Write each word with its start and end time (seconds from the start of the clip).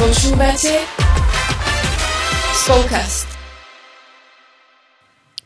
Počúvate 0.00 0.80
Spolkast. 2.56 3.28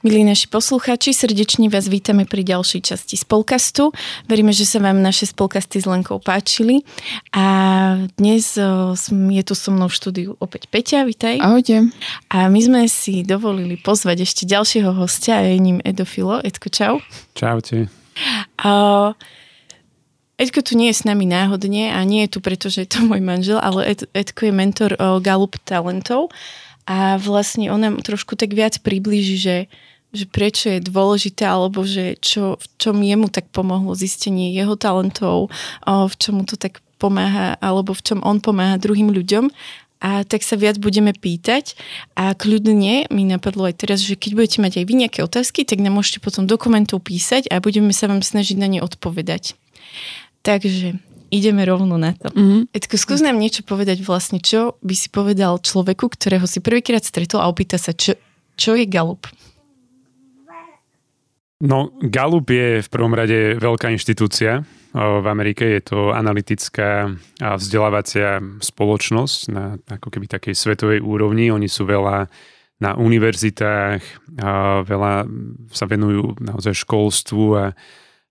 Milí 0.06 0.22
naši 0.22 0.46
poslucháči, 0.46 1.10
srdečne 1.10 1.66
vás 1.66 1.90
vítame 1.90 2.22
pri 2.22 2.46
ďalšej 2.46 2.86
časti 2.86 3.18
Spolkastu. 3.18 3.90
Veríme, 4.30 4.54
že 4.54 4.62
sa 4.62 4.78
vám 4.78 5.02
naše 5.02 5.26
Spolkasty 5.26 5.82
s 5.82 5.90
Lenkou 5.90 6.22
páčili. 6.22 6.86
A 7.34 8.06
dnes 8.14 8.54
je 9.10 9.42
tu 9.42 9.54
so 9.58 9.74
mnou 9.74 9.90
v 9.90 9.98
štúdiu 9.98 10.30
opäť 10.38 10.70
Peťa, 10.70 11.02
vitaj. 11.02 11.42
Ahojte. 11.42 11.90
A 12.30 12.46
my 12.46 12.60
sme 12.62 12.86
si 12.86 13.26
dovolili 13.26 13.74
pozvať 13.74 14.22
ešte 14.22 14.46
ďalšieho 14.46 14.94
hostia, 14.94 15.42
a 15.42 15.50
je 15.50 15.58
ním 15.58 15.82
Edofilo. 15.82 16.38
Edko, 16.38 16.70
čau. 16.70 17.02
Čaute. 17.34 17.90
A, 18.62 19.18
Edko 20.34 20.66
tu 20.66 20.74
nie 20.74 20.90
je 20.90 20.98
s 20.98 21.06
nami 21.06 21.30
náhodne 21.30 21.94
a 21.94 22.02
nie 22.02 22.26
je 22.26 22.36
tu, 22.36 22.38
pretože 22.42 22.82
je 22.82 22.88
to 22.90 23.06
môj 23.06 23.22
manžel, 23.22 23.62
ale 23.62 23.86
Ed, 23.86 24.10
Edko 24.10 24.50
je 24.50 24.52
mentor 24.54 24.98
o 24.98 25.22
Gallup 25.22 25.54
talentov 25.62 26.34
a 26.90 27.16
vlastne 27.22 27.70
on 27.70 27.80
nám 27.80 28.02
trošku 28.02 28.34
tak 28.34 28.50
viac 28.52 28.82
priblíži, 28.82 29.36
že 29.38 29.56
že 30.14 30.30
prečo 30.30 30.70
je 30.70 30.78
dôležité, 30.78 31.42
alebo 31.42 31.82
že 31.82 32.14
čo, 32.22 32.54
v 32.54 32.66
čom 32.78 33.02
jemu 33.02 33.26
tak 33.34 33.50
pomohlo 33.50 33.98
zistenie 33.98 34.54
jeho 34.54 34.78
talentov, 34.78 35.50
v 35.82 36.14
čom 36.14 36.38
mu 36.38 36.44
to 36.46 36.54
tak 36.54 36.78
pomáha, 37.02 37.58
alebo 37.58 37.90
v 37.92 38.02
čom 38.06 38.18
on 38.22 38.38
pomáha 38.38 38.78
druhým 38.78 39.10
ľuďom. 39.10 39.50
A 40.04 40.22
tak 40.22 40.46
sa 40.46 40.54
viac 40.54 40.78
budeme 40.78 41.16
pýtať 41.16 41.74
a 42.12 42.36
kľudne 42.36 43.08
mi 43.08 43.24
napadlo 43.24 43.64
aj 43.66 43.74
teraz, 43.82 44.04
že 44.04 44.20
keď 44.20 44.30
budete 44.36 44.58
mať 44.60 44.72
aj 44.78 44.84
vy 44.84 44.94
nejaké 45.00 45.20
otázky, 45.24 45.64
tak 45.64 45.80
nám 45.80 45.96
môžete 45.96 46.20
potom 46.20 46.44
dokumentov 46.44 47.02
písať 47.02 47.48
a 47.48 47.58
budeme 47.58 47.90
sa 47.90 48.06
vám 48.06 48.20
snažiť 48.20 48.54
na 48.60 48.68
ne 48.68 48.80
odpovedať. 48.84 49.56
Takže 50.44 51.00
ideme 51.32 51.64
rovno 51.64 51.96
na 51.96 52.12
to. 52.12 52.28
Mm-hmm. 52.30 52.76
Edko, 52.76 53.00
skús 53.00 53.24
nám 53.24 53.40
niečo 53.40 53.64
povedať 53.64 54.04
vlastne, 54.04 54.38
čo 54.44 54.76
by 54.84 54.94
si 54.94 55.08
povedal 55.08 55.56
človeku, 55.58 56.12
ktorého 56.12 56.44
si 56.44 56.60
prvýkrát 56.60 57.00
stretol 57.00 57.40
a 57.40 57.48
opýta 57.48 57.80
sa, 57.80 57.96
čo, 57.96 58.14
čo 58.54 58.76
je 58.76 58.84
Galup? 58.84 59.24
No, 61.64 61.96
Gallup 62.04 62.52
je 62.52 62.84
v 62.84 62.88
prvom 62.92 63.16
rade 63.16 63.56
veľká 63.56 63.88
inštitúcia. 63.88 64.68
V 64.94 65.26
Amerike 65.26 65.64
je 65.64 65.82
to 65.82 66.14
analytická 66.14 67.08
a 67.40 67.56
vzdelávacia 67.56 68.38
spoločnosť 68.60 69.38
na 69.50 69.80
ako 69.90 70.12
keby 70.12 70.28
takej 70.28 70.54
svetovej 70.54 71.00
úrovni. 71.02 71.50
Oni 71.50 71.66
sú 71.66 71.88
veľa 71.88 72.28
na 72.78 72.90
univerzitách, 72.94 74.02
veľa 74.84 75.14
sa 75.72 75.84
venujú 75.88 76.36
naozaj 76.38 76.78
školstvu 76.84 77.44
a, 77.58 77.72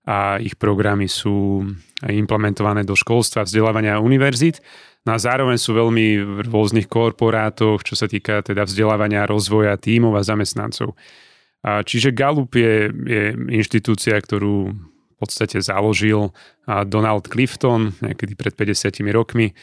a 0.04 0.36
ich 0.36 0.60
programy 0.60 1.08
sú 1.08 1.64
implementované 2.04 2.84
do 2.84 2.92
školstva, 2.92 3.48
vzdelávania 3.48 3.96
a 3.96 4.04
univerzit. 4.04 4.60
No 5.04 5.16
a 5.16 5.18
zároveň 5.20 5.60
sú 5.60 5.76
veľmi 5.76 6.06
v 6.20 6.38
rôznych 6.48 6.88
korporátoch, 6.88 7.84
čo 7.84 7.96
sa 7.96 8.08
týka 8.08 8.40
teda 8.40 8.64
vzdelávania, 8.64 9.28
rozvoja 9.28 9.76
tímov 9.76 10.16
a 10.16 10.24
zamestnancov. 10.24 10.96
Čiže 11.64 12.12
Gallup 12.12 12.52
je, 12.56 12.92
je 12.92 13.22
inštitúcia, 13.52 14.16
ktorú 14.20 14.72
v 14.72 15.16
podstate 15.16 15.60
založil 15.64 16.32
Donald 16.68 17.24
Clifton 17.28 17.96
niekedy 18.04 18.36
pred 18.36 18.52
50 18.52 19.00
rokmi. 19.12 19.56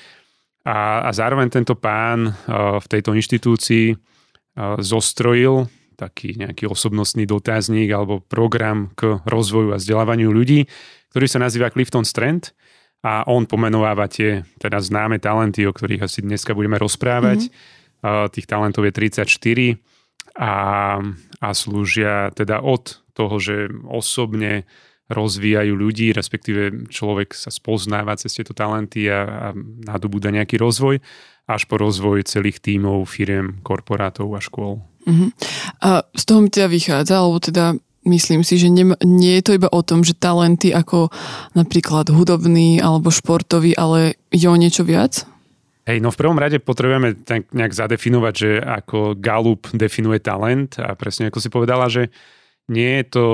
A, 0.65 1.05
a 1.05 1.09
zároveň 1.13 1.53
tento 1.53 1.77
pán 1.77 2.33
v 2.81 2.85
tejto 2.89 3.13
inštitúcii 3.13 3.97
zostrojil 4.81 5.69
taký 6.01 6.33
nejaký 6.33 6.65
osobnostný 6.65 7.29
dotazník 7.29 7.93
alebo 7.93 8.25
program 8.25 8.89
k 8.97 9.21
rozvoju 9.29 9.77
a 9.77 9.77
vzdelávaniu 9.77 10.33
ľudí, 10.33 10.65
ktorý 11.13 11.27
sa 11.29 11.37
nazýva 11.37 11.69
Clifton 11.69 12.01
Strand 12.01 12.57
a 13.05 13.25
on 13.29 13.45
pomenováva 13.45 14.09
tie 14.09 14.41
teda 14.57 14.81
známe 14.81 15.21
talenty, 15.21 15.65
o 15.69 15.73
ktorých 15.73 16.05
asi 16.05 16.25
dneska 16.25 16.57
budeme 16.57 16.81
rozprávať. 16.81 17.49
Mm-hmm. 17.49 18.29
Tých 18.33 18.49
talentov 18.49 18.89
je 18.89 18.93
34 18.93 19.77
a, 20.41 20.53
a 21.37 21.49
slúžia 21.53 22.33
teda 22.33 22.65
od 22.65 23.01
toho, 23.13 23.35
že 23.37 23.69
osobne 23.85 24.65
rozvíjajú 25.11 25.75
ľudí, 25.75 26.15
respektíve 26.15 26.87
človek 26.87 27.35
sa 27.35 27.51
spoznáva 27.51 28.15
cez 28.15 28.31
tieto 28.33 28.55
talenty 28.55 29.11
a, 29.11 29.19
a 29.19 29.47
nadobúda 29.85 30.31
nejaký 30.31 30.55
rozvoj, 30.55 31.03
až 31.45 31.61
po 31.67 31.75
rozvoj 31.75 32.23
celých 32.23 32.63
tímov, 32.63 33.03
firiem, 33.05 33.59
korporátov 33.61 34.31
a 34.31 34.39
škôl. 34.39 34.79
Uh-huh. 35.03 35.29
A 35.83 36.07
z 36.15 36.23
toho 36.23 36.39
mi 36.39 36.49
teda 36.49 36.71
vychádza, 36.71 37.19
alebo 37.19 37.41
teda 37.43 37.75
myslím 38.05 38.41
si, 38.41 38.57
že 38.57 38.69
nie, 38.69 38.87
nie 39.05 39.37
je 39.41 39.43
to 39.45 39.57
iba 39.57 39.69
o 39.69 39.81
tom, 39.85 40.01
že 40.01 40.17
talenty 40.17 40.73
ako 40.73 41.13
napríklad 41.53 42.09
hudobný 42.09 42.81
alebo 42.81 43.13
športový, 43.13 43.77
ale 43.77 44.17
je 44.33 44.47
o 44.49 44.57
niečo 44.57 44.81
viac? 44.85 45.25
Hej, 45.89 45.97
no 45.97 46.13
v 46.13 46.19
prvom 46.21 46.37
rade 46.37 46.61
potrebujeme 46.61 47.17
tak 47.25 47.49
nejak 47.49 47.73
zadefinovať, 47.73 48.33
že 48.37 48.51
ako 48.61 49.17
Gallup 49.17 49.65
definuje 49.73 50.21
talent 50.21 50.77
a 50.77 50.93
presne 50.93 51.33
ako 51.33 51.41
si 51.41 51.49
povedala, 51.49 51.89
že 51.89 52.13
nie 52.69 53.01
je 53.01 53.05
to 53.09 53.25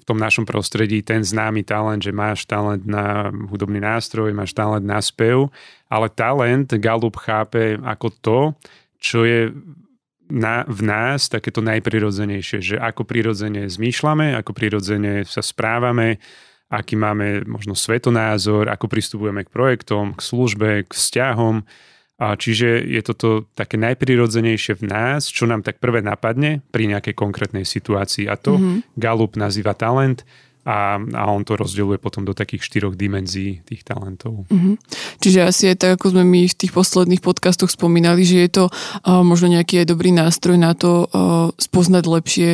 v 0.00 0.02
tom 0.04 0.18
našom 0.18 0.44
prostredí 0.44 1.00
ten 1.00 1.22
známy 1.22 1.62
talent, 1.62 2.02
že 2.02 2.12
máš 2.12 2.44
talent 2.44 2.82
na 2.84 3.30
hudobný 3.30 3.78
nástroj, 3.78 4.34
máš 4.34 4.52
talent 4.52 4.84
na 4.84 4.98
spev, 4.98 5.48
ale 5.86 6.10
talent 6.10 6.74
Gallup 6.76 7.16
chápe 7.16 7.78
ako 7.80 8.08
to, 8.20 8.38
čo 8.98 9.22
je 9.22 9.54
na, 10.26 10.66
v 10.66 10.80
nás 10.82 11.30
takéto 11.30 11.62
najprirodzenejšie, 11.62 12.58
že 12.58 12.76
ako 12.76 13.06
prirodzene 13.06 13.70
zmýšľame, 13.70 14.34
ako 14.34 14.50
prirodzene 14.50 15.22
sa 15.22 15.40
správame, 15.40 16.18
aký 16.66 16.98
máme 16.98 17.46
možno 17.46 17.78
svetonázor, 17.78 18.66
ako 18.66 18.90
pristupujeme 18.90 19.46
k 19.46 19.52
projektom, 19.54 20.18
k 20.18 20.20
službe, 20.20 20.70
k 20.86 20.90
vzťahom. 20.90 21.62
A 22.16 22.32
čiže 22.32 22.80
je 22.80 23.00
toto 23.04 23.44
také 23.52 23.76
najprirodzenejšie 23.76 24.80
v 24.80 24.84
nás, 24.88 25.28
čo 25.28 25.44
nám 25.44 25.60
tak 25.60 25.84
prvé 25.84 26.00
napadne 26.00 26.64
pri 26.72 26.88
nejakej 26.88 27.12
konkrétnej 27.12 27.68
situácii. 27.68 28.24
A 28.24 28.40
to 28.40 28.56
mm-hmm. 28.56 28.96
Gallup 28.96 29.36
nazýva 29.36 29.76
talent 29.76 30.24
a, 30.64 30.96
a 30.98 31.22
on 31.28 31.44
to 31.44 31.54
rozdeľuje 31.54 32.00
potom 32.00 32.24
do 32.24 32.32
takých 32.32 32.66
štyroch 32.66 32.96
dimenzií 32.96 33.60
tých 33.68 33.84
talentov. 33.84 34.48
Mm-hmm. 34.48 34.74
Čiže 35.20 35.40
asi 35.44 35.62
aj 35.70 35.76
tak, 35.76 35.90
ako 36.00 36.16
sme 36.16 36.24
my 36.24 36.48
v 36.48 36.58
tých 36.58 36.72
posledných 36.72 37.22
podcastoch 37.22 37.68
spomínali, 37.68 38.24
že 38.24 38.48
je 38.48 38.50
to 38.50 38.64
uh, 38.72 39.20
možno 39.20 39.52
nejaký 39.52 39.84
aj 39.84 39.86
dobrý 39.92 40.10
nástroj 40.10 40.56
na 40.56 40.72
to 40.72 41.06
uh, 41.06 41.52
spoznať 41.60 42.04
lepšie 42.08 42.50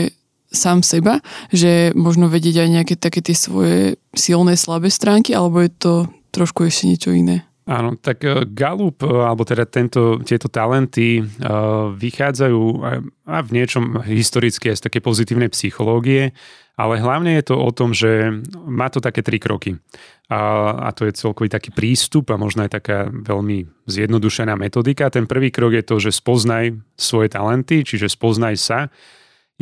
sám 0.52 0.84
seba, 0.84 1.24
že 1.48 1.96
možno 1.96 2.28
vedieť 2.28 2.66
aj 2.66 2.68
nejaké 2.68 2.94
také 3.00 3.24
tie 3.24 3.32
svoje 3.32 3.96
silné, 4.12 4.60
slabé 4.60 4.92
stránky, 4.92 5.32
alebo 5.32 5.64
je 5.64 5.72
to 5.72 5.92
trošku 6.34 6.68
ešte 6.68 6.84
niečo 6.92 7.10
iné? 7.16 7.48
Áno, 7.62 7.94
tak 7.94 8.26
eh, 8.26 8.42
Galup, 8.50 9.06
eh, 9.06 9.10
alebo 9.10 9.46
teda 9.46 9.62
tento, 9.70 10.18
tieto 10.26 10.50
talenty 10.50 11.22
uh, 11.22 11.94
vychádzajú 11.94 12.62
aj, 12.82 12.98
aj 13.30 13.42
v 13.46 13.50
niečom 13.54 13.84
historicky 14.02 14.74
aj 14.74 14.82
z 14.82 14.84
také 14.90 14.98
pozitívnej 14.98 15.46
psychológie, 15.54 16.34
ale 16.74 16.98
hlavne 16.98 17.38
je 17.38 17.44
to 17.46 17.54
o 17.54 17.70
tom, 17.70 17.94
že 17.94 18.34
má 18.66 18.90
to 18.90 18.98
také 18.98 19.22
tri 19.22 19.38
kroky. 19.38 19.78
A, 20.32 20.72
a 20.80 20.96
to 20.96 21.04
je 21.06 21.14
celkový 21.14 21.52
taký 21.52 21.70
prístup 21.70 22.32
a 22.32 22.40
možno 22.40 22.64
aj 22.64 22.82
taká 22.82 23.12
veľmi 23.12 23.68
zjednodušená 23.84 24.56
metodika. 24.56 25.12
Ten 25.12 25.28
prvý 25.28 25.52
krok 25.52 25.76
je 25.76 25.84
to, 25.84 26.00
že 26.00 26.16
spoznaj 26.16 26.72
svoje 26.96 27.28
talenty, 27.30 27.84
čiže 27.84 28.08
spoznaj 28.08 28.56
sa, 28.56 28.88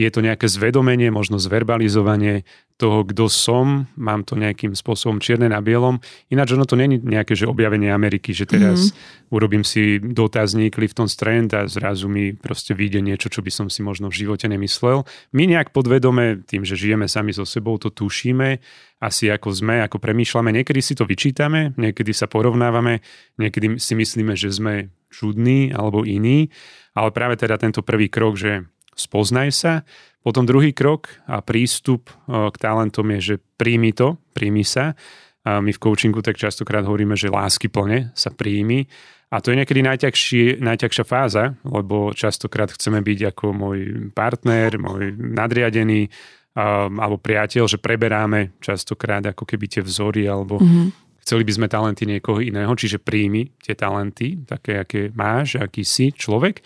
je 0.01 0.09
to 0.09 0.25
nejaké 0.25 0.49
zvedomenie, 0.49 1.13
možno 1.13 1.37
zverbalizovanie 1.37 2.49
toho, 2.81 3.05
kto 3.05 3.29
som, 3.29 3.85
mám 4.01 4.25
to 4.25 4.41
nejakým 4.41 4.73
spôsobom 4.73 5.21
čierne 5.21 5.53
na 5.53 5.61
bielom. 5.61 6.01
Ináč 6.33 6.57
ono 6.57 6.65
to 6.65 6.81
není 6.81 6.97
nejaké, 6.97 7.37
že 7.37 7.45
objavenie 7.45 7.93
Ameriky, 7.93 8.33
že 8.33 8.49
teraz 8.49 8.89
mm-hmm. 8.89 9.37
urobím 9.37 9.61
si 9.69 10.01
dotazník 10.01 10.81
Clifton 10.81 11.05
Strand 11.05 11.53
a 11.53 11.69
zrazu 11.69 12.09
mi 12.09 12.33
proste 12.33 12.73
vyjde 12.73 13.05
niečo, 13.05 13.29
čo 13.29 13.45
by 13.45 13.53
som 13.53 13.67
si 13.69 13.85
možno 13.85 14.09
v 14.09 14.25
živote 14.25 14.49
nemyslel. 14.49 15.05
My 15.37 15.45
nejak 15.45 15.77
podvedome, 15.77 16.41
tým, 16.49 16.65
že 16.65 16.81
žijeme 16.81 17.05
sami 17.05 17.37
so 17.37 17.45
sebou, 17.45 17.77
to 17.77 17.93
tušíme, 17.93 18.57
asi 19.05 19.29
ako 19.29 19.53
sme, 19.53 19.85
ako 19.85 20.01
premýšľame. 20.01 20.49
Niekedy 20.49 20.81
si 20.81 20.97
to 20.97 21.05
vyčítame, 21.05 21.77
niekedy 21.77 22.17
sa 22.17 22.33
porovnávame, 22.33 23.05
niekedy 23.37 23.77
si 23.77 23.93
myslíme, 23.93 24.33
že 24.41 24.49
sme 24.49 24.89
čudní 25.13 25.75
alebo 25.77 26.07
iní, 26.07 26.49
ale 26.97 27.13
práve 27.13 27.37
teda 27.37 27.61
tento 27.61 27.85
prvý 27.85 28.09
krok, 28.09 28.41
že 28.41 28.65
spoznaj 28.95 29.49
sa. 29.55 29.73
Potom 30.21 30.45
druhý 30.45 30.77
krok 30.77 31.09
a 31.25 31.41
prístup 31.41 32.13
k 32.29 32.57
talentom 32.61 33.09
je, 33.17 33.21
že 33.21 33.35
príjmi 33.57 33.97
to, 33.97 34.21
príjmi 34.37 34.67
sa. 34.67 34.93
A 35.49 35.65
my 35.65 35.73
v 35.73 35.81
coachingu 35.81 36.21
tak 36.21 36.37
častokrát 36.37 36.85
hovoríme, 36.85 37.17
že 37.17 37.33
lásky 37.33 37.73
plne 37.73 38.13
sa 38.13 38.29
príjmi. 38.29 38.85
A 39.31 39.41
to 39.41 39.55
je 39.55 39.57
niekedy 39.63 39.81
najťažšia 40.61 41.05
fáza, 41.07 41.55
lebo 41.63 42.13
častokrát 42.13 42.69
chceme 42.75 43.01
byť 43.01 43.33
ako 43.33 43.45
môj 43.55 43.79
partner, 44.13 44.77
môj 44.77 45.15
nadriadený 45.17 46.11
alebo 46.59 47.17
priateľ, 47.17 47.71
že 47.71 47.79
preberáme 47.79 48.59
častokrát 48.59 49.23
ako 49.23 49.47
keby 49.47 49.71
tie 49.71 49.83
vzory 49.87 50.27
alebo 50.27 50.59
mm-hmm. 50.59 51.23
chceli 51.23 51.47
by 51.47 51.53
sme 51.55 51.67
talenty 51.71 52.05
niekoho 52.11 52.43
iného, 52.43 52.75
čiže 52.75 52.99
príjmi 52.99 53.55
tie 53.63 53.79
talenty, 53.79 54.43
také, 54.43 54.83
aké 54.83 55.15
máš, 55.15 55.63
aký 55.63 55.87
si 55.87 56.11
človek 56.11 56.59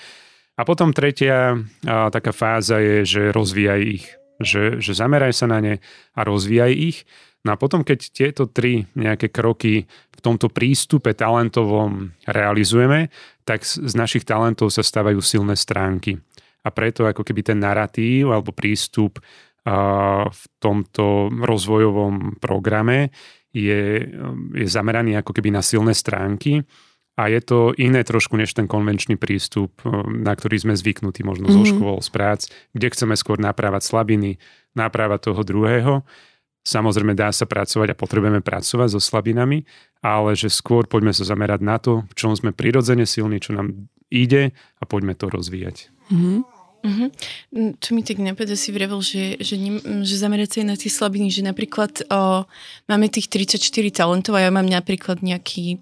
a 0.54 0.62
potom 0.62 0.94
tretia 0.94 1.54
a, 1.54 2.10
taká 2.10 2.30
fáza 2.30 2.78
je, 2.78 3.02
že 3.06 3.22
rozvíjaj 3.34 3.82
ich. 3.82 4.06
Že, 4.42 4.82
že 4.82 4.92
zameraj 4.98 5.30
sa 5.34 5.46
na 5.46 5.62
ne 5.62 5.74
a 6.14 6.20
rozvíjaj 6.26 6.72
ich. 6.74 7.06
No 7.44 7.54
a 7.54 7.60
potom, 7.60 7.84
keď 7.84 7.98
tieto 8.10 8.48
tri 8.48 8.88
nejaké 8.96 9.28
kroky 9.28 9.84
v 10.10 10.20
tomto 10.24 10.48
prístupe 10.48 11.12
talentovom 11.12 12.16
realizujeme, 12.24 13.12
tak 13.44 13.62
z 13.62 13.92
našich 13.92 14.24
talentov 14.24 14.72
sa 14.72 14.80
stávajú 14.80 15.20
silné 15.20 15.54
stránky. 15.54 16.16
A 16.64 16.72
preto 16.72 17.04
ako 17.04 17.20
keby 17.20 17.44
ten 17.44 17.60
narratív 17.60 18.32
alebo 18.32 18.56
prístup 18.56 19.20
v 20.28 20.42
tomto 20.60 21.32
rozvojovom 21.32 22.36
programe 22.36 23.12
je, 23.52 24.08
je 24.52 24.66
zameraný 24.68 25.16
ako 25.20 25.32
keby 25.36 25.52
na 25.52 25.64
silné 25.64 25.96
stránky 25.96 26.60
a 27.14 27.30
je 27.30 27.40
to 27.40 27.70
iné 27.78 28.02
trošku 28.02 28.34
než 28.34 28.50
ten 28.58 28.66
konvenčný 28.66 29.14
prístup, 29.14 29.70
na 30.06 30.34
ktorý 30.34 30.58
sme 30.58 30.74
zvyknutí 30.74 31.22
možno 31.22 31.46
mm-hmm. 31.46 31.58
zo 31.58 31.62
mhm. 31.62 31.70
škôl, 31.78 31.96
z 32.02 32.10
prác, 32.10 32.40
kde 32.74 32.90
chceme 32.90 33.14
skôr 33.14 33.38
naprávať 33.38 33.86
slabiny, 33.86 34.42
naprávať 34.74 35.30
toho 35.30 35.42
druhého. 35.46 35.94
Samozrejme 36.64 37.12
dá 37.12 37.28
sa 37.28 37.44
pracovať 37.44 37.92
a 37.92 37.98
potrebujeme 37.98 38.40
pracovať 38.40 38.96
so 38.96 39.00
slabinami, 39.00 39.68
ale 40.00 40.32
že 40.32 40.48
skôr 40.48 40.88
poďme 40.88 41.12
sa 41.12 41.28
zamerať 41.28 41.60
na 41.60 41.76
to, 41.76 42.08
v 42.08 42.14
čom 42.16 42.32
sme 42.32 42.56
prirodzene 42.56 43.04
silní, 43.04 43.36
čo 43.36 43.52
nám 43.52 43.84
ide 44.08 44.56
a 44.80 44.82
poďme 44.88 45.12
to 45.12 45.28
rozvíjať. 45.28 45.92
Mm-hmm. 46.08 46.53
Uh-huh. 46.84 47.08
Čo 47.80 47.96
mi 47.96 48.04
tak 48.04 48.20
napadá, 48.20 48.52
si 48.60 48.68
vrevel, 48.68 49.00
že, 49.00 49.40
že, 49.40 49.56
ne, 49.56 49.80
že 50.04 50.20
zamerať 50.20 50.48
sa 50.52 50.56
aj 50.60 50.66
na 50.68 50.76
tie 50.76 50.92
slabiny, 50.92 51.32
že 51.32 51.40
napríklad 51.40 52.04
o, 52.12 52.44
máme 52.92 53.08
tých 53.08 53.32
34 53.32 53.88
talentov 53.88 54.36
a 54.36 54.44
ja 54.44 54.52
mám 54.52 54.68
napríklad 54.68 55.24
nejaký 55.24 55.80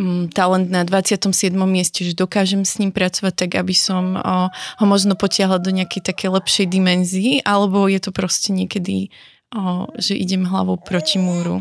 m, 0.00 0.32
talent 0.32 0.72
na 0.72 0.88
27. 0.88 1.52
mieste, 1.68 2.00
že 2.00 2.16
dokážem 2.16 2.64
s 2.64 2.80
ním 2.80 2.96
pracovať 2.96 3.34
tak, 3.36 3.50
aby 3.60 3.76
som 3.76 4.16
o, 4.16 4.48
ho 4.48 4.84
možno 4.88 5.20
potiahla 5.20 5.60
do 5.60 5.68
nejakej 5.68 6.16
také 6.16 6.32
lepšej 6.32 6.64
dimenzii, 6.64 7.44
alebo 7.44 7.84
je 7.84 8.00
to 8.00 8.08
proste 8.08 8.48
niekedy, 8.48 9.12
o, 9.52 9.84
že 10.00 10.16
idem 10.16 10.48
hlavou 10.48 10.80
proti 10.80 11.20
múru. 11.20 11.60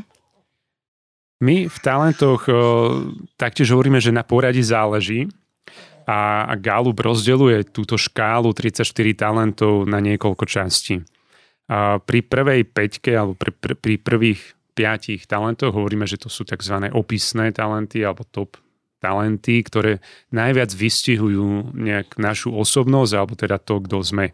My 1.43 1.67
v 1.67 1.77
talentoch 1.83 2.47
o, 2.47 2.55
taktiež 3.35 3.67
hovoríme, 3.75 3.99
že 3.99 4.15
na 4.15 4.23
poradí 4.23 4.63
záleží, 4.63 5.27
a, 6.07 6.55
Galup 6.55 7.03
rozdeluje 7.03 7.67
túto 7.67 7.99
škálu 7.99 8.55
34 8.55 8.87
talentov 9.13 9.83
na 9.83 9.99
niekoľko 9.99 10.47
častí. 10.47 11.03
A 11.67 11.99
pri 11.99 12.23
prvej 12.23 12.63
peťke 12.63 13.11
alebo 13.11 13.35
pri, 13.35 13.51
pri, 13.51 13.75
pri 13.75 13.95
prvých 13.99 14.41
piatich 14.71 15.27
talentoch 15.27 15.75
hovoríme, 15.75 16.07
že 16.07 16.15
to 16.15 16.31
sú 16.31 16.47
tzv. 16.47 16.87
opisné 16.95 17.51
talenty 17.51 18.07
alebo 18.07 18.23
top 18.23 18.55
talenty, 19.03 19.61
ktoré 19.61 19.99
najviac 20.33 20.71
vystihujú 20.73 21.75
nejak 21.75 22.17
našu 22.17 22.55
osobnosť 22.55 23.13
alebo 23.13 23.33
teda 23.35 23.57
to, 23.59 23.83
kto 23.83 23.97
sme. 24.01 24.31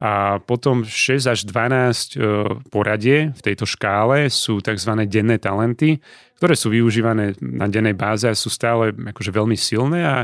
A 0.00 0.40
potom 0.40 0.80
6 0.80 1.28
až 1.28 1.44
12 1.44 1.52
e, 1.52 2.28
poradie 2.72 3.36
v 3.36 3.40
tejto 3.44 3.68
škále 3.68 4.32
sú 4.32 4.64
tzv. 4.64 4.96
denné 5.04 5.36
talenty, 5.36 6.00
ktoré 6.40 6.56
sú 6.56 6.72
využívané 6.72 7.36
na 7.44 7.68
dennej 7.68 7.92
báze 7.92 8.24
a 8.24 8.32
sú 8.32 8.48
stále 8.48 8.96
akože 8.96 9.28
veľmi 9.28 9.56
silné 9.60 10.00
a 10.04 10.16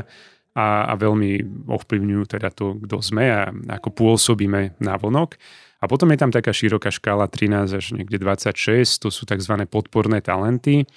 a, 0.57 0.89
a 0.89 0.93
veľmi 0.97 1.45
ovplyvňujú 1.69 2.23
teda 2.25 2.49
to, 2.49 2.81
kto 2.81 2.97
sme 2.97 3.29
a 3.29 3.53
ako 3.77 3.93
pôsobíme 3.93 4.81
na 4.81 4.97
vonok. 4.97 5.37
A 5.77 5.85
potom 5.85 6.09
je 6.09 6.17
tam 6.17 6.33
taká 6.33 6.49
široká 6.49 6.89
škála 6.89 7.29
13 7.29 7.77
až 7.77 7.85
niekde 7.93 8.17
26, 8.17 9.05
to 9.05 9.09
sú 9.13 9.29
tzv. 9.29 9.53
podporné 9.69 10.25
talenty 10.25 10.89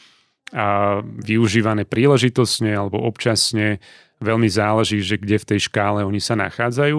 a 0.56 0.98
využívané 1.04 1.84
príležitosne 1.84 2.72
alebo 2.72 3.04
občasne. 3.04 3.84
Veľmi 4.24 4.48
záleží, 4.48 5.04
že 5.04 5.20
kde 5.20 5.36
v 5.36 5.48
tej 5.54 5.68
škále 5.68 6.08
oni 6.08 6.18
sa 6.18 6.32
nachádzajú. 6.40 6.98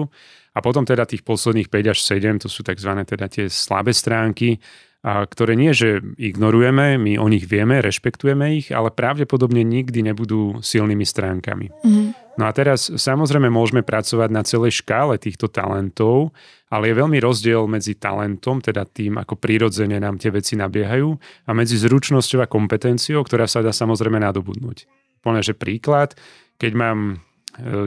A 0.52 0.58
potom 0.62 0.86
teda 0.86 1.02
tých 1.08 1.26
posledných 1.26 1.66
5 1.66 1.92
až 1.92 1.98
7, 2.06 2.46
to 2.46 2.48
sú 2.48 2.62
tzv. 2.62 2.92
teda 3.02 3.26
tie 3.26 3.50
slabé 3.50 3.90
stránky, 3.90 4.62
a 5.02 5.26
ktoré 5.26 5.58
nie, 5.58 5.74
že 5.74 5.98
ignorujeme, 6.14 6.94
my 6.94 7.18
o 7.18 7.26
nich 7.26 7.50
vieme, 7.50 7.82
rešpektujeme 7.82 8.54
ich, 8.54 8.70
ale 8.70 8.94
pravdepodobne 8.94 9.66
nikdy 9.66 10.06
nebudú 10.06 10.62
silnými 10.62 11.02
stránkami. 11.02 11.74
Mm. 11.82 12.14
No 12.40 12.48
a 12.48 12.52
teraz 12.56 12.88
samozrejme 12.88 13.52
môžeme 13.52 13.84
pracovať 13.84 14.30
na 14.32 14.40
celej 14.40 14.80
škále 14.80 15.20
týchto 15.20 15.52
talentov, 15.52 16.32
ale 16.72 16.88
je 16.88 16.98
veľmi 17.04 17.20
rozdiel 17.20 17.68
medzi 17.68 17.92
talentom, 17.92 18.64
teda 18.64 18.88
tým, 18.88 19.20
ako 19.20 19.36
prirodzene 19.36 20.00
nám 20.00 20.16
tie 20.16 20.32
veci 20.32 20.56
nabiehajú, 20.56 21.12
a 21.44 21.50
medzi 21.52 21.76
zručnosťou 21.76 22.40
a 22.40 22.48
kompetenciou, 22.48 23.20
ktorá 23.20 23.44
sa 23.44 23.60
dá 23.60 23.68
samozrejme 23.68 24.16
nadobudnúť. 24.16 24.88
Plne, 25.20 25.44
že 25.44 25.52
príklad, 25.52 26.16
keď 26.56 26.72
mám 26.72 26.98
e, 27.12 27.14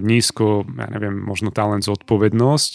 nízko, 0.06 0.62
ja 0.77 0.88
neviem, 0.94 1.18
možno 1.18 1.50
talent 1.50 1.81
zodpovednosť, 1.81 2.71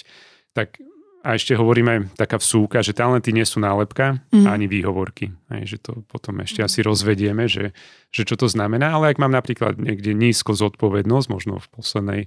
tak 0.50 0.82
a 1.20 1.36
ešte 1.36 1.52
hovoríme 1.52 2.16
taká 2.16 2.40
vsúka, 2.40 2.80
že 2.80 2.96
talenty 2.96 3.36
nie 3.36 3.44
sú 3.44 3.60
nálepka 3.60 4.24
mm. 4.32 4.46
ani 4.48 4.64
výhovorky. 4.64 5.36
Hej, 5.52 5.76
že 5.76 5.78
to 5.84 5.92
potom 6.08 6.40
ešte 6.40 6.64
asi 6.64 6.80
rozvedieme, 6.80 7.44
že, 7.44 7.76
že 8.08 8.24
čo 8.24 8.40
to 8.40 8.48
znamená. 8.48 8.96
Ale 8.96 9.12
ak 9.12 9.20
mám 9.20 9.32
napríklad 9.32 9.76
niekde 9.76 10.16
nízko 10.16 10.56
zodpovednosť, 10.56 11.26
možno 11.28 11.60
v 11.60 11.68
poslednej, 11.76 12.22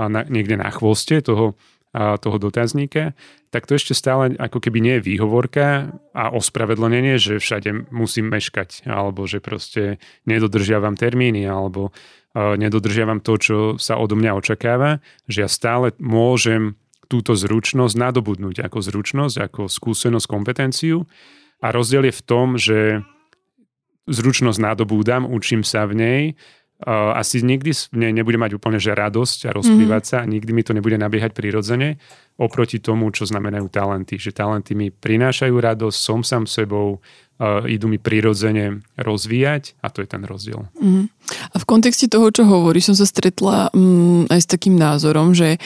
na, 0.00 0.24
niekde 0.24 0.56
na 0.56 0.72
chvoste 0.72 1.20
toho, 1.20 1.60
a 1.92 2.16
toho 2.16 2.40
dotazníka, 2.40 3.12
tak 3.52 3.68
to 3.68 3.76
ešte 3.76 3.92
stále 3.92 4.32
ako 4.40 4.64
keby 4.64 4.80
nie 4.80 4.94
je 4.96 5.12
výhovorka 5.12 5.92
a 6.16 6.32
ospravedlnenie, 6.32 7.20
že 7.20 7.36
všade 7.36 7.92
musím 7.92 8.32
meškať, 8.32 8.88
alebo 8.88 9.28
že 9.28 9.44
proste 9.44 10.00
nedodržiavam 10.24 10.96
termíny, 10.96 11.44
alebo 11.44 11.92
uh, 11.92 12.56
nedodržiavam 12.56 13.20
to, 13.20 13.36
čo 13.36 13.56
sa 13.76 14.00
odo 14.00 14.16
mňa 14.16 14.32
očakáva, 14.40 15.04
že 15.28 15.44
ja 15.44 15.48
stále 15.52 15.92
môžem 16.00 16.80
túto 17.12 17.36
zručnosť 17.36 17.92
nadobudnúť 17.92 18.64
ako 18.64 18.78
zručnosť, 18.80 19.36
ako 19.52 19.62
skúsenosť, 19.68 20.24
kompetenciu. 20.24 21.04
A 21.60 21.68
rozdiel 21.68 22.08
je 22.08 22.14
v 22.16 22.22
tom, 22.24 22.56
že 22.56 23.04
zručnosť 24.08 24.58
nadobúdam, 24.58 25.28
učím 25.28 25.60
sa 25.60 25.84
v 25.84 25.92
nej, 25.94 26.22
uh, 26.82 27.14
asi 27.14 27.44
nikdy 27.44 27.70
v 27.70 27.96
nej 28.00 28.12
nebude 28.16 28.40
mať 28.40 28.58
úplne 28.58 28.82
že 28.82 28.96
radosť 28.96 29.46
a 29.46 29.54
rozplývať 29.54 30.02
mm-hmm. 30.02 30.24
sa, 30.24 30.26
nikdy 30.26 30.50
mi 30.50 30.62
to 30.66 30.72
nebude 30.74 30.98
nabiehať 30.98 31.36
prirodzene, 31.36 32.02
oproti 32.40 32.82
tomu, 32.82 33.12
čo 33.14 33.28
znamenajú 33.28 33.70
talenty. 33.70 34.18
Že 34.18 34.32
talenty 34.34 34.72
mi 34.74 34.90
prinášajú 34.90 35.54
radosť, 35.54 35.96
som 35.96 36.26
sám 36.26 36.50
sebou, 36.50 36.98
uh, 36.98 37.62
idú 37.70 37.86
mi 37.86 38.02
prirodzene 38.02 38.82
rozvíjať 38.98 39.78
a 39.84 39.86
to 39.94 40.02
je 40.02 40.08
ten 40.10 40.26
rozdiel. 40.26 40.66
Mm-hmm. 40.82 41.04
A 41.54 41.56
v 41.62 41.64
kontexte 41.68 42.10
toho, 42.10 42.26
čo 42.34 42.42
hovorí, 42.42 42.82
som 42.82 42.98
sa 42.98 43.06
stretla 43.06 43.70
mm, 43.70 44.34
aj 44.34 44.40
s 44.42 44.48
takým 44.50 44.74
názorom, 44.74 45.30
že 45.30 45.62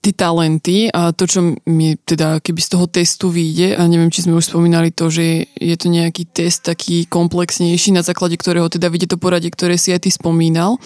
tí 0.00 0.10
talenty 0.16 0.88
a 0.90 1.12
to, 1.12 1.28
čo 1.28 1.54
mi 1.66 1.98
teda 2.00 2.40
keby 2.40 2.60
z 2.62 2.68
toho 2.72 2.86
testu 2.88 3.28
vyjde, 3.28 3.76
a 3.76 3.82
neviem, 3.84 4.10
či 4.10 4.24
sme 4.24 4.38
už 4.38 4.48
spomínali 4.48 4.94
to, 4.94 5.12
že 5.12 5.50
je 5.52 5.76
to 5.76 5.92
nejaký 5.92 6.26
test 6.30 6.66
taký 6.66 7.04
komplexnejší, 7.06 7.92
na 7.92 8.02
základe 8.02 8.34
ktorého 8.34 8.66
teda 8.72 8.88
vidie 8.88 9.06
to 9.06 9.20
poradie, 9.20 9.52
ktoré 9.52 9.76
si 9.76 9.92
aj 9.92 10.08
ty 10.08 10.10
spomínal. 10.10 10.80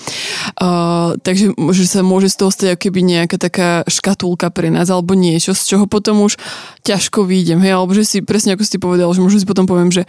Uh, 0.59 1.17
takže 1.23 1.55
že 1.57 1.85
sa 1.87 2.03
môže 2.05 2.29
z 2.29 2.37
toho 2.43 2.51
stať 2.51 2.77
keby 2.77 3.01
nejaká 3.07 3.39
taká 3.39 3.87
škatulka 3.87 4.51
pre 4.51 4.69
nás 4.69 4.91
alebo 4.91 5.15
niečo, 5.15 5.55
z 5.55 5.77
čoho 5.77 5.85
potom 5.87 6.27
už 6.27 6.37
ťažko 6.85 7.25
výjdem, 7.25 7.63
hej, 7.63 7.79
alebo 7.79 7.95
že 7.95 8.05
si 8.05 8.19
presne 8.21 8.59
ako 8.59 8.65
si 8.67 8.77
povedal, 8.83 9.09
že 9.15 9.23
možno 9.23 9.39
si 9.41 9.49
potom 9.49 9.65
poviem, 9.65 9.95
že 9.95 10.05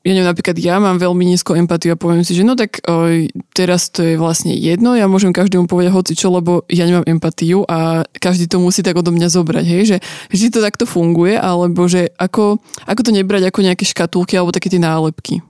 ja 0.00 0.12
neviem, 0.16 0.28
napríklad 0.28 0.56
ja 0.56 0.80
mám 0.80 0.96
veľmi 0.96 1.24
nízko 1.28 1.56
empatiu 1.56 1.92
a 1.92 2.00
poviem 2.00 2.24
si, 2.24 2.32
že 2.32 2.46
no 2.46 2.56
tak 2.56 2.80
uh, 2.86 3.28
teraz 3.52 3.92
to 3.92 4.06
je 4.06 4.14
vlastne 4.16 4.54
jedno, 4.54 4.96
ja 4.96 5.10
môžem 5.10 5.34
každému 5.34 5.68
povedať 5.68 5.92
hoci 5.92 6.12
čo, 6.16 6.32
lebo 6.32 6.64
ja 6.70 6.88
nemám 6.88 7.04
empatiu 7.08 7.66
a 7.68 8.04
každý 8.16 8.39
to 8.46 8.62
musí 8.62 8.80
tak 8.80 8.96
odo 8.96 9.10
mňa 9.10 9.28
zobrať, 9.28 9.64
hej, 9.66 9.82
že 9.84 9.96
že 10.30 10.52
to 10.52 10.64
takto 10.64 10.86
funguje, 10.86 11.36
alebo 11.36 11.88
že 11.90 12.12
ako, 12.16 12.62
ako 12.86 13.00
to 13.02 13.10
nebrať 13.10 13.50
ako 13.50 13.60
nejaké 13.64 13.84
škatulky 13.84 14.38
alebo 14.38 14.54
také 14.54 14.70
tie 14.70 14.80
nálepky. 14.80 15.42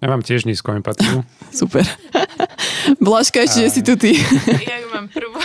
Ja 0.00 0.12
mám 0.12 0.20
tiež 0.20 0.44
nízku 0.44 0.70
empatiu. 0.72 1.24
Super. 1.50 1.84
Blažka, 3.04 3.42
ešte 3.42 3.66
a... 3.66 3.72
si 3.72 3.80
tu 3.80 3.96
ty. 3.96 4.14
ja 4.70 4.78
mám 4.92 5.08
prvú. 5.08 5.40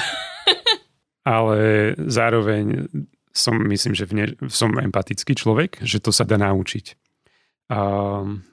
Ale 1.22 1.94
zároveň 2.10 2.90
som, 3.32 3.56
myslím, 3.56 3.94
že 3.96 4.10
vne, 4.10 4.36
som 4.52 4.76
empatický 4.76 5.38
človek, 5.38 5.80
že 5.86 6.04
to 6.04 6.12
sa 6.12 6.28
dá 6.28 6.36
naučiť 6.36 6.98
a, 7.72 7.82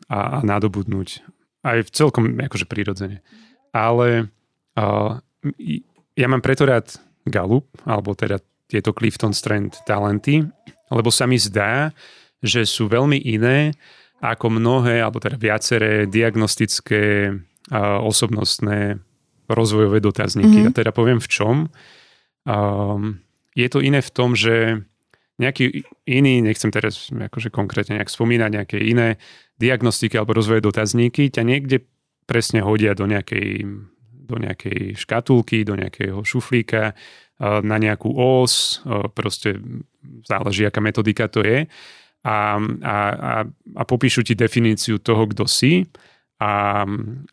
a, 0.06 0.18
a 0.38 0.38
nadobudnúť. 0.47 1.25
Aj 1.66 1.78
v 1.82 1.90
celkom 1.90 2.38
akože 2.38 2.70
prirodzene. 2.70 3.25
Ale 3.75 4.30
a, 4.78 5.18
ja 6.14 6.26
mám 6.30 6.44
preto 6.44 6.62
rád 6.62 6.94
Gallup, 7.28 7.68
alebo 7.85 8.12
teda 8.12 8.40
tieto 8.68 8.92
Clifton 8.92 9.32
Strand 9.32 9.80
talenty, 9.88 10.44
lebo 10.92 11.08
sa 11.08 11.25
mi 11.25 11.40
zdá, 11.40 11.92
že 12.44 12.68
sú 12.68 12.88
veľmi 12.88 13.16
iné 13.16 13.73
ako 14.20 14.50
mnohé, 14.50 15.00
alebo 15.00 15.23
teda 15.23 15.38
viaceré 15.38 16.11
diagnostické 16.11 17.32
a 17.68 18.00
osobnostné 18.00 18.97
rozvojové 19.49 20.00
dotazníky. 20.00 20.64
Mm-hmm. 20.64 20.73
A 20.73 20.76
teda 20.76 20.90
poviem 20.92 21.20
v 21.20 21.28
čom. 21.28 21.56
Um, 22.49 23.20
je 23.52 23.68
to 23.68 23.85
iné 23.85 24.00
v 24.00 24.11
tom, 24.12 24.32
že 24.32 24.85
nejaký 25.38 25.87
iný, 26.08 26.42
nechcem 26.42 26.73
teraz 26.73 27.12
akože 27.12 27.54
konkrétne 27.54 28.00
nejak 28.00 28.11
spomínať, 28.11 28.50
nejaké 28.50 28.78
iné 28.80 29.23
diagnostiky 29.62 30.18
alebo 30.18 30.35
rozvoje 30.35 30.64
dotazníky 30.64 31.30
ťa 31.30 31.42
niekde 31.47 31.87
presne 32.26 32.61
hodia 32.61 32.92
do 32.99 33.06
nejakej 33.06 33.64
do 34.28 34.37
nejakej 34.37 34.94
škatulky, 34.94 35.64
do 35.64 35.75
nejakého 35.75 36.20
šuflíka, 36.20 36.92
na 37.40 37.76
nejakú 37.80 38.12
os, 38.12 38.85
proste 39.16 39.56
záleží, 40.26 40.66
aká 40.66 40.85
metodika 40.85 41.30
to 41.30 41.40
je. 41.40 41.64
a, 42.26 42.37
a, 42.82 42.97
a, 43.14 43.32
a 43.78 43.82
popíšu 43.87 44.26
ti 44.26 44.35
definíciu 44.35 44.99
toho, 44.99 45.25
kto 45.32 45.47
si 45.49 45.87
a, 46.42 46.85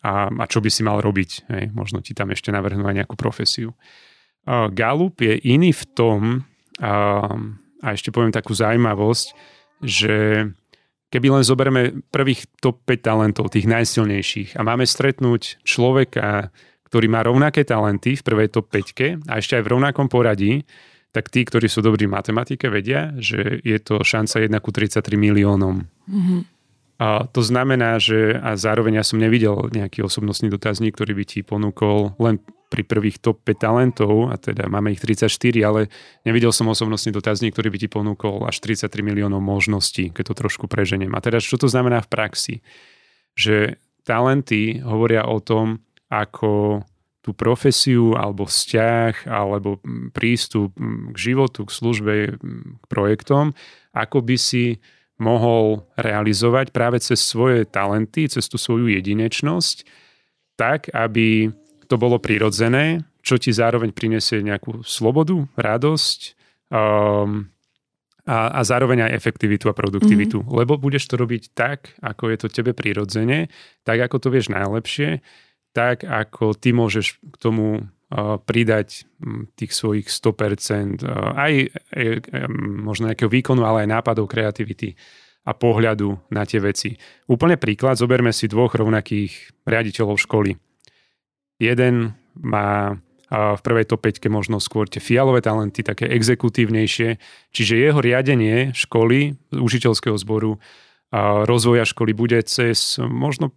a, 0.05 0.11
a 0.29 0.45
čo 0.45 0.61
by 0.61 0.69
si 0.69 0.81
mal 0.85 1.01
robiť. 1.01 1.31
Hej. 1.51 1.63
Možno 1.73 1.99
ti 2.05 2.13
tam 2.13 2.31
ešte 2.31 2.53
navrhnú 2.53 2.85
aj 2.85 3.03
nejakú 3.03 3.17
profesiu. 3.17 3.73
Galup 4.47 5.25
je 5.25 5.41
iný 5.41 5.73
v 5.73 5.83
tom, 5.97 6.21
a 7.85 7.87
ešte 7.93 8.11
poviem 8.11 8.33
takú 8.33 8.51
zaujímavosť, 8.53 9.27
že 9.85 10.47
keby 11.13 11.27
len 11.39 11.43
zoberieme 11.45 12.03
prvých 12.11 12.49
top 12.59 12.83
5 12.83 13.07
talentov, 13.07 13.53
tých 13.53 13.69
najsilnejších 13.69 14.59
a 14.59 14.61
máme 14.65 14.83
stretnúť 14.83 15.63
človeka, 15.63 16.49
ktorý 16.95 17.11
má 17.11 17.27
rovnaké 17.27 17.67
talenty 17.67 18.15
v 18.15 18.23
prvej 18.23 18.55
top 18.55 18.71
5 18.71 19.27
a 19.27 19.43
ešte 19.43 19.59
aj 19.59 19.67
v 19.67 19.71
rovnakom 19.75 20.07
poradí, 20.07 20.63
tak 21.11 21.27
tí, 21.27 21.43
ktorí 21.43 21.67
sú 21.67 21.83
dobrí 21.83 22.07
v 22.07 22.15
matematike, 22.15 22.71
vedia, 22.71 23.11
že 23.19 23.59
je 23.67 23.75
to 23.83 23.99
šanca 23.99 24.47
1 24.47 24.63
ku 24.63 24.71
33 24.71 25.03
miliónom. 25.19 25.83
Mm-hmm. 26.07 26.39
A 26.95 27.27
to 27.27 27.43
znamená, 27.43 27.99
že 27.99 28.39
a 28.39 28.55
zároveň 28.55 29.03
ja 29.03 29.03
som 29.03 29.19
nevidel 29.19 29.67
nejaký 29.75 30.07
osobnostný 30.07 30.47
dotazník, 30.47 30.95
ktorý 30.95 31.19
by 31.19 31.25
ti 31.27 31.39
ponúkol 31.43 32.15
len 32.15 32.39
pri 32.71 32.87
prvých 32.87 33.19
top 33.19 33.43
5 33.43 33.59
talentov, 33.59 34.31
a 34.31 34.39
teda 34.39 34.71
máme 34.71 34.95
ich 34.95 35.03
34, 35.03 35.27
ale 35.67 35.91
nevidel 36.23 36.55
som 36.55 36.71
osobnostný 36.71 37.11
dotazník, 37.11 37.51
ktorý 37.51 37.75
by 37.75 37.79
ti 37.83 37.87
ponúkol 37.91 38.47
až 38.47 38.63
33 38.63 39.03
miliónov 39.03 39.43
možností, 39.43 40.15
keď 40.15 40.31
to 40.31 40.47
trošku 40.47 40.71
preženiem. 40.71 41.11
A 41.11 41.19
teda 41.19 41.43
čo 41.43 41.59
to 41.59 41.67
znamená 41.67 41.99
v 41.99 42.07
praxi? 42.07 42.55
Že 43.35 43.75
talenty 44.07 44.79
hovoria 44.79 45.27
o 45.27 45.43
tom, 45.43 45.84
ako 46.09 46.83
tú 47.25 47.33
profesiu 47.33 48.13
alebo 48.13 48.45
vzťah 48.45 49.25
alebo 49.25 49.81
prístup 50.13 50.77
k 50.77 51.17
životu, 51.17 51.65
k 51.65 51.73
službe, 51.73 52.15
k 52.37 52.85
projektom, 52.85 53.57
ako 53.97 54.21
by 54.21 54.37
si 54.37 54.77
mohol 55.17 55.89
realizovať 55.97 56.69
práve 56.69 57.01
cez 57.01 57.23
svoje 57.25 57.65
talenty, 57.65 58.29
cez 58.29 58.45
tú 58.45 58.61
svoju 58.61 58.93
jedinečnosť, 58.93 59.87
tak, 60.53 60.93
aby 60.93 61.49
to 61.89 61.95
bolo 61.97 62.21
prirodzené, 62.21 63.01
čo 63.25 63.41
ti 63.41 63.49
zároveň 63.49 63.89
prinesie 63.89 64.45
nejakú 64.45 64.85
slobodu, 64.85 65.49
radosť 65.57 66.19
um, 66.69 67.49
a, 68.25 68.37
a 68.53 68.61
zároveň 68.61 69.09
aj 69.09 69.15
efektivitu 69.17 69.65
a 69.65 69.77
produktivitu. 69.77 70.45
Mm-hmm. 70.45 70.57
Lebo 70.61 70.77
budeš 70.77 71.09
to 71.09 71.17
robiť 71.17 71.57
tak, 71.57 71.97
ako 72.05 72.29
je 72.29 72.37
to 72.37 72.47
tebe 72.53 72.77
prirodzene, 72.77 73.49
tak, 73.81 73.97
ako 73.97 74.21
to 74.21 74.27
vieš 74.29 74.53
najlepšie 74.53 75.25
tak, 75.75 76.07
ako 76.07 76.55
ty 76.55 76.71
môžeš 76.71 77.19
k 77.19 77.35
tomu 77.35 77.91
pridať 78.47 79.03
tých 79.59 79.71
svojich 79.75 80.07
100%, 80.07 81.03
aj 81.35 81.53
možno 82.79 83.11
nejakého 83.11 83.27
výkonu, 83.27 83.67
ale 83.67 83.83
aj 83.83 83.91
nápadov, 83.91 84.31
kreativity 84.31 84.95
a 85.43 85.51
pohľadu 85.51 86.31
na 86.31 86.47
tie 86.47 86.63
veci. 86.63 86.95
Úplne 87.27 87.59
príklad, 87.59 87.99
zoberme 87.99 88.31
si 88.31 88.47
dvoch 88.47 88.71
rovnakých 88.71 89.59
riaditeľov 89.67 90.21
školy. 90.21 90.55
Jeden 91.59 92.15
má 92.39 92.95
v 93.25 93.61
prvej 93.65 93.89
top 93.89 94.05
5 94.05 94.21
možno 94.29 94.61
skôr 94.61 94.85
tie 94.85 95.01
fialové 95.01 95.41
talenty, 95.41 95.81
také 95.81 96.05
exekutívnejšie, 96.13 97.17
čiže 97.51 97.73
jeho 97.73 97.99
riadenie 97.99 98.69
školy, 98.71 99.33
učiteľského 99.49 100.15
zboru 100.21 100.61
rozvoja 101.45 101.85
školy 101.85 102.11
bude 102.11 102.39
cez 102.43 102.97
možno 102.99 103.53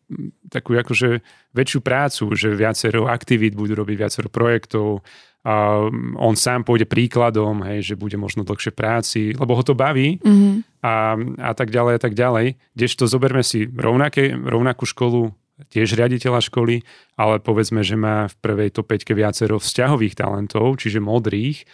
takú 0.52 0.76
akože 0.76 1.24
väčšiu 1.56 1.80
prácu, 1.80 2.24
že 2.36 2.54
viacero 2.54 3.08
aktivít 3.08 3.56
budú 3.56 3.78
robiť, 3.78 3.96
viacero 3.98 4.28
projektov, 4.28 5.02
a 5.46 5.86
on 6.18 6.34
sám 6.34 6.66
pôjde 6.66 6.84
príkladom, 6.84 7.62
hej, 7.62 7.94
že 7.94 7.94
bude 7.94 8.18
možno 8.18 8.42
dlhšie 8.42 8.74
práci, 8.74 9.32
lebo 9.32 9.54
ho 9.54 9.62
to 9.62 9.72
baví 9.72 10.18
mm-hmm. 10.18 10.82
a, 10.82 11.14
a 11.40 11.52
tak 11.54 11.70
ďalej 11.70 11.94
a 11.96 12.00
tak 12.02 12.12
ďalej. 12.18 12.58
Kdežto 12.74 13.06
zoberme 13.06 13.46
si 13.46 13.64
rovnaké, 13.64 14.34
rovnakú 14.34 14.84
školu, 14.84 15.30
tiež 15.70 15.94
riaditeľa 15.94 16.42
školy, 16.42 16.82
ale 17.16 17.38
povedzme, 17.38 17.86
že 17.86 17.94
má 17.94 18.26
v 18.28 18.34
prvej 18.44 18.70
to 18.74 18.82
5 18.82 19.08
viacero 19.14 19.56
vzťahových 19.62 20.18
talentov, 20.18 20.74
čiže 20.78 21.00
modrých 21.00 21.64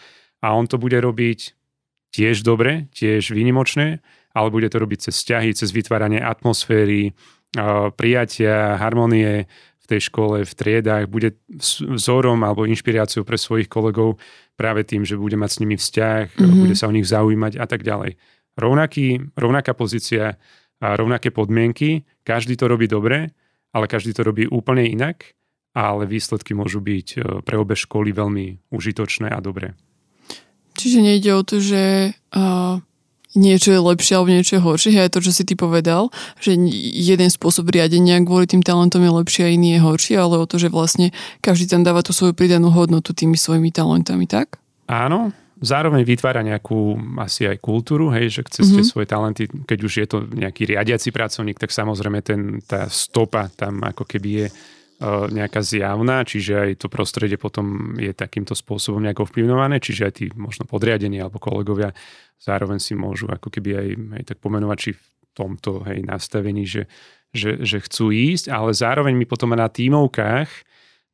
a 0.45 0.53
on 0.53 0.69
to 0.69 0.77
bude 0.77 0.97
robiť 0.97 1.57
tiež 2.15 2.45
dobre, 2.45 2.87
tiež 2.95 3.33
výnimočné, 3.33 4.05
ale 4.35 4.49
bude 4.51 4.67
to 4.67 4.83
robiť 4.83 5.09
cez 5.09 5.15
vzťahy, 5.23 5.55
cez 5.55 5.71
vytváranie 5.71 6.19
atmosféry, 6.19 7.15
prijatia, 7.95 8.75
harmonie 8.77 9.47
v 9.85 9.87
tej 9.87 10.11
škole, 10.11 10.43
v 10.43 10.53
triedách, 10.53 11.07
bude 11.07 11.39
vzorom 11.95 12.43
alebo 12.43 12.67
inšpiráciou 12.67 13.23
pre 13.23 13.39
svojich 13.39 13.71
kolegov 13.71 14.19
práve 14.59 14.83
tým, 14.83 15.07
že 15.07 15.21
bude 15.21 15.39
mať 15.39 15.51
s 15.55 15.61
nimi 15.63 15.77
vzťah, 15.79 16.25
mm-hmm. 16.35 16.61
bude 16.67 16.75
sa 16.75 16.91
o 16.91 16.95
nich 16.95 17.07
zaujímať 17.07 17.61
a 17.61 17.67
tak 17.69 17.87
ďalej. 17.87 18.19
Rovnaký, 18.59 19.35
rovnaká 19.39 19.75
pozícia 19.77 20.41
a 20.83 20.87
rovnaké 20.99 21.31
podmienky, 21.31 22.03
každý 22.27 22.59
to 22.59 22.67
robí 22.67 22.91
dobre, 22.91 23.31
ale 23.75 23.87
každý 23.87 24.15
to 24.15 24.25
robí 24.25 24.47
úplne 24.47 24.87
inak, 24.87 25.37
ale 25.75 26.07
výsledky 26.07 26.55
môžu 26.55 26.79
byť 26.79 27.09
e, 27.15 27.17
pre 27.43 27.59
obe 27.59 27.75
školy 27.75 28.15
veľmi 28.15 28.71
užitočné 28.71 29.27
a 29.27 29.43
dobré. 29.43 29.75
Čiže 30.79 31.03
nejde 31.03 31.31
o 31.35 31.43
to, 31.43 31.59
že 31.59 32.15
uh 32.35 32.79
niečo 33.35 33.75
je 33.75 33.81
lepšie 33.83 34.15
alebo 34.15 34.31
niečo 34.31 34.57
je 34.59 34.63
horšie. 34.63 34.91
Aj 34.99 35.11
to, 35.11 35.21
čo 35.21 35.35
si 35.35 35.43
ty 35.43 35.59
povedal, 35.59 36.09
že 36.39 36.55
jeden 36.95 37.29
spôsob 37.29 37.69
riadenia 37.71 38.23
kvôli 38.23 38.47
tým 38.47 38.63
talentom 38.63 39.03
je 39.03 39.13
lepší 39.13 39.41
a 39.45 39.49
iný 39.51 39.79
je 39.79 39.81
horší, 39.83 40.13
ale 40.17 40.39
o 40.39 40.47
to, 40.47 40.57
že 40.57 40.71
vlastne 40.71 41.11
každý 41.43 41.67
tam 41.67 41.83
dáva 41.83 42.01
tú 42.01 42.15
svoju 42.15 42.33
pridanú 42.33 42.71
hodnotu 42.71 43.13
tými 43.13 43.35
svojimi 43.35 43.75
talentami, 43.75 44.31
tak? 44.31 44.63
Áno, 44.87 45.35
zároveň 45.65 46.05
vytvára 46.07 46.45
nejakú 46.45 46.95
asi 47.19 47.49
aj 47.49 47.59
kultúru, 47.59 48.13
hej, 48.13 48.41
že 48.41 48.43
cez 48.51 48.71
mm-hmm. 48.71 48.87
svoje 48.87 49.07
talenty, 49.09 49.45
keď 49.49 49.79
už 49.81 49.93
je 49.99 50.07
to 50.07 50.19
nejaký 50.29 50.69
riadiaci 50.71 51.11
pracovník, 51.11 51.59
tak 51.59 51.73
samozrejme 51.73 52.19
ten, 52.21 52.63
tá 52.63 52.87
stopa 52.87 53.51
tam 53.51 53.83
ako 53.83 54.05
keby 54.05 54.31
je 54.31 54.47
nejaká 55.29 55.61
zjavná, 55.61 56.25
čiže 56.25 56.53
aj 56.57 56.71
to 56.81 56.89
prostredie 56.89 57.37
potom 57.37 57.93
je 58.01 58.15
takýmto 58.17 58.57
spôsobom 58.57 59.05
nejako 59.05 59.29
ovplyvňované, 59.29 59.79
čiže 59.79 60.03
aj 60.09 60.13
tí 60.17 60.25
možno 60.33 60.65
podriadení 60.65 61.21
alebo 61.21 61.37
kolegovia 61.37 61.93
zároveň 62.41 62.81
si 62.81 62.97
môžu 62.97 63.29
ako 63.29 63.53
keby 63.53 63.71
aj, 63.77 63.89
aj 64.21 64.23
tak 64.33 64.39
pomenovať, 64.41 64.79
či 64.81 64.91
v 64.97 65.05
tomto 65.37 65.85
hej, 65.85 66.07
nastavení, 66.07 66.65
že, 66.65 66.89
že, 67.35 67.61
že 67.61 67.83
chcú 67.85 68.15
ísť, 68.15 68.49
ale 68.49 68.73
zároveň 68.73 69.15
my 69.19 69.27
potom 69.29 69.53
na 69.53 69.69
tímovkách, 69.69 70.49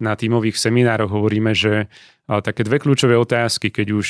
na 0.00 0.16
tímových 0.16 0.56
seminároch 0.56 1.12
hovoríme, 1.12 1.52
že 1.52 1.92
také 2.25 2.64
dve 2.64 2.80
kľúčové 2.80 3.18
otázky, 3.20 3.68
keď 3.68 3.87
už 3.92 4.06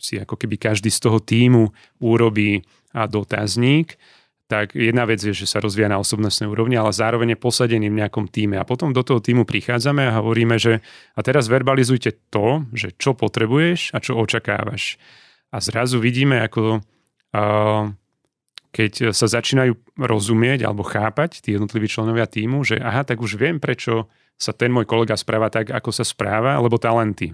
si 0.00 0.14
ako 0.16 0.40
keby 0.40 0.56
každý 0.56 0.88
z 0.88 1.00
toho 1.04 1.20
týmu 1.20 1.68
urobí 2.00 2.64
dotazník, 2.92 4.00
tak 4.46 4.78
jedna 4.78 5.02
vec 5.10 5.18
je, 5.18 5.34
že 5.34 5.46
sa 5.50 5.58
rozvíja 5.58 5.90
na 5.90 5.98
osobnostnej 5.98 6.46
úrovni, 6.46 6.78
ale 6.78 6.94
zároveň 6.94 7.34
je 7.34 7.42
posadený 7.42 7.90
v 7.90 7.98
nejakom 7.98 8.30
týme. 8.30 8.54
A 8.62 8.68
potom 8.68 8.94
do 8.94 9.02
toho 9.02 9.18
týmu 9.18 9.42
prichádzame 9.42 10.06
a 10.06 10.22
hovoríme, 10.22 10.54
že 10.54 10.86
a 11.18 11.20
teraz 11.26 11.50
verbalizujte 11.50 12.30
to, 12.30 12.62
že 12.70 12.94
čo 12.94 13.18
potrebuješ 13.18 13.90
a 13.90 13.98
čo 13.98 14.14
očakávaš. 14.14 15.02
A 15.50 15.58
zrazu 15.58 15.98
vidíme, 15.98 16.38
ako 16.46 16.78
uh, 16.78 17.90
keď 18.70 19.16
sa 19.16 19.26
začínajú 19.26 19.72
rozumieť 19.98 20.62
alebo 20.62 20.86
chápať 20.86 21.42
tí 21.42 21.58
jednotliví 21.58 21.90
členovia 21.90 22.30
týmu, 22.30 22.62
že 22.62 22.78
aha, 22.78 23.02
tak 23.02 23.18
už 23.24 23.40
viem, 23.40 23.58
prečo 23.58 24.06
sa 24.36 24.52
ten 24.52 24.68
môj 24.68 24.84
kolega 24.84 25.16
správa 25.16 25.48
tak, 25.48 25.72
ako 25.72 25.90
sa 25.90 26.04
správa, 26.04 26.60
lebo 26.60 26.76
talenty. 26.76 27.32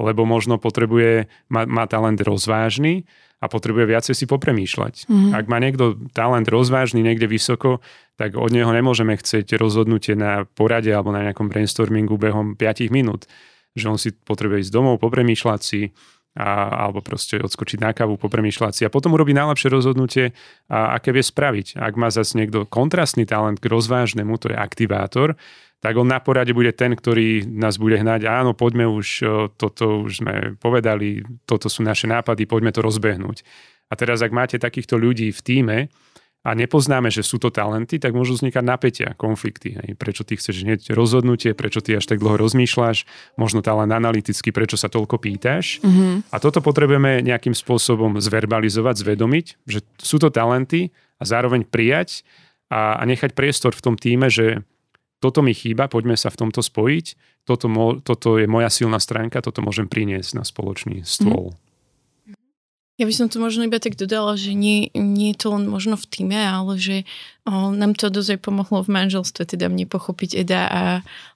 Lebo 0.00 0.24
možno 0.24 0.56
potrebuje, 0.56 1.28
má, 1.52 1.68
má 1.68 1.84
talent 1.84 2.20
rozvážny 2.20 3.04
a 3.42 3.50
potrebuje 3.50 3.90
viacej 3.90 4.14
si 4.14 4.24
popremýšľať. 4.30 5.10
Mm-hmm. 5.10 5.32
Ak 5.34 5.44
má 5.50 5.58
niekto 5.58 5.98
talent 6.14 6.46
rozvážny 6.46 7.02
niekde 7.02 7.26
vysoko, 7.26 7.82
tak 8.14 8.38
od 8.38 8.54
neho 8.54 8.70
nemôžeme 8.70 9.18
chcieť 9.18 9.58
rozhodnutie 9.58 10.14
na 10.14 10.46
porade 10.46 10.94
alebo 10.94 11.10
na 11.10 11.26
nejakom 11.26 11.50
brainstormingu 11.50 12.14
behom 12.16 12.54
5 12.54 12.88
minút. 12.94 13.26
Že 13.74 13.86
on 13.90 13.98
si 13.98 14.14
potrebuje 14.14 14.68
ísť 14.68 14.72
domov, 14.72 15.02
popremýšľať 15.02 15.60
si, 15.60 15.90
a, 16.32 16.88
alebo 16.88 17.04
proste 17.04 17.36
odskočiť 17.40 17.78
na 17.80 17.92
kávu, 17.92 18.16
popremýšľať 18.16 18.72
si 18.72 18.82
a 18.84 18.92
potom 18.92 19.12
urobiť 19.12 19.36
najlepšie 19.36 19.68
rozhodnutie, 19.68 20.24
a, 20.68 20.96
aké 20.96 21.12
vie 21.12 21.24
spraviť. 21.24 21.76
Ak 21.76 21.94
má 22.00 22.08
zase 22.08 22.40
niekto 22.40 22.64
kontrastný 22.64 23.28
talent 23.28 23.60
k 23.60 23.68
rozvážnemu, 23.68 24.32
to 24.40 24.52
je 24.52 24.56
aktivátor, 24.56 25.36
tak 25.82 25.98
on 25.98 26.06
na 26.06 26.22
porade 26.22 26.54
bude 26.54 26.70
ten, 26.78 26.94
ktorý 26.94 27.42
nás 27.42 27.74
bude 27.74 27.98
hnať. 27.98 28.30
Áno, 28.30 28.54
poďme 28.54 28.86
už, 28.86 29.26
toto 29.58 30.06
už 30.06 30.22
sme 30.22 30.54
povedali, 30.62 31.26
toto 31.42 31.66
sú 31.66 31.82
naše 31.82 32.06
nápady, 32.06 32.46
poďme 32.46 32.70
to 32.70 32.86
rozbehnúť. 32.86 33.42
A 33.90 33.98
teraz, 33.98 34.22
ak 34.22 34.30
máte 34.30 34.62
takýchto 34.62 34.94
ľudí 34.94 35.34
v 35.34 35.40
týme 35.42 35.78
a 36.42 36.58
nepoznáme, 36.58 37.06
že 37.06 37.22
sú 37.22 37.38
to 37.38 37.54
talenty, 37.54 38.02
tak 38.02 38.18
môžu 38.18 38.34
vznikať 38.34 38.64
napätia, 38.66 39.08
konflikty. 39.14 39.78
Hej. 39.78 39.94
Prečo 39.94 40.26
ty 40.26 40.34
chceš 40.34 40.66
hneď 40.66 40.90
rozhodnutie, 40.90 41.54
prečo 41.54 41.78
ty 41.78 41.94
až 41.94 42.10
tak 42.10 42.18
dlho 42.18 42.34
rozmýšľaš, 42.34 43.06
možno 43.38 43.62
talent 43.62 43.94
analyticky, 43.94 44.50
prečo 44.50 44.74
sa 44.74 44.90
toľko 44.90 45.22
pýtaš. 45.22 45.78
Mm-hmm. 45.86 46.34
A 46.34 46.36
toto 46.42 46.58
potrebujeme 46.58 47.22
nejakým 47.22 47.54
spôsobom 47.54 48.18
zverbalizovať, 48.18 48.94
zvedomiť, 49.06 49.46
že 49.70 49.86
sú 50.02 50.18
to 50.18 50.34
talenty 50.34 50.90
a 51.16 51.24
zároveň 51.24 51.62
prijať 51.62 52.26
a, 52.66 52.98
a 52.98 53.02
nechať 53.06 53.38
priestor 53.38 53.70
v 53.78 53.84
tom 53.86 53.94
týme, 53.94 54.26
že 54.26 54.66
toto 55.22 55.46
mi 55.46 55.54
chýba, 55.54 55.86
poďme 55.86 56.18
sa 56.18 56.34
v 56.34 56.42
tomto 56.42 56.58
spojiť, 56.58 57.06
toto, 57.46 57.70
mo, 57.70 58.02
toto 58.02 58.42
je 58.42 58.50
moja 58.50 58.66
silná 58.66 58.98
stránka, 58.98 59.38
toto 59.38 59.62
môžem 59.62 59.86
priniesť 59.86 60.34
na 60.34 60.42
spoločný 60.42 61.06
stôl. 61.06 61.54
Mm. 61.54 61.61
Ja 63.00 63.08
by 63.08 63.14
som 63.16 63.32
to 63.32 63.40
možno 63.40 63.64
iba 63.64 63.80
tak 63.80 63.96
dodala, 63.96 64.36
že 64.36 64.52
nie, 64.52 64.92
nie 64.92 65.32
je 65.32 65.40
to 65.40 65.56
len 65.56 65.64
možno 65.64 65.96
v 65.96 66.06
týme, 66.12 66.36
ale 66.36 66.76
že 66.76 67.08
o, 67.48 67.72
nám 67.72 67.96
to 67.96 68.12
dosť 68.12 68.36
pomohlo 68.44 68.84
v 68.84 68.92
manželstve, 68.92 69.48
teda 69.48 69.72
mne 69.72 69.88
pochopiť 69.88 70.36
Eda, 70.36 70.62
a, 70.68 70.82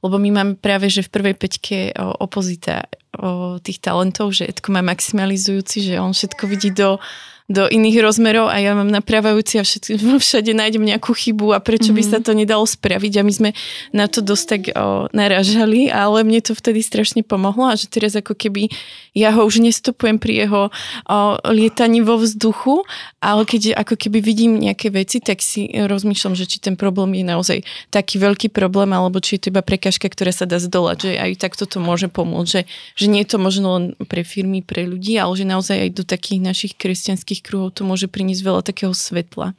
lebo 0.04 0.20
my 0.20 0.30
máme 0.36 0.54
práve, 0.60 0.92
že 0.92 1.00
v 1.00 1.12
prvej 1.16 1.34
peťke 1.34 1.78
o, 1.96 2.12
opozita 2.28 2.92
o, 3.16 3.56
tých 3.56 3.80
talentov, 3.80 4.36
že 4.36 4.52
Edko 4.52 4.68
má 4.68 4.84
maximalizujúci, 4.84 5.90
že 5.90 5.94
on 5.96 6.12
všetko 6.12 6.44
vidí 6.44 6.76
do 6.76 7.00
do 7.46 7.70
iných 7.70 8.02
rozmerov 8.02 8.50
a 8.50 8.58
ja 8.58 8.74
mám 8.74 8.90
napravajúci 8.90 9.62
a 9.62 9.62
všade, 9.62 10.02
všade 10.26 10.50
nájdem 10.50 10.82
nejakú 10.82 11.14
chybu 11.14 11.54
a 11.54 11.62
prečo 11.62 11.94
mm-hmm. 11.94 12.02
by 12.02 12.10
sa 12.10 12.18
mhm. 12.18 12.24
to 12.26 12.32
nedalo 12.34 12.64
spraviť 12.66 13.12
a 13.18 13.22
my 13.22 13.32
sme 13.32 13.50
na 13.94 14.10
to 14.10 14.18
dosť 14.18 14.44
tak 14.50 14.62
o, 14.74 15.06
naražali, 15.14 15.86
ale 15.86 16.26
mne 16.26 16.42
to 16.42 16.58
vtedy 16.58 16.82
strašne 16.82 17.22
pomohlo 17.22 17.70
a 17.70 17.78
že 17.78 17.86
teraz 17.86 18.18
ako 18.18 18.34
keby 18.34 18.66
ja 19.14 19.30
ho 19.30 19.46
už 19.46 19.62
nestopujem 19.62 20.18
pri 20.18 20.46
jeho 20.46 20.62
o, 20.66 21.16
lietaní 21.54 22.02
vo 22.02 22.18
vzduchu, 22.18 22.82
ale 23.22 23.46
keď 23.46 23.78
ako 23.78 23.94
keby 23.94 24.18
vidím 24.18 24.58
nejaké 24.58 24.90
veci, 24.90 25.22
tak 25.22 25.38
si 25.38 25.70
rozmýšľam, 25.70 26.34
že 26.34 26.50
či 26.50 26.58
ten 26.58 26.74
problém 26.74 27.22
je 27.22 27.24
naozaj 27.24 27.58
taký 27.94 28.18
veľký 28.18 28.50
problém, 28.50 28.90
alebo 28.90 29.22
či 29.22 29.38
je 29.38 29.46
to 29.46 29.50
iba 29.54 29.62
prekažka, 29.62 30.10
ktorá 30.10 30.34
sa 30.34 30.50
dá 30.50 30.58
zdolať, 30.58 30.96
že 30.98 31.10
aj 31.14 31.30
takto 31.38 31.64
to 31.70 31.78
môže 31.78 32.10
pomôcť, 32.10 32.48
že, 32.50 32.62
že 32.98 33.06
nie 33.06 33.22
je 33.22 33.30
to 33.30 33.38
možno 33.38 33.66
len 33.78 33.84
pre 34.10 34.26
firmy, 34.26 34.66
pre 34.66 34.82
ľudí, 34.82 35.14
ale 35.14 35.38
že 35.38 35.46
naozaj 35.46 35.76
aj 35.78 35.90
do 35.94 36.02
takých 36.02 36.40
našich 36.42 36.72
kresťanských 36.74 37.35
všetkých 37.36 37.44
kruhov 37.44 37.76
to 37.76 37.84
môže 37.84 38.08
priniesť 38.08 38.40
veľa 38.40 38.62
takého 38.64 38.96
svetla. 38.96 39.52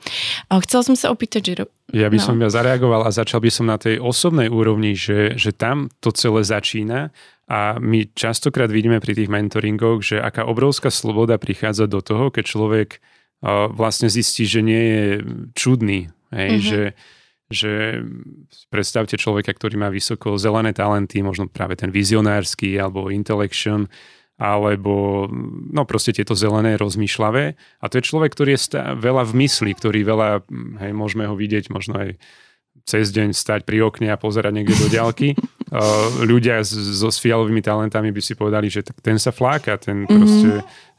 A 0.49 0.51
chcela 0.65 0.81
som 0.81 0.97
sa 0.97 1.13
opýtať, 1.13 1.41
že... 1.45 1.53
Ja 1.93 2.09
by 2.09 2.17
no. 2.17 2.25
som 2.25 2.35
ja 2.41 2.49
zareagoval 2.49 3.05
a 3.05 3.13
začal 3.13 3.37
by 3.37 3.53
som 3.53 3.69
na 3.69 3.77
tej 3.77 4.01
osobnej 4.01 4.49
úrovni, 4.49 4.97
že, 4.97 5.37
že 5.37 5.53
tam 5.53 5.93
to 6.01 6.09
celé 6.09 6.41
začína 6.41 7.13
a 7.45 7.77
my 7.77 8.09
častokrát 8.17 8.67
vidíme 8.73 8.97
pri 8.97 9.13
tých 9.13 9.29
mentoringoch, 9.29 10.01
že 10.01 10.17
aká 10.17 10.49
obrovská 10.49 10.89
sloboda 10.89 11.37
prichádza 11.37 11.85
do 11.85 12.01
toho, 12.01 12.33
keď 12.33 12.43
človek 12.43 12.89
uh, 12.97 13.69
vlastne 13.69 14.09
zistí, 14.09 14.49
že 14.49 14.65
nie 14.65 14.83
je 14.83 15.05
čudný, 15.53 16.09
hej, 16.33 16.51
mm-hmm. 16.57 16.65
že 16.65 16.81
že 17.47 18.03
predstavte 18.67 19.15
človeka, 19.15 19.55
ktorý 19.55 19.79
má 19.79 19.87
vysoko 19.87 20.35
zelené 20.35 20.75
talenty, 20.75 21.23
možno 21.23 21.47
práve 21.47 21.79
ten 21.79 21.87
vizionársky 21.87 22.75
alebo 22.75 23.07
intellection, 23.07 23.87
alebo 24.37 25.25
no 25.73 25.83
proste 25.89 26.13
tieto 26.13 26.37
zelené 26.37 26.77
rozmýšľavé. 26.77 27.57
A 27.81 27.85
to 27.89 27.97
je 27.97 28.07
človek, 28.07 28.37
ktorý 28.37 28.53
je 28.53 28.61
stá, 28.69 28.93
veľa 28.93 29.25
v 29.25 29.33
mysli, 29.45 29.73
ktorý 29.73 30.05
veľa, 30.05 30.29
hej, 30.85 30.91
môžeme 30.93 31.25
ho 31.25 31.33
vidieť 31.33 31.73
možno 31.73 31.97
aj 31.97 32.09
cez 32.85 33.09
deň 33.09 33.33
stať 33.33 33.65
pri 33.65 33.81
okne 33.89 34.13
a 34.13 34.21
pozerať 34.21 34.53
niekde 34.53 34.77
do 34.77 34.87
ďalky. 34.93 35.33
Uh, 35.67 36.21
ľudia 36.31 36.61
so 36.63 37.09
s 37.09 37.17
fialovými 37.17 37.65
talentami 37.65 38.13
by 38.13 38.21
si 38.21 38.37
povedali, 38.37 38.69
že 38.69 38.85
ten 39.01 39.17
sa 39.17 39.33
fláka, 39.33 39.81
ten 39.81 40.05
mm-hmm. 40.05 40.13
proste 40.21 40.49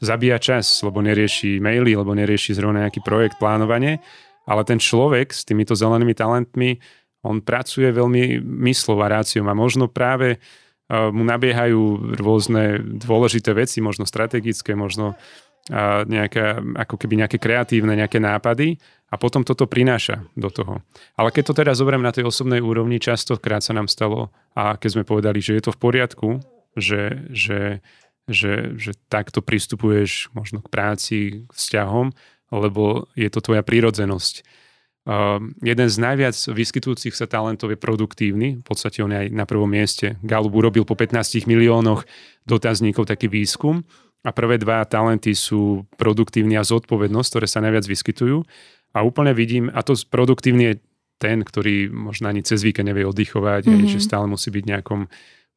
zabíja 0.03 0.37
čas, 0.37 0.67
lebo 0.83 0.99
nerieši 0.99 1.63
maily, 1.63 1.95
lebo 1.95 2.11
nerieši 2.11 2.59
zrovna 2.59 2.85
nejaký 2.85 2.99
projekt, 2.99 3.39
plánovanie. 3.39 4.03
Ale 4.43 4.67
ten 4.67 4.83
človek 4.83 5.31
s 5.31 5.47
týmito 5.47 5.79
zelenými 5.79 6.11
talentmi, 6.11 6.75
on 7.23 7.39
pracuje 7.39 7.87
veľmi 7.87 8.43
myslov 8.67 8.99
a 9.03 9.11
ráciom 9.19 9.47
a 9.47 9.55
možno 9.55 9.87
práve 9.91 10.35
uh, 10.35 10.68
mu 10.89 11.21
nabiehajú 11.21 12.17
rôzne 12.17 12.81
dôležité 12.81 13.53
veci, 13.53 13.77
možno 13.77 14.09
strategické, 14.09 14.73
možno 14.73 15.13
nejaké, 16.09 16.57
ako 16.81 16.95
keby 16.97 17.21
nejaké 17.25 17.37
kreatívne, 17.37 17.93
nejaké 17.93 18.17
nápady 18.17 18.81
a 19.13 19.15
potom 19.21 19.45
toto 19.45 19.69
prináša 19.69 20.25
do 20.33 20.49
toho. 20.49 20.81
Ale 21.13 21.29
keď 21.29 21.53
to 21.53 21.57
teraz 21.61 21.77
zoberiem 21.77 22.01
na 22.01 22.13
tej 22.13 22.25
osobnej 22.25 22.57
úrovni, 22.57 22.97
častokrát 22.97 23.61
sa 23.61 23.77
nám 23.77 23.85
stalo 23.85 24.33
a 24.57 24.77
keď 24.81 24.89
sme 24.97 25.03
povedali, 25.05 25.37
že 25.41 25.61
je 25.61 25.63
to 25.69 25.71
v 25.77 25.81
poriadku, 25.81 26.29
že, 26.73 27.21
že, 27.29 27.85
že, 28.25 28.73
že 28.81 28.91
takto 29.09 29.45
pristupuješ 29.45 30.33
možno 30.33 30.65
k 30.65 30.71
práci, 30.73 31.17
k 31.45 31.51
vzťahom, 31.53 32.17
lebo 32.49 33.05
je 33.13 33.29
to 33.29 33.45
tvoja 33.45 33.61
prírodzenosť 33.61 34.41
jeden 35.63 35.87
z 35.89 35.97
najviac 35.97 36.35
vyskytujúcich 36.35 37.15
sa 37.15 37.25
talentov 37.25 37.71
je 37.71 37.79
produktívny, 37.79 38.59
v 38.59 38.65
podstate 38.65 38.99
on 39.01 39.09
je 39.09 39.25
aj 39.25 39.27
na 39.31 39.47
prvom 39.47 39.69
mieste. 39.69 40.19
Gallup 40.21 40.53
urobil 40.53 40.83
po 40.83 40.93
15 40.93 41.47
miliónoch 41.47 42.03
dotazníkov 42.45 43.07
taký 43.07 43.31
výskum 43.31 43.81
a 44.21 44.29
prvé 44.35 44.59
dva 44.59 44.83
talenty 44.83 45.31
sú 45.31 45.87
produktívny 45.95 46.59
a 46.59 46.67
zodpovednosť, 46.67 47.29
ktoré 47.31 47.47
sa 47.47 47.63
najviac 47.63 47.87
vyskytujú. 47.87 48.43
A 48.91 49.05
úplne 49.05 49.31
vidím, 49.31 49.71
a 49.71 49.79
to 49.85 49.95
produktívny 49.95 50.63
je 50.73 50.75
ten, 51.19 51.43
ktorý 51.43 51.91
možno 51.91 52.31
ani 52.31 52.43
cez 52.43 52.63
víkend 52.63 52.87
nevie 52.87 53.07
oddychovať, 53.07 53.67
mm-hmm. 53.67 53.85
aj, 53.85 53.91
že 53.91 53.99
stále 53.99 54.25
musí 54.25 54.49
byť 54.51 54.63
v 54.63 54.71
nejakom 54.71 55.01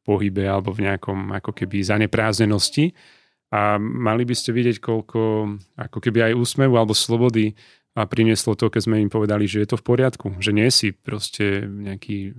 pohybe 0.03 0.43
alebo 0.43 0.75
v 0.75 0.91
nejakom 0.91 1.31
ako 1.39 1.51
keby 1.55 1.83
zanepráznenosti. 1.83 2.91
A 3.53 3.77
mali 3.79 4.25
by 4.25 4.35
ste 4.35 4.51
vidieť, 4.51 4.81
koľko 4.81 5.21
ako 5.77 5.97
keby 6.01 6.31
aj 6.31 6.33
úsmevu 6.35 6.75
alebo 6.75 6.97
slobody 6.97 7.55
a 7.93 8.09
prinieslo 8.09 8.57
to, 8.57 8.73
keď 8.73 8.81
sme 8.89 9.05
im 9.05 9.13
povedali, 9.13 9.45
že 9.45 9.61
je 9.61 9.69
to 9.69 9.77
v 9.77 9.85
poriadku, 9.85 10.41
že 10.41 10.49
nie 10.49 10.65
si 10.73 10.97
proste 10.97 11.61
nejaký 11.61 12.33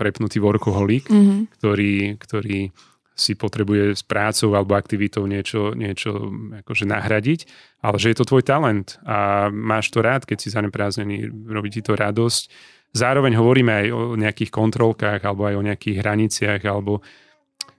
prepnutý 0.00 0.40
workoholik, 0.40 1.12
mm-hmm. 1.12 1.52
ktorý, 1.60 2.16
ktorý 2.16 2.72
si 3.12 3.36
potrebuje 3.36 3.92
s 3.92 4.00
prácou 4.00 4.56
alebo 4.56 4.72
aktivitou 4.72 5.28
niečo, 5.28 5.76
niečo 5.76 6.32
akože 6.64 6.88
nahradiť, 6.88 7.40
ale 7.84 7.96
že 8.00 8.10
je 8.12 8.16
to 8.16 8.24
tvoj 8.24 8.40
talent 8.40 8.96
a 9.04 9.52
máš 9.52 9.92
to 9.92 10.00
rád, 10.00 10.24
keď 10.24 10.38
si 10.40 10.48
zaneprázdnený, 10.48 11.28
robí 11.52 11.68
ti 11.68 11.84
to 11.84 11.92
radosť. 11.92 12.48
Zároveň 12.96 13.36
hovoríme 13.36 13.72
aj 13.72 13.86
o 13.92 14.00
nejakých 14.16 14.48
kontrolkách 14.48 15.20
alebo 15.28 15.44
aj 15.44 15.54
o 15.60 15.66
nejakých 15.68 16.00
hraniciach 16.00 16.60
alebo 16.64 17.04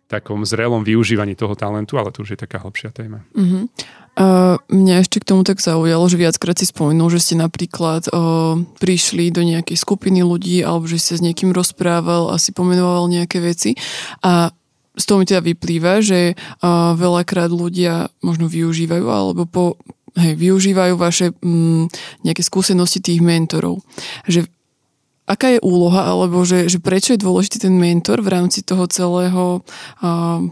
takom 0.05 0.45
zrelom 0.45 0.85
využívaní 0.85 1.33
toho 1.33 1.57
talentu, 1.57 1.97
ale 1.97 2.13
to 2.13 2.21
už 2.21 2.37
je 2.37 2.39
taká 2.45 2.61
hlbšia 2.61 2.93
téma. 2.93 3.25
Uh-huh. 3.33 3.65
Mňa 4.13 5.01
ešte 5.01 5.17
k 5.17 5.29
tomu 5.33 5.41
tak 5.41 5.57
zaujalo, 5.57 6.05
že 6.05 6.21
viackrát 6.21 6.53
si 6.53 6.69
spomenul, 6.69 7.09
že 7.09 7.17
ste 7.17 7.33
napríklad 7.33 8.13
uh, 8.13 8.61
prišli 8.77 9.33
do 9.33 9.41
nejakej 9.41 9.73
skupiny 9.73 10.21
ľudí 10.21 10.61
alebo 10.61 10.85
že 10.85 11.01
ste 11.01 11.17
s 11.17 11.25
niekým 11.25 11.49
rozprával 11.49 12.29
a 12.29 12.37
si 12.37 12.53
pomenoval 12.53 13.09
nejaké 13.09 13.41
veci 13.41 13.73
a 14.21 14.53
z 14.93 15.03
toho 15.09 15.17
mi 15.17 15.25
teda 15.25 15.41
vyplýva, 15.41 16.05
že 16.05 16.37
uh, 16.37 16.93
veľakrát 16.93 17.49
ľudia 17.49 18.13
možno 18.21 18.45
využívajú 18.45 19.05
alebo 19.09 19.49
po, 19.49 19.81
hej, 20.13 20.37
využívajú 20.37 20.93
vaše 20.93 21.33
mm, 21.33 21.89
nejaké 22.21 22.45
skúsenosti 22.45 23.01
tých 23.01 23.17
mentorov. 23.17 23.81
Že 24.29 24.45
aká 25.25 25.57
je 25.57 25.59
úloha, 25.65 26.05
alebo 26.05 26.45
že, 26.45 26.69
že 26.69 26.77
prečo 26.77 27.17
je 27.17 27.23
dôležitý 27.25 27.65
ten 27.65 27.73
mentor 27.73 28.21
v 28.21 28.29
rámci 28.29 28.61
toho 28.61 28.85
celého 28.85 29.65
uh, 30.05 30.45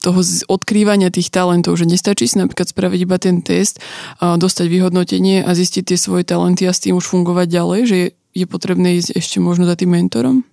toho 0.00 0.20
odkrývania 0.48 1.12
tých 1.12 1.28
talentov, 1.28 1.76
že 1.76 1.84
nestačí 1.84 2.24
si 2.24 2.40
napríklad 2.40 2.72
spraviť 2.72 3.00
iba 3.04 3.16
ten 3.20 3.44
test, 3.44 3.78
dostať 4.20 4.66
vyhodnotenie 4.66 5.44
a 5.44 5.50
zistiť 5.52 5.92
tie 5.92 5.98
svoje 6.00 6.24
talenty 6.24 6.64
a 6.64 6.72
s 6.72 6.80
tým 6.80 6.96
už 6.96 7.04
fungovať 7.04 7.46
ďalej, 7.52 7.80
že 7.84 7.96
je, 7.96 8.08
je 8.40 8.46
potrebné 8.48 8.96
ísť 8.96 9.20
ešte 9.20 9.38
možno 9.38 9.68
za 9.68 9.76
tým 9.76 9.92
mentorom? 9.92 10.48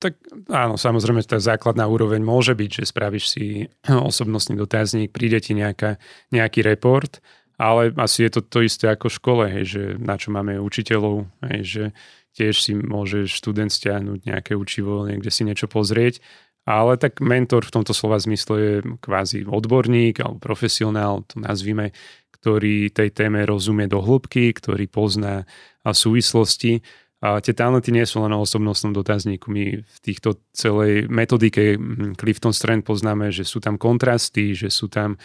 Tak 0.00 0.16
áno, 0.48 0.80
samozrejme, 0.80 1.20
tá 1.28 1.36
základná 1.36 1.84
úroveň 1.84 2.24
môže 2.24 2.56
byť, 2.56 2.70
že 2.72 2.88
spravíš 2.88 3.24
si 3.28 3.44
osobnostný 3.84 4.56
dotazník, 4.56 5.12
príde 5.12 5.44
ti 5.44 5.52
nejaká, 5.52 6.00
nejaký 6.32 6.64
report, 6.64 7.20
ale 7.60 7.92
asi 8.00 8.24
je 8.24 8.32
to 8.32 8.40
to 8.40 8.64
isté 8.64 8.88
ako 8.88 9.12
v 9.12 9.16
škole, 9.20 9.44
hej, 9.52 9.64
že 9.68 9.82
na 10.00 10.16
čo 10.16 10.32
máme 10.32 10.56
učiteľov, 10.56 11.28
hej, 11.52 11.60
že 11.60 11.84
tiež 12.32 12.54
si 12.56 12.72
môže 12.72 13.28
študent 13.28 13.68
stiahnuť 13.68 14.24
nejaké 14.24 14.56
učivo, 14.56 15.04
niekde 15.04 15.28
si 15.28 15.44
niečo 15.44 15.68
pozrieť, 15.68 16.24
ale 16.70 16.94
tak 16.94 17.18
mentor 17.18 17.66
v 17.66 17.74
tomto 17.74 17.90
slova 17.90 18.22
zmysle 18.22 18.54
je 18.62 18.74
kvázi 19.02 19.42
odborník 19.42 20.22
alebo 20.22 20.38
profesionál, 20.38 21.26
to 21.26 21.42
nazvime, 21.42 21.90
ktorý 22.38 22.94
tej 22.94 23.10
téme 23.10 23.42
rozumie 23.42 23.90
do 23.90 23.98
hĺbky, 23.98 24.54
ktorý 24.54 24.86
pozná 24.86 25.44
súvislosti. 25.84 26.80
A 27.20 27.36
tie 27.44 27.52
talenty 27.52 27.92
nie 27.92 28.08
sú 28.08 28.24
len 28.24 28.32
o 28.32 28.40
osobnostnom 28.40 28.96
dotazníku. 28.96 29.52
My 29.52 29.84
v 29.84 29.98
týchto 30.00 30.40
celej 30.56 31.04
metodike 31.12 31.76
Clifton 32.16 32.56
Strand 32.56 32.80
poznáme, 32.80 33.28
že 33.28 33.44
sú 33.44 33.60
tam 33.60 33.76
kontrasty, 33.76 34.56
že 34.56 34.72
sú 34.72 34.88
tam 34.88 35.20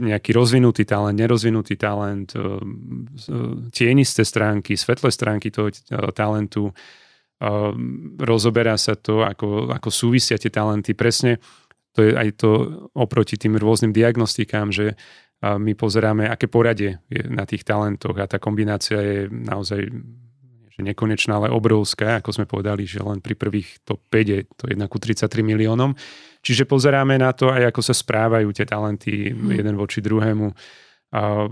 nejaký 0.00 0.32
rozvinutý 0.32 0.88
talent, 0.88 1.12
nerozvinutý 1.12 1.76
talent, 1.76 2.32
e, 2.32 2.40
e, 2.40 2.48
tienisté 3.68 4.24
stránky, 4.24 4.80
svetlé 4.80 5.12
stránky 5.12 5.52
toho 5.52 5.68
e, 5.68 5.76
talentu. 6.16 6.72
Rozoberá 8.22 8.78
sa 8.78 8.94
to, 8.94 9.26
ako, 9.26 9.74
ako 9.74 9.88
súvisia 9.90 10.38
tie 10.38 10.52
talenty. 10.52 10.94
Presne 10.94 11.42
to 11.92 12.06
je 12.06 12.14
aj 12.14 12.38
to 12.38 12.50
oproti 12.96 13.36
tým 13.36 13.58
rôznym 13.58 13.92
diagnostikám, 13.92 14.72
že 14.72 14.94
my 15.42 15.74
pozeráme, 15.74 16.30
aké 16.30 16.46
poradie 16.46 17.02
je 17.10 17.26
na 17.26 17.42
tých 17.42 17.66
talentoch 17.66 18.14
a 18.14 18.30
tá 18.30 18.38
kombinácia 18.38 18.98
je 19.02 19.18
naozaj 19.26 19.90
že 20.72 20.80
nekonečná, 20.80 21.36
ale 21.36 21.52
obrovská, 21.52 22.24
ako 22.24 22.32
sme 22.32 22.46
povedali, 22.48 22.88
že 22.88 23.04
len 23.04 23.20
pri 23.20 23.36
prvých 23.36 23.84
top 23.84 24.00
5 24.08 24.24
je 24.24 24.40
to 24.56 24.64
1 24.72 24.80
ku 24.88 24.96
33 24.96 25.44
miliónom. 25.44 25.92
Čiže 26.40 26.64
pozeráme 26.64 27.20
na 27.20 27.36
to 27.36 27.52
aj, 27.52 27.68
ako 27.68 27.84
sa 27.84 27.92
správajú 27.92 28.48
tie 28.56 28.64
talenty 28.64 29.36
hmm. 29.36 29.52
jeden 29.52 29.76
voči 29.76 30.00
druhému. 30.00 30.48
A, 31.12 31.46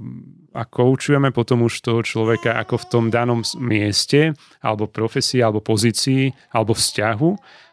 a 0.56 0.62
koučujeme 0.64 1.30
potom 1.36 1.68
už 1.68 1.84
toho 1.84 2.00
človeka, 2.00 2.56
ako 2.56 2.80
v 2.80 2.88
tom 2.88 3.04
danom 3.12 3.44
mieste, 3.60 4.32
alebo 4.64 4.88
profesii, 4.88 5.44
alebo 5.44 5.60
pozícii, 5.60 6.32
alebo 6.52 6.72
vzťahu 6.72 7.30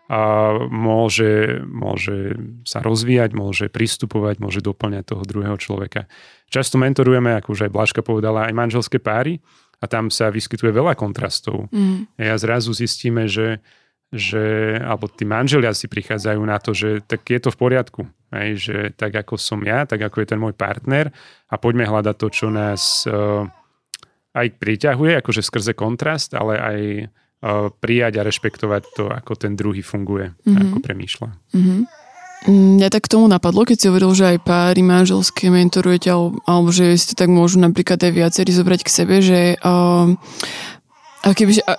a 0.07 0.19
môže, 0.71 1.59
môže 1.67 2.39
sa 2.63 2.79
rozvíjať, 2.79 3.35
môže 3.35 3.67
pristupovať, 3.67 4.39
môže 4.39 4.63
doplňať 4.63 5.03
toho 5.03 5.23
druhého 5.27 5.59
človeka. 5.59 6.07
Často 6.47 6.79
mentorujeme, 6.79 7.35
ako 7.35 7.51
už 7.51 7.67
aj 7.67 7.75
Blažka 7.75 8.01
povedala, 8.07 8.47
aj 8.47 8.55
manželské 8.55 9.03
páry 9.03 9.43
a 9.83 9.85
tam 9.91 10.07
sa 10.07 10.31
vyskytuje 10.31 10.71
veľa 10.71 10.95
kontrastov. 10.95 11.67
Mm. 11.75 12.07
A 12.23 12.39
zrazu 12.39 12.71
zistíme, 12.71 13.27
že, 13.27 13.59
že 14.15 14.79
alebo 14.79 15.11
tí 15.11 15.27
manželia 15.27 15.75
si 15.75 15.91
prichádzajú 15.91 16.39
na 16.39 16.55
to, 16.63 16.71
že 16.71 17.03
tak 17.03 17.27
je 17.27 17.39
to 17.43 17.51
v 17.51 17.59
poriadku. 17.59 18.01
Hej, 18.27 18.49
že 18.59 18.77
tak 18.99 19.15
ako 19.15 19.39
som 19.39 19.63
ja, 19.63 19.87
tak 19.87 20.03
ako 20.03 20.19
je 20.19 20.27
ten 20.27 20.39
môj 20.41 20.51
partner 20.51 21.15
a 21.47 21.55
poďme 21.55 21.87
hľadať 21.87 22.15
to, 22.19 22.27
čo 22.27 22.47
nás 22.51 23.07
uh, 23.07 23.47
aj 24.35 24.47
priťahuje, 24.59 25.23
akože 25.23 25.41
skrze 25.41 25.71
kontrast, 25.71 26.35
ale 26.35 26.53
aj 26.59 26.79
prijať 27.79 28.17
a 28.17 28.25
rešpektovať 28.25 28.83
to, 28.97 29.03
ako 29.13 29.37
ten 29.37 29.53
druhý 29.53 29.85
funguje, 29.85 30.33
mm-hmm. 30.33 30.57
ako 30.57 30.77
premýšľa. 30.81 31.29
Mm-hmm. 31.53 31.79
Mňa 32.47 32.89
tak 32.93 33.09
tomu 33.09 33.25
napadlo, 33.29 33.65
keď 33.65 33.77
si 33.77 33.89
hovoril, 33.89 34.13
že 34.13 34.25
aj 34.37 34.45
páry 34.45 34.81
manželské 34.85 35.49
mentorujete, 35.49 36.09
alebo, 36.13 36.69
že 36.69 36.97
si 36.97 37.13
to 37.13 37.15
tak 37.17 37.29
môžu 37.29 37.61
napríklad 37.61 37.97
aj 37.97 38.13
viacerí 38.13 38.49
zobrať 38.53 38.81
k 38.85 38.93
sebe, 38.93 39.15
že 39.21 39.57
uh, 39.57 40.09
a 41.25 41.27
kebyže, 41.33 41.65
a, 41.65 41.77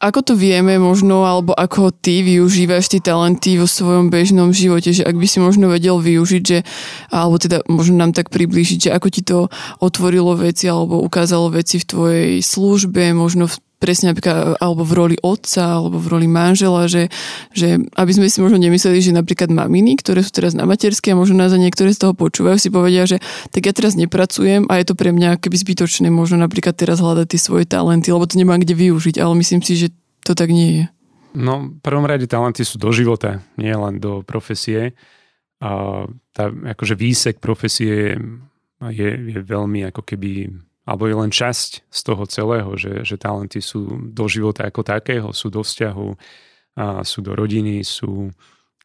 ako 0.00 0.20
to 0.24 0.32
vieme 0.32 0.80
možno, 0.80 1.28
alebo 1.28 1.52
ako 1.52 1.92
ty 1.92 2.24
využívaš 2.24 2.88
tie 2.88 3.04
talenty 3.04 3.60
vo 3.60 3.68
svojom 3.68 4.08
bežnom 4.08 4.48
živote, 4.48 4.96
že 4.96 5.04
ak 5.04 5.12
by 5.12 5.26
si 5.28 5.38
možno 5.44 5.68
vedel 5.68 6.00
využiť, 6.00 6.42
že, 6.42 6.64
alebo 7.12 7.36
teda 7.36 7.60
možno 7.68 8.00
nám 8.00 8.16
tak 8.16 8.32
priblížiť, 8.32 8.88
že 8.88 8.94
ako 8.96 9.08
ti 9.12 9.20
to 9.20 9.52
otvorilo 9.84 10.32
veci 10.40 10.72
alebo 10.72 11.04
ukázalo 11.04 11.52
veci 11.52 11.76
v 11.76 11.88
tvojej 11.88 12.32
službe, 12.40 13.12
možno 13.12 13.44
v 13.44 13.60
presne 13.80 14.12
napríklad 14.12 14.60
alebo 14.60 14.84
v 14.84 14.92
roli 14.92 15.16
otca, 15.24 15.80
alebo 15.80 15.96
v 15.96 16.06
roli 16.12 16.28
manžela, 16.28 16.84
že, 16.86 17.08
že 17.56 17.80
aby 17.96 18.12
sme 18.12 18.28
si 18.28 18.44
možno 18.44 18.60
nemysleli, 18.60 19.00
že 19.00 19.16
napríklad 19.16 19.48
maminy, 19.48 19.96
ktoré 19.98 20.20
sú 20.20 20.30
teraz 20.36 20.52
na 20.52 20.68
materskej 20.68 21.16
a 21.16 21.18
možno 21.18 21.40
nás 21.40 21.50
a 21.50 21.58
niektoré 21.58 21.96
z 21.96 22.04
toho 22.04 22.12
počúvajú, 22.12 22.60
si 22.60 22.68
povedia, 22.68 23.08
že 23.08 23.18
tak 23.50 23.64
ja 23.64 23.72
teraz 23.72 23.96
nepracujem 23.96 24.68
a 24.68 24.76
je 24.76 24.84
to 24.84 24.94
pre 24.94 25.10
mňa 25.16 25.40
keby 25.40 25.56
zbytočné 25.56 26.12
možno 26.12 26.36
napríklad 26.36 26.76
teraz 26.76 27.00
hľadať 27.00 27.26
tie 27.32 27.40
svoje 27.40 27.64
talenty, 27.64 28.12
lebo 28.12 28.28
to 28.28 28.36
nemám 28.36 28.60
kde 28.60 28.76
využiť, 28.76 29.16
ale 29.16 29.32
myslím 29.40 29.64
si, 29.64 29.80
že 29.80 29.88
to 30.22 30.36
tak 30.36 30.52
nie 30.52 30.84
je. 30.84 30.84
No, 31.32 31.72
v 31.72 31.80
prvom 31.80 32.04
rade 32.04 32.28
talenty 32.28 32.66
sú 32.66 32.76
do 32.76 32.92
života, 32.92 33.40
nie 33.56 33.72
len 33.72 34.02
do 34.02 34.20
profesie. 34.26 34.92
A 35.60 36.02
tá, 36.34 36.50
akože 36.50 36.98
výsek 36.98 37.38
profesie 37.38 38.18
je, 38.80 39.10
je 39.12 39.38
veľmi 39.44 39.84
ako 39.92 40.02
keby 40.02 40.50
alebo 40.90 41.06
je 41.06 41.14
len 41.14 41.30
časť 41.30 41.86
z 41.86 42.00
toho 42.02 42.26
celého, 42.26 42.74
že, 42.74 43.06
že 43.06 43.14
talenty 43.14 43.62
sú 43.62 44.10
do 44.10 44.26
života 44.26 44.66
ako 44.66 44.82
takého, 44.82 45.30
sú 45.30 45.46
do 45.46 45.62
vzťahu, 45.62 46.08
a 46.74 47.06
sú 47.06 47.22
do 47.22 47.38
rodiny, 47.38 47.86
sú... 47.86 48.30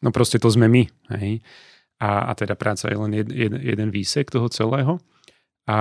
No 0.05 0.09
proste 0.13 0.37
to 0.37 0.45
sme 0.53 0.69
my. 0.69 0.85
Hej? 1.17 1.41
A, 1.97 2.29
a 2.29 2.31
teda 2.37 2.53
práca 2.53 2.91
je 2.91 2.97
len 2.97 3.11
jed, 3.13 3.29
jed, 3.33 3.53
jeden 3.57 3.89
výsek 3.89 4.29
toho 4.29 4.51
celého. 4.53 5.01
A 5.65 5.77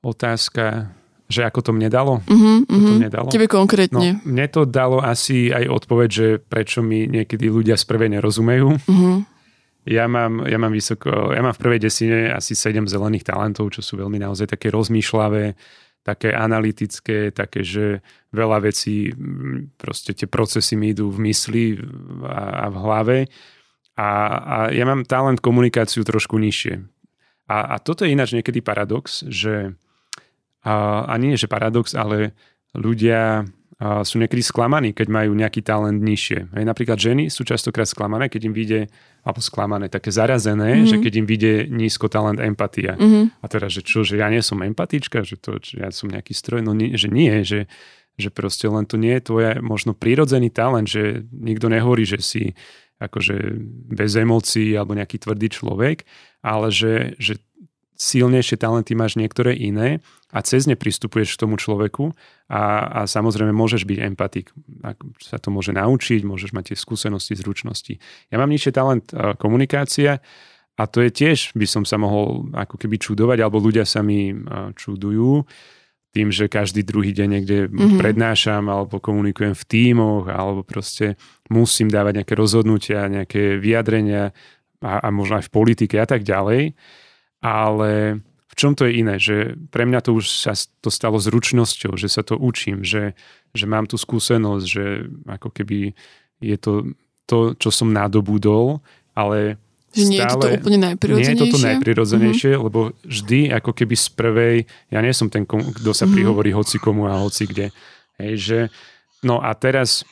otázka, 0.00 0.96
že 1.28 1.44
ako 1.44 1.60
to 1.60 1.70
mne 1.76 1.92
dalo? 1.92 2.24
Uh-huh, 2.24 2.64
uh-huh. 2.64 2.88
To 2.88 2.92
mne 2.96 3.10
dalo? 3.12 3.28
Tebe 3.28 3.50
konkrétne. 3.50 4.22
No, 4.22 4.24
mne 4.24 4.46
to 4.48 4.64
dalo 4.64 5.04
asi 5.04 5.52
aj 5.52 5.68
odpoveď, 5.68 6.08
že 6.08 6.26
prečo 6.40 6.80
mi 6.80 7.04
niekedy 7.04 7.52
ľudia 7.52 7.76
z 7.76 7.84
prvej 7.84 8.16
nerozumejú. 8.16 8.68
Uh-huh. 8.80 9.28
Ja 9.88 10.04
mám, 10.04 10.44
ja 10.44 10.60
mám 10.60 10.76
vysoko, 10.76 11.32
ja 11.32 11.40
mám 11.40 11.56
v 11.56 11.62
prvej 11.64 11.80
desine 11.80 12.28
asi 12.28 12.52
7 12.52 12.84
zelených 12.84 13.24
talentov, 13.24 13.72
čo 13.72 13.80
sú 13.80 13.96
veľmi 13.96 14.20
naozaj 14.20 14.52
také 14.52 14.68
rozmýšľavé, 14.68 15.56
také 16.04 16.36
analytické, 16.36 17.32
také, 17.32 17.64
že 17.64 18.04
veľa 18.32 18.68
vecí, 18.68 19.16
proste 19.80 20.12
tie 20.12 20.28
procesy 20.28 20.76
mi 20.76 20.92
idú 20.92 21.08
v 21.08 21.32
mysli 21.32 21.64
a, 22.28 22.64
a 22.64 22.72
v 22.72 22.76
hlave. 22.76 23.18
A, 23.96 24.08
a 24.38 24.56
ja 24.70 24.84
mám 24.84 25.08
talent 25.08 25.40
komunikáciu 25.40 26.04
trošku 26.04 26.36
nižšie. 26.36 26.84
A, 27.48 27.56
a 27.72 27.76
toto 27.80 28.04
je 28.04 28.12
ináč 28.12 28.36
niekedy 28.36 28.60
paradox, 28.60 29.24
že 29.24 29.72
a, 30.62 31.04
a 31.08 31.14
nie 31.16 31.32
že 31.40 31.48
paradox, 31.48 31.96
ale 31.96 32.36
ľudia 32.76 33.48
a 33.78 34.02
sú 34.02 34.18
niekedy 34.18 34.42
sklamaní, 34.42 34.90
keď 34.90 35.06
majú 35.06 35.38
nejaký 35.38 35.62
talent 35.62 36.02
nižšie. 36.02 36.50
Aj 36.50 36.64
napríklad 36.66 36.98
ženy 36.98 37.30
sú 37.30 37.46
častokrát 37.46 37.86
sklamané, 37.86 38.26
keď 38.26 38.50
im 38.50 38.54
vyjde, 38.54 38.80
alebo 39.22 39.38
sklamané, 39.38 39.86
také 39.86 40.10
zarazené, 40.10 40.82
mm-hmm. 40.82 40.90
že 40.90 40.96
keď 40.98 41.12
im 41.22 41.26
vyjde 41.30 41.52
nízko 41.70 42.10
talent 42.10 42.42
empatia. 42.42 42.98
Mm-hmm. 42.98 43.38
A 43.38 43.46
teda, 43.46 43.70
že 43.70 43.86
čo, 43.86 44.02
že 44.02 44.18
ja 44.18 44.26
nie 44.34 44.42
som 44.42 44.58
empatička, 44.66 45.22
že 45.22 45.38
to, 45.38 45.62
že 45.62 45.78
ja 45.78 45.94
som 45.94 46.10
nejaký 46.10 46.34
stroj, 46.34 46.66
no 46.66 46.74
nie, 46.74 46.98
že 46.98 47.06
nie, 47.06 47.46
že, 47.46 47.70
že 48.18 48.34
proste 48.34 48.66
len 48.66 48.82
to 48.82 48.98
nie 48.98 49.14
je 49.14 49.30
tvoje 49.30 49.62
možno 49.62 49.94
prírodzený 49.94 50.50
talent, 50.50 50.90
že 50.90 51.22
nikto 51.30 51.70
nehovorí, 51.70 52.02
že 52.02 52.18
si 52.18 52.42
akože 52.98 53.54
bez 53.94 54.18
emócií 54.18 54.74
alebo 54.74 54.98
nejaký 54.98 55.22
tvrdý 55.22 55.54
človek, 55.54 56.02
ale 56.42 56.74
že, 56.74 57.14
že 57.22 57.38
silnejšie 57.98 58.56
talenty 58.62 58.94
máš 58.94 59.18
niektoré 59.18 59.58
iné 59.58 59.98
a 60.30 60.38
cez 60.46 60.70
ne 60.70 60.78
pristupuješ 60.78 61.34
k 61.34 61.42
tomu 61.42 61.58
človeku 61.58 62.14
a, 62.46 63.02
a 63.02 63.10
samozrejme 63.10 63.50
môžeš 63.50 63.82
byť 63.84 63.98
empatik. 64.06 64.54
Ak 64.86 65.02
sa 65.18 65.42
to 65.42 65.50
môže 65.50 65.74
naučiť, 65.74 66.22
môžeš 66.22 66.54
mať 66.54 66.72
tie 66.72 66.76
skúsenosti, 66.78 67.34
zručnosti. 67.34 67.98
Ja 68.30 68.38
mám 68.38 68.54
nižšie 68.54 68.70
talent 68.70 69.10
komunikácia 69.42 70.22
a 70.78 70.82
to 70.86 71.02
je 71.02 71.10
tiež, 71.10 71.58
by 71.58 71.66
som 71.66 71.82
sa 71.82 71.98
mohol 71.98 72.54
ako 72.54 72.78
keby 72.78 73.02
čudovať, 73.02 73.42
alebo 73.42 73.58
ľudia 73.58 73.82
sa 73.82 73.98
mi 74.06 74.30
čudujú 74.78 75.42
tým, 76.14 76.32
že 76.32 76.48
každý 76.48 76.86
druhý 76.86 77.12
deň 77.12 77.28
niekde 77.28 77.58
mm-hmm. 77.68 77.98
prednášam 78.00 78.64
alebo 78.70 79.02
komunikujem 79.02 79.52
v 79.52 79.64
tímoch 79.68 80.30
alebo 80.30 80.62
proste 80.64 81.20
musím 81.52 81.92
dávať 81.92 82.22
nejaké 82.22 82.34
rozhodnutia, 82.38 83.10
nejaké 83.10 83.60
vyjadrenia 83.60 84.32
a, 84.80 84.92
a 85.02 85.08
možno 85.10 85.42
aj 85.42 85.50
v 85.50 85.54
politike 85.54 85.98
a 85.98 86.06
tak 86.06 86.24
ďalej. 86.24 86.78
Ale 87.38 88.20
čom 88.58 88.74
to 88.74 88.90
je 88.90 88.98
iné? 88.98 89.22
Že 89.22 89.54
pre 89.70 89.86
mňa 89.86 90.02
to 90.02 90.18
už 90.18 90.26
sa 90.26 90.52
to 90.82 90.90
stalo 90.90 91.22
zručnosťou, 91.22 91.94
že 91.94 92.10
sa 92.10 92.26
to 92.26 92.34
učím, 92.34 92.82
že, 92.82 93.14
že 93.54 93.64
mám 93.70 93.86
tú 93.86 93.94
skúsenosť, 93.94 94.64
že 94.66 95.06
ako 95.30 95.48
keby 95.54 95.94
je 96.42 96.56
to 96.58 96.94
to, 97.28 97.52
čo 97.60 97.68
som 97.68 97.92
nadobudol, 97.92 98.80
ale 99.12 99.60
že 99.92 100.04
nie 100.08 100.20
stále, 100.20 100.32
je 100.32 100.40
to 100.40 100.48
úplne 100.64 100.80
najprirodzenejšie? 100.80 101.36
Nie 101.36 101.44
je 101.44 101.52
to 101.52 101.60
najprirodzenejšie, 101.60 102.52
uh-huh. 102.56 102.66
lebo 102.66 102.80
vždy 103.04 103.40
ako 103.52 103.70
keby 103.76 103.94
z 103.94 104.08
prvej, 104.16 104.56
ja 104.88 104.98
nie 105.04 105.12
som 105.12 105.28
ten, 105.28 105.44
kto 105.44 105.92
sa 105.92 106.08
uh-huh. 106.08 106.14
prihovorí 106.16 106.50
hoci 106.56 106.80
komu 106.80 107.04
a 107.04 107.20
hoci 107.20 107.44
kde. 107.44 107.68
Hej, 108.16 108.32
že, 108.40 108.60
no 109.20 109.44
a 109.44 109.52
teraz 109.52 110.08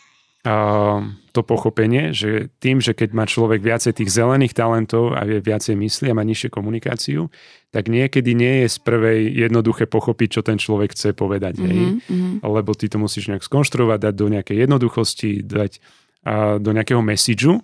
to 1.35 1.41
pochopenie, 1.43 2.15
že 2.15 2.49
tým, 2.63 2.79
že 2.79 2.95
keď 2.95 3.11
má 3.13 3.27
človek 3.27 3.61
viacej 3.61 3.99
tých 3.99 4.15
zelených 4.15 4.55
talentov 4.55 5.13
a 5.13 5.27
vie 5.27 5.43
viacej 5.43 5.75
myslí 5.75 6.07
a 6.09 6.17
má 6.17 6.23
nižšie 6.23 6.49
komunikáciu, 6.49 7.29
tak 7.75 7.91
niekedy 7.91 8.33
nie 8.33 8.65
je 8.65 8.73
z 8.73 8.79
prvej 8.81 9.21
jednoduché 9.37 9.91
pochopiť, 9.91 10.29
čo 10.39 10.41
ten 10.47 10.57
človek 10.57 10.95
chce 10.95 11.13
povedať. 11.13 11.61
Mm-hmm, 11.61 11.69
hej? 11.69 11.87
Mm-hmm. 12.09 12.33
Lebo 12.47 12.71
ty 12.73 12.87
to 12.89 12.97
musíš 12.97 13.29
nejak 13.29 13.45
skonštruovať, 13.45 13.99
dať 14.09 14.15
do 14.17 14.27
nejakej 14.33 14.57
jednoduchosti, 14.65 15.45
dať 15.45 15.73
a, 16.25 16.57
do 16.63 16.71
nejakého 16.73 17.03
messageu. 17.03 17.61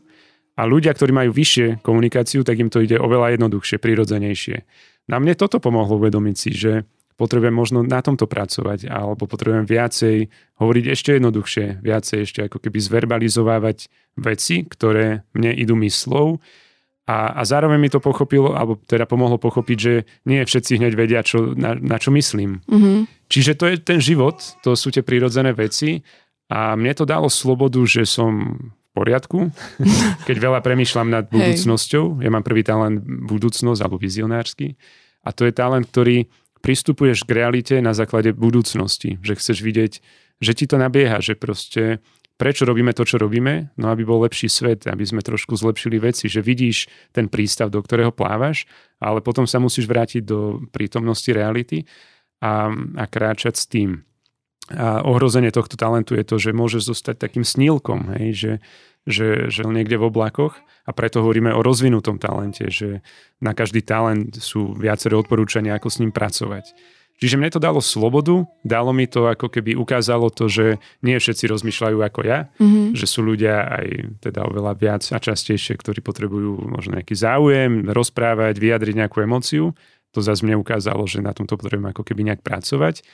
A 0.53 0.69
ľudia, 0.69 0.93
ktorí 0.93 1.17
majú 1.17 1.33
vyššie 1.33 1.81
komunikáciu, 1.81 2.45
tak 2.45 2.61
im 2.61 2.69
to 2.69 2.85
ide 2.85 3.01
oveľa 3.01 3.41
jednoduchšie, 3.41 3.81
prirodzenejšie. 3.81 4.69
Na 5.09 5.17
mne 5.17 5.33
toto 5.33 5.63
pomohlo 5.65 5.97
uvedomiť 5.97 6.37
si, 6.37 6.51
že 6.53 6.73
potrebujem 7.23 7.55
možno 7.55 7.87
na 7.87 8.03
tomto 8.03 8.27
pracovať, 8.27 8.91
alebo 8.91 9.31
potrebujem 9.31 9.63
viacej 9.63 10.27
hovoriť 10.59 10.85
ešte 10.91 11.11
jednoduchšie, 11.23 11.79
viacej 11.79 12.19
ešte 12.27 12.41
ako 12.51 12.59
keby 12.59 12.79
zverbalizovávať 12.83 13.87
veci, 14.19 14.67
ktoré 14.67 15.23
mne 15.39 15.55
idú 15.55 15.79
myslou 15.79 16.43
a, 17.07 17.35
a 17.39 17.43
zároveň 17.43 17.79
mi 17.83 17.91
to 17.91 17.99
pochopilo, 17.99 18.55
alebo 18.55 18.79
teda 18.79 19.11
pomohlo 19.11 19.35
pochopiť, 19.35 19.79
že 19.79 19.95
nie 20.27 20.39
všetci 20.43 20.79
hneď 20.79 20.93
vedia, 20.95 21.21
čo, 21.27 21.51
na, 21.59 21.75
na 21.75 21.99
čo 21.99 22.15
myslím. 22.15 22.63
Mm-hmm. 22.63 22.99
Čiže 23.27 23.53
to 23.59 23.65
je 23.71 23.77
ten 23.83 23.99
život, 23.99 24.39
to 24.63 24.79
sú 24.79 24.95
tie 24.95 25.03
prírodzené 25.03 25.51
veci 25.51 26.03
a 26.47 26.79
mne 26.79 26.95
to 26.95 27.03
dalo 27.03 27.27
slobodu, 27.27 27.83
že 27.83 28.07
som 28.07 28.55
v 28.55 28.91
poriadku, 28.95 29.51
keď 30.29 30.37
veľa 30.39 30.61
premýšľam 30.63 31.09
nad 31.11 31.25
budúcnosťou. 31.27 32.23
Ja 32.23 32.31
mám 32.31 32.47
prvý 32.47 32.63
talent 32.63 33.03
budúcnosť 33.03 33.81
alebo 33.83 33.99
vizionársky 33.99 34.79
a 35.27 35.35
to 35.35 35.47
je 35.47 35.53
talent, 35.55 35.91
ktorý 35.91 36.31
pristupuješ 36.63 37.27
k 37.27 37.35
realite 37.43 37.75
na 37.83 37.93
základe 37.93 38.31
budúcnosti, 38.33 39.19
že 39.21 39.35
chceš 39.37 39.61
vidieť, 39.61 39.93
že 40.39 40.53
ti 40.55 40.65
to 40.71 40.79
nabieha, 40.79 41.19
že 41.19 41.35
proste 41.35 41.99
prečo 42.39 42.67
robíme 42.67 42.91
to, 42.91 43.07
čo 43.07 43.23
robíme? 43.23 43.75
No 43.79 43.91
aby 43.91 44.03
bol 44.03 44.23
lepší 44.23 44.51
svet, 44.51 44.87
aby 44.91 45.07
sme 45.07 45.23
trošku 45.23 45.55
zlepšili 45.55 46.03
veci, 46.03 46.27
že 46.27 46.43
vidíš 46.43 46.91
ten 47.15 47.31
prístav, 47.31 47.71
do 47.71 47.79
ktorého 47.79 48.11
plávaš, 48.11 48.67
ale 48.99 49.23
potom 49.23 49.47
sa 49.47 49.63
musíš 49.63 49.87
vrátiť 49.87 50.23
do 50.27 50.63
prítomnosti 50.75 51.31
reality 51.31 51.87
a, 52.43 52.71
a 52.99 53.05
kráčať 53.07 53.55
s 53.55 53.65
tým. 53.71 54.03
A 54.73 55.03
ohrozenie 55.07 55.51
tohto 55.51 55.75
talentu 55.75 56.15
je 56.15 56.25
to, 56.27 56.39
že 56.39 56.55
môžeš 56.55 56.95
zostať 56.95 57.17
takým 57.19 57.43
snílkom, 57.43 58.15
hej, 58.19 58.31
že, 58.35 58.53
že, 59.07 59.51
že 59.51 59.67
niekde 59.67 59.99
v 59.99 60.09
oblakoch 60.09 60.55
a 60.87 60.91
preto 60.95 61.23
hovoríme 61.23 61.51
o 61.51 61.63
rozvinutom 61.63 62.23
talente, 62.23 62.71
že 62.71 63.03
na 63.43 63.55
každý 63.55 63.83
talent 63.83 64.39
sú 64.39 64.75
viaceré 64.79 65.19
odporúčania, 65.19 65.75
ako 65.75 65.89
s 65.91 66.01
ním 66.03 66.15
pracovať. 66.15 66.71
Čiže 67.23 67.39
mne 67.39 67.55
to 67.55 67.63
dalo 67.63 67.79
slobodu, 67.79 68.43
dalo 68.67 68.91
mi 68.91 69.07
to 69.07 69.31
ako 69.31 69.47
keby 69.47 69.79
ukázalo 69.79 70.27
to, 70.35 70.51
že 70.51 70.83
nie 71.07 71.15
všetci 71.15 71.47
rozmýšľajú 71.47 71.99
ako 72.03 72.21
ja, 72.27 72.51
mm-hmm. 72.59 72.99
že 72.99 73.07
sú 73.07 73.23
ľudia 73.23 73.63
aj 73.63 73.87
teda 74.27 74.43
oveľa 74.43 74.73
viac 74.75 75.03
a 75.15 75.23
častejšie, 75.23 75.79
ktorí 75.79 76.03
potrebujú 76.03 76.59
možno 76.67 76.99
nejaký 76.99 77.15
záujem, 77.15 77.87
rozprávať, 77.95 78.59
vyjadriť 78.59 78.95
nejakú 79.07 79.23
emociu. 79.23 79.71
To 80.13 80.19
zase 80.19 80.43
mne 80.43 80.59
ukázalo, 80.59 81.07
že 81.07 81.23
na 81.23 81.31
tomto 81.31 81.55
potrebujem 81.55 81.95
ako 81.95 82.03
keby 82.03 82.27
nejak 82.27 82.43
pracovať. 82.43 83.07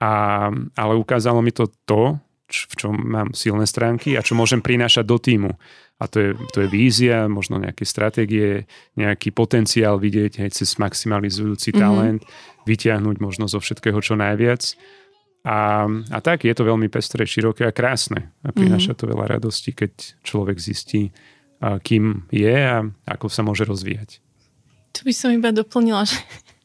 A, 0.00 0.48
ale 0.72 0.92
ukázalo 0.96 1.44
mi 1.44 1.52
to 1.52 1.68
to, 1.84 2.16
v 2.52 2.74
čom 2.76 2.94
mám 2.94 3.32
silné 3.32 3.64
stránky 3.64 4.14
a 4.14 4.24
čo 4.24 4.36
môžem 4.36 4.60
prinášať 4.60 5.04
do 5.08 5.18
týmu. 5.18 5.52
A 6.02 6.10
to 6.10 6.18
je, 6.18 6.30
to 6.50 6.66
je 6.66 6.68
vízia, 6.68 7.30
možno 7.30 7.62
nejaké 7.62 7.86
stratégie, 7.86 8.66
nejaký 8.98 9.30
potenciál 9.30 10.02
vidieť 10.02 10.42
hej, 10.42 10.50
cez 10.50 10.74
maximalizujúci 10.76 11.70
mm-hmm. 11.70 11.82
talent, 11.82 12.22
vyťahnuť 12.66 13.16
možno 13.22 13.46
zo 13.46 13.62
všetkého 13.62 14.02
čo 14.02 14.18
najviac. 14.18 14.74
A, 15.46 15.86
a 15.90 16.18
tak 16.22 16.46
je 16.46 16.54
to 16.54 16.66
veľmi 16.66 16.90
pestré, 16.90 17.26
široké 17.26 17.66
a 17.66 17.74
krásne. 17.74 18.34
A 18.42 18.50
prináša 18.50 18.94
mm-hmm. 18.94 19.02
to 19.06 19.12
veľa 19.14 19.26
radosti, 19.38 19.70
keď 19.74 19.92
človek 20.26 20.58
zistí, 20.58 21.14
kým 21.62 22.26
je 22.34 22.56
a 22.58 22.82
ako 23.06 23.30
sa 23.30 23.46
môže 23.46 23.62
rozvíjať. 23.62 24.18
Tu 24.92 25.06
by 25.06 25.14
som 25.14 25.30
iba 25.30 25.54
doplnila, 25.54 26.02
že 26.02 26.18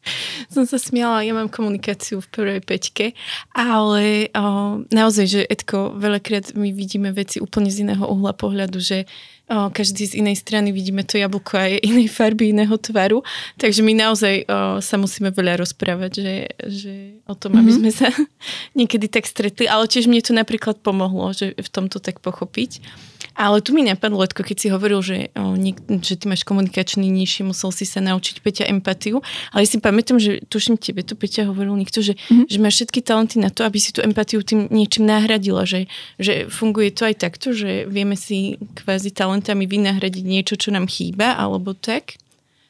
som 0.54 0.64
sa 0.64 0.78
smiala, 0.80 1.26
ja 1.26 1.34
mám 1.36 1.52
komunikáciu 1.52 2.24
v 2.24 2.32
prvej 2.32 2.60
peťke, 2.64 3.06
ale 3.54 4.32
o, 4.34 4.82
naozaj, 4.90 5.26
že 5.26 5.42
Edko, 5.48 5.96
veľakrát 5.96 6.56
my 6.56 6.72
vidíme 6.72 7.12
veci 7.12 7.38
úplne 7.38 7.72
z 7.72 7.88
iného 7.88 8.04
uhla 8.04 8.34
pohľadu, 8.34 8.80
že 8.80 9.06
o, 9.48 9.70
každý 9.72 10.08
z 10.10 10.14
inej 10.20 10.42
strany 10.42 10.72
vidíme 10.72 11.04
to 11.04 11.20
jablko 11.20 11.58
aj 11.58 11.72
inej 11.84 12.08
farby, 12.12 12.52
iného 12.52 12.76
tvaru, 12.78 13.24
takže 13.60 13.82
my 13.86 13.94
naozaj 13.96 14.36
o, 14.44 14.80
sa 14.84 14.96
musíme 14.98 15.32
veľa 15.32 15.60
rozprávať, 15.62 16.12
že, 16.18 16.36
že 16.68 16.94
o 17.28 17.36
tom, 17.36 17.56
mm-hmm. 17.56 17.62
aby 17.62 17.72
mhm. 17.72 17.78
sme 17.80 17.92
sa 17.92 18.08
niekedy 18.80 19.08
tak 19.12 19.28
stretli, 19.28 19.66
ale 19.68 19.90
tiež 19.90 20.08
mne 20.08 20.24
to 20.24 20.34
napríklad 20.34 20.80
pomohlo, 20.82 21.32
že 21.36 21.56
v 21.58 21.70
tomto 21.70 22.00
tak 22.00 22.20
pochopiť. 22.24 22.84
Ale 23.38 23.62
tu 23.62 23.74
mi 23.74 23.86
napadlo, 23.86 24.22
Letko, 24.22 24.42
keď 24.42 24.58
si 24.58 24.68
hovoril, 24.74 25.00
že, 25.06 25.18
o, 25.38 25.54
niek- 25.54 25.82
že 26.02 26.18
ty 26.18 26.26
máš 26.26 26.42
komunikačný 26.44 27.06
nižší, 27.06 27.46
musel 27.46 27.70
si 27.70 27.86
sa 27.86 28.02
naučiť 28.02 28.42
Peťa 28.42 28.66
empatiu, 28.70 29.22
ale 29.54 29.70
si 29.70 29.78
pamätám, 29.78 30.18
že 30.18 30.42
tuším 30.50 30.78
tebe 30.78 31.06
to 31.06 31.14
Peťa 31.14 31.50
hovoril 31.50 31.78
niekto, 31.78 32.02
že, 32.02 32.18
mm-hmm. 32.18 32.50
že 32.50 32.58
máš 32.58 32.74
všetky 32.82 33.00
talenty 33.06 33.38
na 33.38 33.54
to, 33.54 33.64
aby 33.64 33.78
si 33.78 33.94
tú 33.94 34.02
empatiu 34.02 34.42
tým 34.42 34.70
niečím 34.74 35.06
nahradila, 35.06 35.66
že, 35.66 35.86
že 36.18 36.50
funguje 36.50 36.94
to 36.94 37.06
aj 37.06 37.16
takto, 37.18 37.54
že 37.54 37.86
vieme 37.86 38.18
si 38.18 38.58
kvázi 38.78 39.14
talentami 39.14 39.66
vynahradiť 39.66 40.24
niečo, 40.26 40.54
čo 40.58 40.70
nám 40.74 40.90
chýba, 40.90 41.38
alebo 41.38 41.78
tak? 41.78 42.18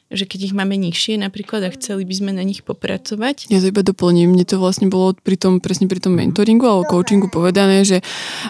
Že 0.08 0.24
keď 0.24 0.48
ich 0.48 0.54
máme 0.56 0.80
nižšie 0.80 1.20
napríklad 1.20 1.68
a 1.68 1.70
chceli 1.76 2.08
by 2.08 2.14
sme 2.16 2.30
na 2.32 2.40
nich 2.40 2.64
popracovať. 2.64 3.52
Ja 3.52 3.60
to 3.60 3.68
iba 3.68 3.84
doplním, 3.84 4.32
mne 4.32 4.48
to 4.48 4.56
vlastne 4.56 4.88
bolo 4.88 5.12
pri 5.12 5.36
tom, 5.36 5.60
presne 5.60 5.84
pri 5.84 6.00
tom 6.00 6.16
mentoringu 6.16 6.64
alebo 6.64 6.88
coachingu 6.88 7.28
povedané, 7.28 7.84
že, 7.84 8.00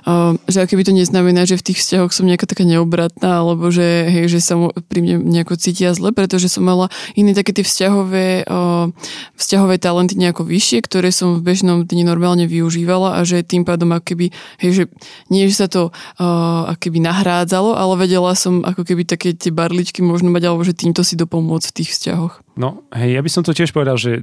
uh, 0.06 0.38
že 0.46 0.62
aké 0.62 0.78
by 0.78 0.86
to 0.86 0.94
neznamená, 0.94 1.50
že 1.50 1.58
v 1.58 1.66
tých 1.74 1.82
vzťahoch 1.82 2.14
som 2.14 2.30
nejaká 2.30 2.46
taká 2.46 2.62
neobratná, 2.62 3.42
alebo 3.42 3.74
že, 3.74 4.06
hej, 4.06 4.30
že 4.30 4.38
sa 4.38 4.54
pri 4.86 5.02
mne 5.02 5.26
nejako 5.26 5.58
cítia 5.58 5.90
zle, 5.98 6.14
pretože 6.14 6.46
som 6.46 6.62
mala 6.62 6.94
iné 7.18 7.34
také 7.34 7.50
tie 7.50 7.66
vzťahové, 7.66 8.46
uh, 8.46 8.94
vzťahové 9.34 9.82
talenty 9.82 10.14
nejako 10.14 10.46
vyššie, 10.46 10.78
ktoré 10.86 11.10
som 11.10 11.42
v 11.42 11.42
bežnom 11.42 11.82
dni 11.82 12.06
normálne 12.06 12.46
využívala 12.46 13.18
a 13.18 13.26
že 13.26 13.42
tým 13.42 13.66
pádom 13.66 13.90
akoby, 13.98 14.30
hej, 14.62 14.70
že 14.70 14.84
nie, 15.26 15.50
že 15.50 15.58
sa 15.58 15.66
to 15.66 15.90
uh, 15.90 16.70
akoby 16.70 17.02
nahrádzalo, 17.02 17.74
ale 17.74 17.98
vedela 17.98 18.30
som 18.38 18.62
ako 18.62 18.86
keby 18.86 19.02
také 19.02 19.34
tie 19.34 19.50
barličky 19.50 20.06
možno 20.06 20.30
mať, 20.30 20.42
alebo 20.46 20.62
že 20.62 20.78
týmto 20.78 21.02
si 21.02 21.18
dopomôcť 21.18 21.47
pomôcť 21.48 21.72
v 21.72 21.76
tých 21.80 21.90
vzťahoch. 21.96 22.44
No, 22.60 22.84
hej, 22.92 23.16
ja 23.16 23.24
by 23.24 23.30
som 23.32 23.40
to 23.40 23.56
tiež 23.56 23.72
povedal, 23.72 23.96
že, 23.96 24.20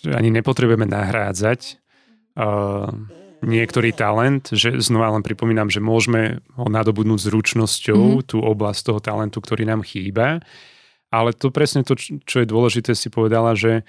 že 0.00 0.16
ani 0.16 0.32
nepotrebujeme 0.32 0.88
nahrádzať 0.88 1.76
uh, 2.40 2.88
niektorý 3.44 3.92
talent, 3.92 4.48
že 4.48 4.80
znova 4.80 5.12
len 5.12 5.20
pripomínam, 5.20 5.68
že 5.68 5.84
môžeme 5.84 6.40
ho 6.56 6.64
nadobudnúť 6.72 7.28
zručnosťou 7.28 8.00
mm-hmm. 8.00 8.28
tú 8.32 8.40
oblasť 8.40 8.80
toho 8.80 9.00
talentu, 9.04 9.44
ktorý 9.44 9.68
nám 9.68 9.84
chýba, 9.84 10.40
ale 11.12 11.36
to 11.36 11.52
presne 11.52 11.84
to, 11.84 12.00
čo 12.00 12.36
je 12.40 12.48
dôležité, 12.48 12.96
si 12.96 13.12
povedala, 13.12 13.52
že 13.52 13.84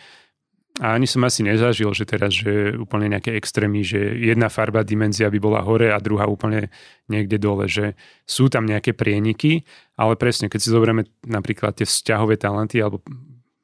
a 0.76 0.92
ani 0.92 1.08
som 1.08 1.24
asi 1.24 1.40
nezažil, 1.40 1.88
že 1.96 2.04
teraz, 2.04 2.36
že 2.36 2.76
úplne 2.76 3.08
nejaké 3.08 3.32
extrémy, 3.40 3.80
že 3.80 4.20
jedna 4.20 4.52
farba, 4.52 4.84
dimenzia 4.84 5.32
by 5.32 5.40
bola 5.40 5.64
hore 5.64 5.88
a 5.88 6.04
druhá 6.04 6.28
úplne 6.28 6.68
niekde 7.08 7.40
dole, 7.40 7.72
že 7.72 7.96
sú 8.28 8.52
tam 8.52 8.68
nejaké 8.68 8.92
prieniky, 8.92 9.64
ale 9.96 10.20
presne, 10.20 10.52
keď 10.52 10.60
si 10.60 10.74
zoberieme 10.76 11.08
napríklad 11.24 11.80
tie 11.80 11.88
vzťahové 11.88 12.36
talenty 12.36 12.84
alebo 12.84 13.00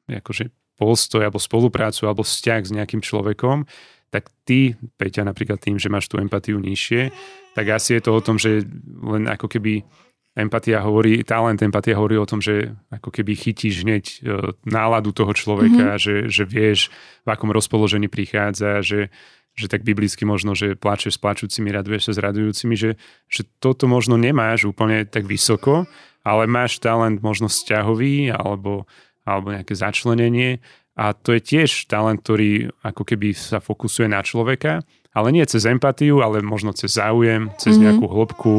akože 0.08 0.48
postoj 0.80 1.20
alebo 1.28 1.36
spoluprácu 1.36 2.08
alebo 2.08 2.24
vzťah 2.24 2.60
s 2.64 2.72
nejakým 2.72 3.04
človekom, 3.04 3.68
tak 4.08 4.32
ty, 4.48 4.76
Peťa, 4.96 5.24
napríklad 5.24 5.60
tým, 5.60 5.76
že 5.76 5.92
máš 5.92 6.08
tú 6.08 6.16
empatiu 6.16 6.60
nižšie, 6.60 7.12
tak 7.52 7.68
asi 7.76 8.00
je 8.00 8.02
to 8.08 8.16
o 8.16 8.24
tom, 8.24 8.40
že 8.40 8.64
len 9.04 9.28
ako 9.28 9.52
keby 9.52 9.84
empatia 10.32 10.80
hovorí, 10.80 11.20
talent 11.28 11.60
empatia 11.60 11.96
hovorí 11.96 12.16
o 12.16 12.28
tom, 12.28 12.40
že 12.40 12.72
ako 12.88 13.12
keby 13.12 13.36
chytíš 13.36 13.84
hneď 13.84 14.04
e, 14.04 14.16
náladu 14.64 15.12
toho 15.12 15.36
človeka, 15.36 15.96
mm-hmm. 15.96 16.02
že, 16.02 16.14
že 16.32 16.44
vieš, 16.48 16.88
v 17.24 17.28
akom 17.28 17.52
rozpoložení 17.52 18.08
prichádza, 18.08 18.80
že, 18.80 19.12
že 19.52 19.66
tak 19.68 19.84
biblicky 19.84 20.24
možno, 20.24 20.56
že 20.56 20.72
pláčeš 20.72 21.20
s 21.20 21.22
plačúcimi, 21.22 21.68
raduješ 21.68 22.08
sa 22.08 22.12
s 22.16 22.22
radujúcimi, 22.24 22.74
že, 22.76 22.96
že 23.28 23.44
toto 23.60 23.84
možno 23.84 24.16
nemáš 24.16 24.64
úplne 24.64 25.04
tak 25.04 25.28
vysoko, 25.28 25.84
ale 26.24 26.48
máš 26.48 26.80
talent 26.80 27.20
možno 27.20 27.52
vzťahový 27.52 28.32
alebo, 28.32 28.88
alebo 29.28 29.52
nejaké 29.52 29.76
začlenenie 29.76 30.64
a 30.96 31.12
to 31.12 31.36
je 31.36 31.40
tiež 31.44 31.88
talent, 31.92 32.24
ktorý 32.24 32.72
ako 32.80 33.04
keby 33.04 33.36
sa 33.36 33.60
fokusuje 33.60 34.08
na 34.08 34.24
človeka 34.24 34.80
ale 35.12 35.28
nie 35.28 35.44
cez 35.44 35.68
empatiu, 35.68 36.24
ale 36.24 36.40
možno 36.40 36.72
cez 36.72 36.96
záujem, 36.96 37.52
cez 37.60 37.76
mm-hmm. 37.76 37.84
nejakú 37.84 38.06
hĺbku, 38.08 38.56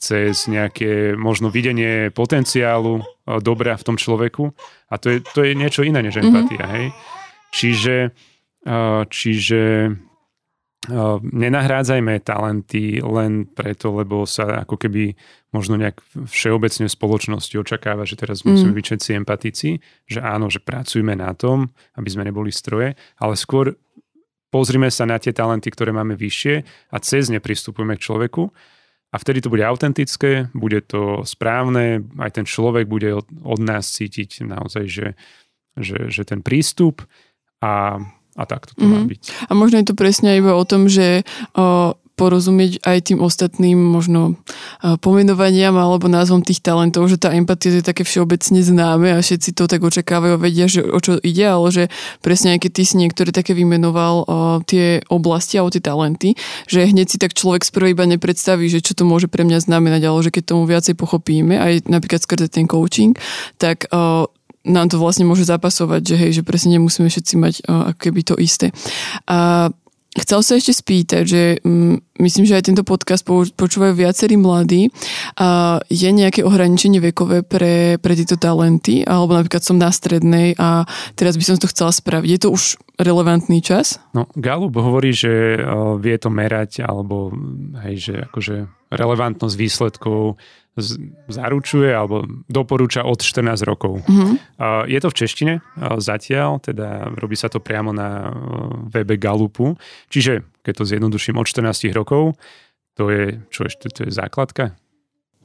cez 0.00 0.48
nejaké 0.48 1.12
možno 1.12 1.52
videnie 1.52 2.08
potenciálu 2.08 2.98
e, 2.98 3.02
dobra 3.44 3.76
v 3.76 3.84
tom 3.84 3.96
človeku. 4.00 4.48
A 4.88 4.96
to 4.96 5.12
je, 5.12 5.18
to 5.20 5.44
je 5.44 5.52
niečo 5.52 5.84
iné 5.84 6.00
než 6.00 6.16
mhm. 6.18 6.24
empatia. 6.24 6.64
Mm-hmm. 6.64 6.74
Hej? 6.74 6.86
Čiže, 7.52 7.96
e, 8.64 8.80
čiže 9.12 9.62
e, 9.84 9.90
nenahrádzajme 11.20 12.24
talenty 12.24 13.04
len 13.04 13.44
preto, 13.44 13.92
lebo 13.92 14.24
sa 14.24 14.64
ako 14.64 14.80
keby 14.80 15.12
možno 15.52 15.76
nejak 15.76 16.00
všeobecne 16.32 16.88
v 16.88 16.96
spoločnosti 16.96 17.54
očakáva, 17.60 18.08
že 18.08 18.16
teraz 18.16 18.40
musíme 18.46 18.72
mm. 18.72 18.78
byť 18.80 18.84
všetci 18.86 19.10
empatici, 19.20 19.68
že 20.08 20.24
áno, 20.24 20.48
že 20.48 20.64
pracujme 20.64 21.12
na 21.12 21.36
tom, 21.36 21.68
aby 22.00 22.08
sme 22.08 22.24
neboli 22.24 22.54
stroje, 22.54 22.96
ale 23.20 23.34
skôr 23.36 23.76
pozrime 24.48 24.88
sa 24.88 25.04
na 25.04 25.20
tie 25.20 25.34
talenty, 25.34 25.68
ktoré 25.68 25.92
máme 25.92 26.16
vyššie 26.16 26.54
a 26.88 26.96
cez 27.04 27.28
ne 27.28 27.42
pristupujeme 27.42 27.98
k 28.00 28.04
človeku 28.06 28.48
a 29.10 29.16
vtedy 29.18 29.42
to 29.42 29.50
bude 29.50 29.66
autentické, 29.66 30.46
bude 30.54 30.80
to 30.86 31.26
správne, 31.26 32.06
aj 32.22 32.30
ten 32.30 32.46
človek 32.46 32.86
bude 32.86 33.10
od, 33.10 33.26
od 33.42 33.60
nás 33.60 33.90
cítiť 33.90 34.46
naozaj, 34.46 34.84
že, 34.86 35.08
že, 35.74 36.06
že 36.06 36.22
ten 36.22 36.46
prístup 36.46 37.02
a, 37.58 37.98
a 38.38 38.44
tak 38.46 38.70
to 38.70 38.78
mm-hmm. 38.78 38.90
má 38.90 39.00
mhm. 39.02 39.08
byť. 39.10 39.22
A 39.50 39.52
možno 39.58 39.76
je 39.82 39.86
to 39.90 39.98
presne 39.98 40.38
iba 40.38 40.54
o 40.54 40.62
tom, 40.62 40.86
že 40.86 41.26
o, 41.58 41.98
porozumieť 42.20 42.84
aj 42.84 42.98
tým 43.08 43.24
ostatným 43.24 43.80
možno 43.80 44.36
pomenovaniam 45.00 45.72
alebo 45.80 46.12
názvom 46.12 46.44
tých 46.44 46.60
talentov, 46.60 47.08
že 47.08 47.16
tá 47.16 47.32
empatia 47.32 47.80
je 47.80 47.88
také 47.88 48.04
všeobecne 48.04 48.60
známe 48.60 49.16
a 49.16 49.24
všetci 49.24 49.56
to 49.56 49.64
tak 49.64 49.80
očakávajú 49.80 50.36
vedia, 50.36 50.68
že 50.68 50.84
o 50.84 51.00
čo 51.00 51.16
ide, 51.24 51.48
ale 51.48 51.72
že 51.72 51.84
presne 52.20 52.60
aj 52.60 52.68
keď 52.68 52.70
ty 52.76 52.82
si 52.84 52.94
niektoré 53.00 53.32
také 53.32 53.56
vymenoval 53.56 54.28
tie 54.68 55.00
oblasti 55.08 55.56
alebo 55.56 55.72
tie 55.72 55.80
talenty, 55.80 56.36
že 56.68 56.84
hneď 56.84 57.06
si 57.08 57.16
tak 57.16 57.32
človek 57.32 57.64
sprve 57.64 57.96
iba 57.96 58.04
nepredstaví, 58.04 58.68
že 58.68 58.84
čo 58.84 58.92
to 58.92 59.08
môže 59.08 59.32
pre 59.32 59.48
mňa 59.48 59.64
znamenať, 59.64 60.02
ale 60.04 60.20
že 60.20 60.34
keď 60.36 60.44
tomu 60.52 60.68
viacej 60.68 60.92
pochopíme, 61.00 61.56
aj 61.56 61.88
napríklad 61.88 62.20
skrze 62.20 62.52
ten 62.52 62.68
coaching, 62.68 63.16
tak 63.56 63.88
nám 64.60 64.92
to 64.92 65.00
vlastne 65.00 65.24
môže 65.24 65.48
zapasovať, 65.48 66.04
že 66.04 66.16
hej, 66.20 66.30
že 66.36 66.42
presne 66.44 66.76
nemusíme 66.76 67.08
všetci 67.08 67.34
mať 67.40 67.54
uh, 67.64 67.96
keby 67.96 68.20
to 68.28 68.36
isté. 68.36 68.76
A 69.24 69.72
Chcel 70.10 70.42
sa 70.42 70.58
ešte 70.58 70.74
spýtať, 70.74 71.22
že 71.22 71.42
mm, 71.62 72.18
myslím, 72.18 72.42
že 72.42 72.58
aj 72.58 72.66
tento 72.66 72.82
podcast 72.82 73.22
počúvajú 73.54 73.94
viacerí 73.94 74.34
mladí. 74.34 74.90
A 75.38 75.78
je 75.86 76.10
nejaké 76.10 76.42
ohraničenie 76.42 76.98
vekové 76.98 77.46
pre, 77.46 77.94
pre 78.02 78.18
tieto 78.18 78.34
talenty? 78.34 79.06
Alebo 79.06 79.38
napríklad 79.38 79.62
som 79.62 79.78
na 79.78 79.94
strednej 79.94 80.58
a 80.58 80.82
teraz 81.14 81.38
by 81.38 81.44
som 81.46 81.62
to 81.62 81.70
chcela 81.70 81.94
spraviť. 81.94 82.26
Je 82.26 82.40
to 82.42 82.50
už 82.50 82.82
relevantný 82.98 83.62
čas? 83.62 84.02
No, 84.10 84.26
Galup 84.34 84.74
hovorí, 84.82 85.14
že 85.14 85.62
vie 86.02 86.16
to 86.18 86.26
merať 86.26 86.82
alebo 86.82 87.30
hej, 87.86 88.10
že 88.10 88.14
akože 88.26 88.56
relevantnosť 88.90 89.54
výsledkov 89.54 90.42
zaručuje 91.28 91.90
alebo 91.90 92.24
doporúča 92.46 93.02
od 93.02 93.18
14 93.20 93.66
rokov. 93.66 94.00
Mm-hmm. 94.06 94.34
Je 94.86 94.98
to 95.02 95.08
v 95.10 95.16
češtine 95.18 95.54
zatiaľ, 95.98 96.62
teda 96.62 97.10
robí 97.18 97.34
sa 97.34 97.50
to 97.50 97.58
priamo 97.58 97.90
na 97.90 98.30
webe 98.88 99.18
Galupu. 99.18 99.74
Čiže, 100.08 100.46
keď 100.62 100.72
to 100.80 100.84
zjednoduším, 100.86 101.36
od 101.36 101.46
14 101.50 101.90
rokov, 101.90 102.38
to 102.94 103.10
je, 103.10 103.42
čo 103.50 103.66
ešte, 103.66 103.90
to 103.90 104.06
je 104.06 104.14
základka? 104.14 104.78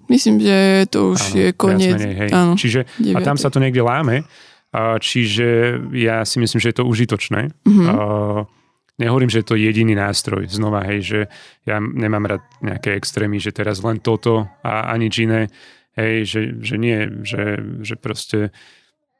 Myslím, 0.05 0.37
že 0.37 0.85
to 0.93 1.17
už 1.17 1.21
áno, 1.21 1.37
je 1.41 1.47
koniec. 1.57 1.97
Menej, 1.97 2.15
hej. 2.15 2.29
Áno, 2.29 2.53
Čiže, 2.53 2.85
a 3.17 3.19
tam 3.25 3.41
sa 3.41 3.49
to 3.49 3.57
niekde 3.57 3.81
láme. 3.81 4.21
Čiže 4.75 5.81
ja 5.97 6.21
si 6.27 6.37
myslím, 6.37 6.59
že 6.61 6.69
je 6.69 6.77
to 6.77 6.85
užitočné. 6.85 7.49
Mm-hmm. 7.65 7.87
Nehovorím, 8.97 9.31
že 9.31 9.43
je 9.43 9.47
to 9.47 9.59
jediný 9.59 9.95
nástroj. 9.95 10.47
Znova, 10.47 10.83
hej, 10.87 10.99
že 11.03 11.19
ja 11.67 11.77
nemám 11.79 12.25
rád 12.25 12.43
nejaké 12.63 12.95
extrémy, 12.95 13.39
že 13.39 13.55
teraz 13.55 13.83
len 13.83 13.99
toto 13.99 14.47
a, 14.63 14.91
a 14.91 14.93
nič 14.95 15.23
iné. 15.23 15.51
Hej, 15.95 16.15
že, 16.27 16.41
že 16.59 16.75
nie, 16.75 17.23
že, 17.23 17.59
že 17.79 17.95
proste 17.95 18.51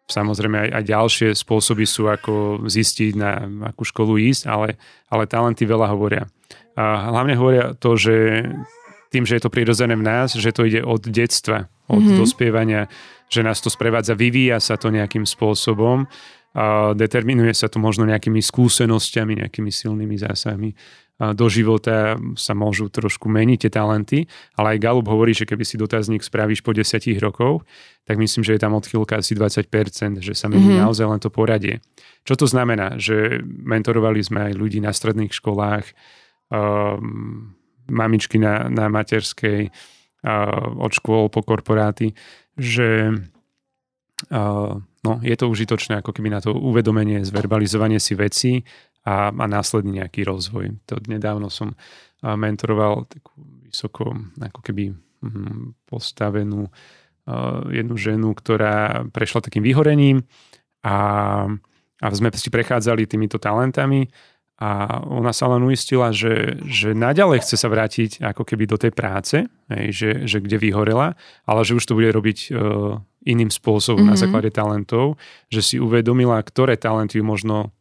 samozrejme 0.05 0.67
aj, 0.67 0.69
aj 0.75 0.83
ďalšie 0.85 1.29
spôsoby 1.33 1.85
sú, 1.87 2.11
ako 2.11 2.65
zistiť, 2.67 3.11
na 3.15 3.47
akú 3.71 3.87
školu 3.87 4.19
ísť, 4.21 4.43
ale, 4.45 4.77
ale 5.09 5.25
talenty 5.25 5.65
veľa 5.65 5.87
hovoria. 5.89 6.27
A 6.75 7.09
hlavne 7.09 7.39
hovoria 7.39 7.73
to, 7.73 7.95
že 7.95 8.45
tým, 9.09 9.23
že 9.23 9.39
je 9.39 9.43
to 9.47 9.53
prirodzené 9.53 9.95
v 9.95 10.03
nás, 10.03 10.35
že 10.35 10.51
to 10.51 10.67
ide 10.67 10.83
od 10.83 11.07
detstva, 11.07 11.71
od 11.87 12.03
mm-hmm. 12.03 12.19
dospievania, 12.19 12.91
že 13.31 13.41
nás 13.41 13.63
to 13.63 13.71
sprevádza, 13.71 14.13
vyvíja 14.13 14.59
sa 14.59 14.75
to 14.75 14.91
nejakým 14.91 15.23
spôsobom, 15.23 16.05
determinuje 16.95 17.51
sa 17.51 17.67
to 17.67 17.83
možno 17.83 18.07
nejakými 18.07 18.39
skúsenosťami, 18.39 19.43
nejakými 19.43 19.71
silnými 19.71 20.15
zásahmi 20.15 20.71
do 21.15 21.47
života 21.47 22.19
sa 22.35 22.51
môžu 22.51 22.91
trošku 22.91 23.31
meniť 23.31 23.67
tie 23.67 23.71
talenty, 23.71 24.19
ale 24.59 24.75
aj 24.75 24.83
Galup 24.83 25.07
hovorí, 25.07 25.31
že 25.31 25.47
keby 25.47 25.63
si 25.63 25.79
dotazník 25.79 26.19
spravíš 26.19 26.59
po 26.59 26.75
10 26.75 26.91
rokov, 27.23 27.63
tak 28.03 28.19
myslím, 28.19 28.43
že 28.43 28.59
je 28.59 28.61
tam 28.61 28.75
odchýlka 28.75 29.23
asi 29.23 29.31
20%, 29.31 30.19
že 30.19 30.35
sa 30.35 30.51
mení 30.51 30.75
mm-hmm. 30.75 30.83
naozaj 30.83 31.07
len 31.07 31.19
to 31.23 31.31
poradie. 31.31 31.79
Čo 32.27 32.35
to 32.35 32.45
znamená? 32.51 32.99
Že 32.99 33.47
mentorovali 33.47 34.19
sme 34.19 34.51
aj 34.51 34.53
ľudí 34.59 34.83
na 34.83 34.91
stredných 34.91 35.31
školách, 35.31 35.87
um, 36.51 37.55
mamičky 37.87 38.35
na, 38.35 38.67
na 38.67 38.91
materskej, 38.91 39.71
uh, 39.71 40.67
od 40.75 40.91
škôl 40.91 41.31
po 41.31 41.47
korporáty, 41.47 42.11
že 42.59 43.15
uh, 44.35 44.83
no, 45.05 45.21
je 45.21 45.37
to 45.37 45.45
užitočné 45.45 46.01
ako 46.01 46.09
keby 46.09 46.33
na 46.33 46.41
to 46.41 46.49
uvedomenie, 46.49 47.21
zverbalizovanie 47.21 48.01
si 48.01 48.17
veci 48.17 48.65
a, 49.05 49.29
a 49.29 49.45
následný 49.45 50.01
nejaký 50.01 50.25
rozvoj. 50.25 50.89
To 50.89 50.97
nedávno 51.05 51.53
som 51.53 51.77
mentoroval 52.25 53.05
takú 53.05 53.37
vysoko 53.69 54.17
ako 54.41 54.59
keby 54.65 54.97
hm, 55.21 55.77
postavenú 55.85 56.73
jednu 57.73 57.95
ženu, 57.97 58.37
ktorá 58.37 59.05
prešla 59.09 59.45
takým 59.45 59.65
vyhorením 59.65 60.21
a, 60.85 60.97
a 62.01 62.05
sme 62.13 62.29
si 62.37 62.53
prechádzali 62.53 63.09
týmito 63.09 63.41
talentami 63.41 64.05
a 64.55 65.03
ona 65.03 65.35
sa 65.35 65.51
len 65.51 65.67
uistila, 65.67 66.15
že, 66.15 66.55
že 66.63 66.95
naďalej 66.95 67.43
chce 67.43 67.59
sa 67.59 67.67
vrátiť 67.67 68.23
ako 68.23 68.47
keby 68.47 68.63
do 68.71 68.79
tej 68.79 68.95
práce, 68.95 69.43
hej, 69.67 69.87
že, 69.91 70.09
že 70.23 70.39
kde 70.39 70.55
vyhorela, 70.55 71.19
ale 71.43 71.61
že 71.67 71.75
už 71.75 71.83
to 71.83 71.97
bude 71.99 72.07
robiť 72.15 72.55
uh, 72.55 72.95
iným 73.27 73.51
spôsobom 73.51 74.07
mm-hmm. 74.07 74.15
na 74.15 74.15
mhm. 74.15 74.23
základe 74.23 74.49
talentov, 74.55 75.19
že 75.51 75.59
si 75.59 75.75
uvedomila, 75.75 76.39
ktoré 76.39 76.79
talenty 76.79 77.19
možno 77.19 77.75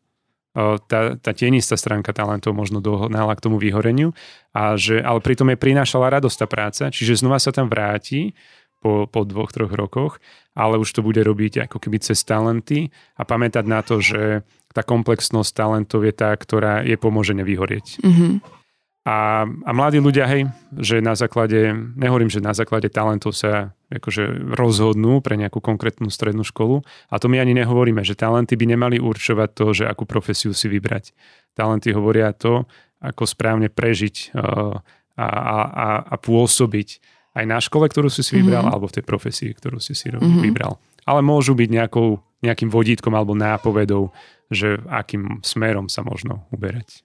tá, 0.55 1.19
tá 1.19 1.31
tienistá 1.35 1.75
stránka 1.75 2.15
talentov 2.15 2.55
možno 2.55 2.79
dohnala 2.79 3.35
k 3.35 3.43
tomu 3.43 3.59
vyhoreniu, 3.59 4.15
a 4.55 4.79
že, 4.79 5.03
ale 5.03 5.19
pritom 5.19 5.51
je 5.51 5.59
prinášala 5.59 6.15
radosť 6.15 6.37
tá 6.39 6.47
práca, 6.47 6.85
čiže 6.95 7.27
znova 7.27 7.43
sa 7.43 7.51
tam 7.51 7.67
vráti 7.67 8.39
po, 8.79 9.11
po 9.11 9.27
dvoch, 9.27 9.51
troch 9.51 9.75
rokoch, 9.75 10.23
ale 10.55 10.79
už 10.79 10.91
to 10.95 11.03
bude 11.03 11.19
robiť 11.19 11.67
ako 11.67 11.83
keby 11.83 11.99
cez 11.99 12.23
talenty 12.23 12.95
a 13.19 13.27
pamätať 13.27 13.65
na 13.67 13.83
to, 13.83 13.99
že 13.99 14.47
tá 14.75 14.83
komplexnosť 14.83 15.51
talentov 15.55 16.03
je 16.03 16.15
tá, 16.15 16.35
ktorá 16.35 16.83
je 16.83 16.99
pomôže 16.99 17.35
nevyhorieť. 17.35 18.03
Mm-hmm. 18.03 18.33
A, 19.05 19.45
a 19.45 19.71
mladí 19.77 20.01
ľudia, 20.01 20.25
hej, 20.25 20.49
že 20.81 21.05
na 21.05 21.13
základe, 21.13 21.77
nehovorím, 21.93 22.33
že 22.33 22.41
na 22.41 22.57
základe 22.57 22.89
talentov 22.89 23.37
sa 23.37 23.77
akože 23.93 24.57
rozhodnú 24.57 25.21
pre 25.21 25.37
nejakú 25.37 25.61
konkrétnu 25.61 26.09
strednú 26.09 26.41
školu. 26.41 26.81
A 27.13 27.21
to 27.21 27.29
my 27.29 27.37
ani 27.37 27.53
nehovoríme, 27.53 28.01
že 28.01 28.17
talenty 28.17 28.57
by 28.57 28.65
nemali 28.65 28.97
určovať 28.97 29.49
to, 29.53 29.67
že 29.77 29.85
akú 29.85 30.09
profesiu 30.09 30.57
si 30.57 30.73
vybrať. 30.73 31.13
Talenty 31.53 31.93
hovoria 31.93 32.33
to, 32.33 32.65
ako 33.05 33.29
správne 33.29 33.69
prežiť 33.69 34.33
uh, 34.33 34.81
a, 35.21 35.29
a, 35.29 35.89
a 36.09 36.15
pôsobiť 36.17 36.89
aj 37.35 37.45
na 37.45 37.59
škole, 37.59 37.91
ktorú 37.91 38.09
si 38.09 38.23
si 38.23 38.39
vybral, 38.39 38.63
mm-hmm. 38.63 38.75
alebo 38.75 38.87
v 38.87 38.97
tej 39.01 39.05
profesii, 39.05 39.51
ktorú 39.55 39.83
si 39.83 39.93
si 39.99 40.11
mm-hmm. 40.11 40.43
vybral. 40.43 40.79
Ale 41.05 41.21
môžu 41.21 41.53
byť 41.59 41.69
nejakou, 41.69 42.23
nejakým 42.41 42.71
vodítkom 42.71 43.13
alebo 43.13 43.35
nápovedou, 43.35 44.15
že 44.49 44.81
akým 44.87 45.43
smerom 45.43 45.91
sa 45.91 46.07
možno 46.07 46.47
uberať. 46.55 47.03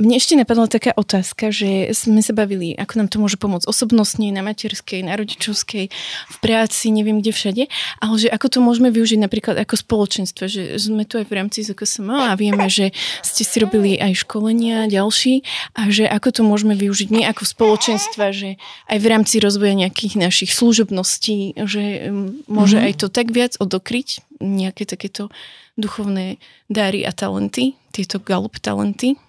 Mne 0.00 0.16
ešte 0.16 0.34
napadla 0.34 0.66
taká 0.66 0.90
otázka, 0.96 1.52
že 1.52 1.92
sme 1.92 2.24
sa 2.24 2.32
bavili, 2.32 2.74
ako 2.74 2.94
nám 2.96 3.08
to 3.12 3.20
môže 3.20 3.36
pomôcť 3.36 3.68
osobnostne, 3.68 4.32
na 4.32 4.40
materskej, 4.40 5.04
na 5.04 5.14
rodičovskej, 5.14 5.92
v 6.26 6.36
práci, 6.40 6.90
neviem 6.90 7.20
kde 7.20 7.30
všade, 7.30 7.62
ale 8.00 8.14
že 8.16 8.32
ako 8.32 8.46
to 8.48 8.58
môžeme 8.64 8.88
využiť 8.90 9.18
napríklad 9.20 9.60
ako 9.60 9.74
spoločenstvo, 9.76 10.48
že 10.48 10.80
sme 10.80 11.04
tu 11.04 11.20
aj 11.20 11.28
v 11.28 11.36
rámci 11.36 11.62
ZKSM 11.62 12.08
a 12.10 12.34
vieme, 12.34 12.66
že 12.66 12.96
ste 13.22 13.42
si 13.44 13.56
robili 13.60 14.00
aj 14.00 14.24
školenia 14.26 14.88
ďalší 14.88 15.44
a 15.76 15.92
že 15.92 16.08
ako 16.08 16.28
to 16.32 16.42
môžeme 16.42 16.74
využiť 16.74 17.08
my 17.12 17.20
ako 17.30 17.42
spoločenstva, 17.46 18.32
že 18.32 18.56
aj 18.88 18.98
v 18.98 19.06
rámci 19.06 19.36
rozvoja 19.38 19.76
nejakých 19.76 20.18
našich 20.18 20.50
služobností, 20.56 21.60
že 21.60 22.10
mm, 22.10 22.48
môže 22.50 22.80
mm-hmm. 22.80 22.88
aj 22.90 23.00
to 23.04 23.06
tak 23.12 23.30
viac 23.30 23.52
odokryť, 23.60 24.24
nejaké 24.40 24.88
takéto 24.88 25.28
duchovné 25.76 26.40
dáry 26.72 27.04
a 27.04 27.12
talenty, 27.12 27.76
tieto 27.92 28.16
galup 28.16 28.56
talenty. 28.58 29.20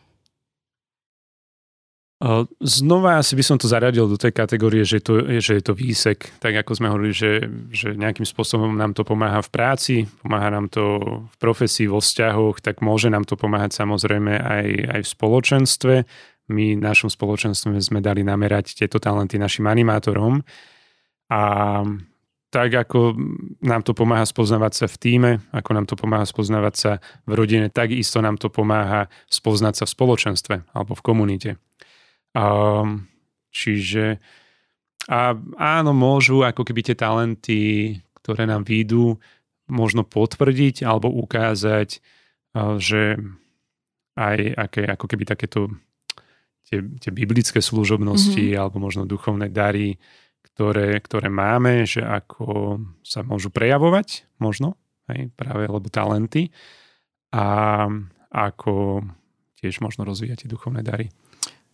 Znova 2.62 3.18
asi 3.18 3.34
by 3.34 3.42
som 3.42 3.58
to 3.58 3.66
zaradil 3.66 4.06
do 4.06 4.14
tej 4.14 4.30
kategórie, 4.30 4.86
že, 4.86 5.02
to, 5.02 5.42
že 5.42 5.58
je 5.58 5.64
to 5.66 5.74
výsek, 5.74 6.30
tak 6.38 6.54
ako 6.54 6.78
sme 6.78 6.94
hovorili, 6.94 7.18
že, 7.18 7.50
že 7.74 7.98
nejakým 7.98 8.30
spôsobom 8.30 8.78
nám 8.78 8.94
to 8.94 9.02
pomáha 9.02 9.42
v 9.42 9.50
práci, 9.50 9.96
pomáha 10.22 10.54
nám 10.54 10.70
to 10.70 11.02
v 11.26 11.36
profesii, 11.42 11.90
vo 11.90 11.98
vzťahoch, 11.98 12.62
tak 12.62 12.86
môže 12.86 13.10
nám 13.10 13.26
to 13.26 13.34
pomáhať 13.34 13.74
samozrejme 13.74 14.38
aj, 14.38 14.68
aj 14.70 15.02
v 15.02 15.10
spoločenstve. 15.18 15.96
My 16.54 16.78
v 16.78 16.86
našom 16.86 17.10
spoločenstve 17.10 17.74
sme 17.82 18.06
dali 18.06 18.22
namerať 18.22 18.78
tieto 18.78 19.02
talenty 19.02 19.42
našim 19.42 19.66
animátorom 19.66 20.46
a 21.34 21.42
tak 22.54 22.70
ako 22.70 23.18
nám 23.66 23.82
to 23.82 23.98
pomáha 23.98 24.30
spoznávať 24.30 24.84
sa 24.84 24.86
v 24.86 24.96
týme, 25.02 25.32
ako 25.56 25.70
nám 25.74 25.90
to 25.90 25.98
pomáha 25.98 26.28
spoznávať 26.28 26.76
sa 26.78 26.92
v 27.26 27.34
rodine, 27.34 27.74
tak 27.74 27.90
isto 27.90 28.22
nám 28.22 28.38
to 28.38 28.54
pomáha 28.54 29.10
spoznať 29.26 29.74
sa 29.82 29.84
v 29.90 29.94
spoločenstve 29.98 30.56
alebo 30.70 30.94
v 30.94 31.02
komunite. 31.02 31.52
Um, 32.32 33.12
čiže 33.52 34.24
a 35.10 35.34
áno, 35.58 35.92
môžu 35.98 36.46
ako 36.46 36.62
keby 36.62 36.92
tie 36.92 36.96
talenty, 36.96 37.62
ktoré 38.22 38.46
nám 38.46 38.64
výjdu, 38.64 39.18
možno 39.72 40.06
potvrdiť 40.06 40.86
alebo 40.86 41.10
ukázať, 41.10 42.00
že 42.78 43.02
aj 44.20 44.38
aké, 44.60 44.84
ako 44.86 45.06
keby 45.08 45.24
takéto 45.26 45.72
tie, 46.68 46.84
tie 47.00 47.12
biblické 47.12 47.64
služobnosti 47.64 48.52
mm-hmm. 48.52 48.60
alebo 48.60 48.78
možno 48.78 49.08
duchovné 49.10 49.50
dary, 49.50 49.98
ktoré, 50.52 51.00
ktoré 51.00 51.32
máme, 51.32 51.88
že 51.88 52.04
ako 52.04 52.78
sa 53.02 53.24
môžu 53.24 53.50
prejavovať, 53.50 54.28
možno, 54.38 54.76
hej, 55.10 55.32
práve 55.34 55.66
lebo 55.66 55.88
talenty 55.88 56.52
a 57.32 57.88
ako 58.32 59.04
tiež 59.60 59.80
možno 59.80 60.04
rozvíjať 60.04 60.46
tie 60.46 60.52
duchovné 60.52 60.84
dary. 60.84 61.10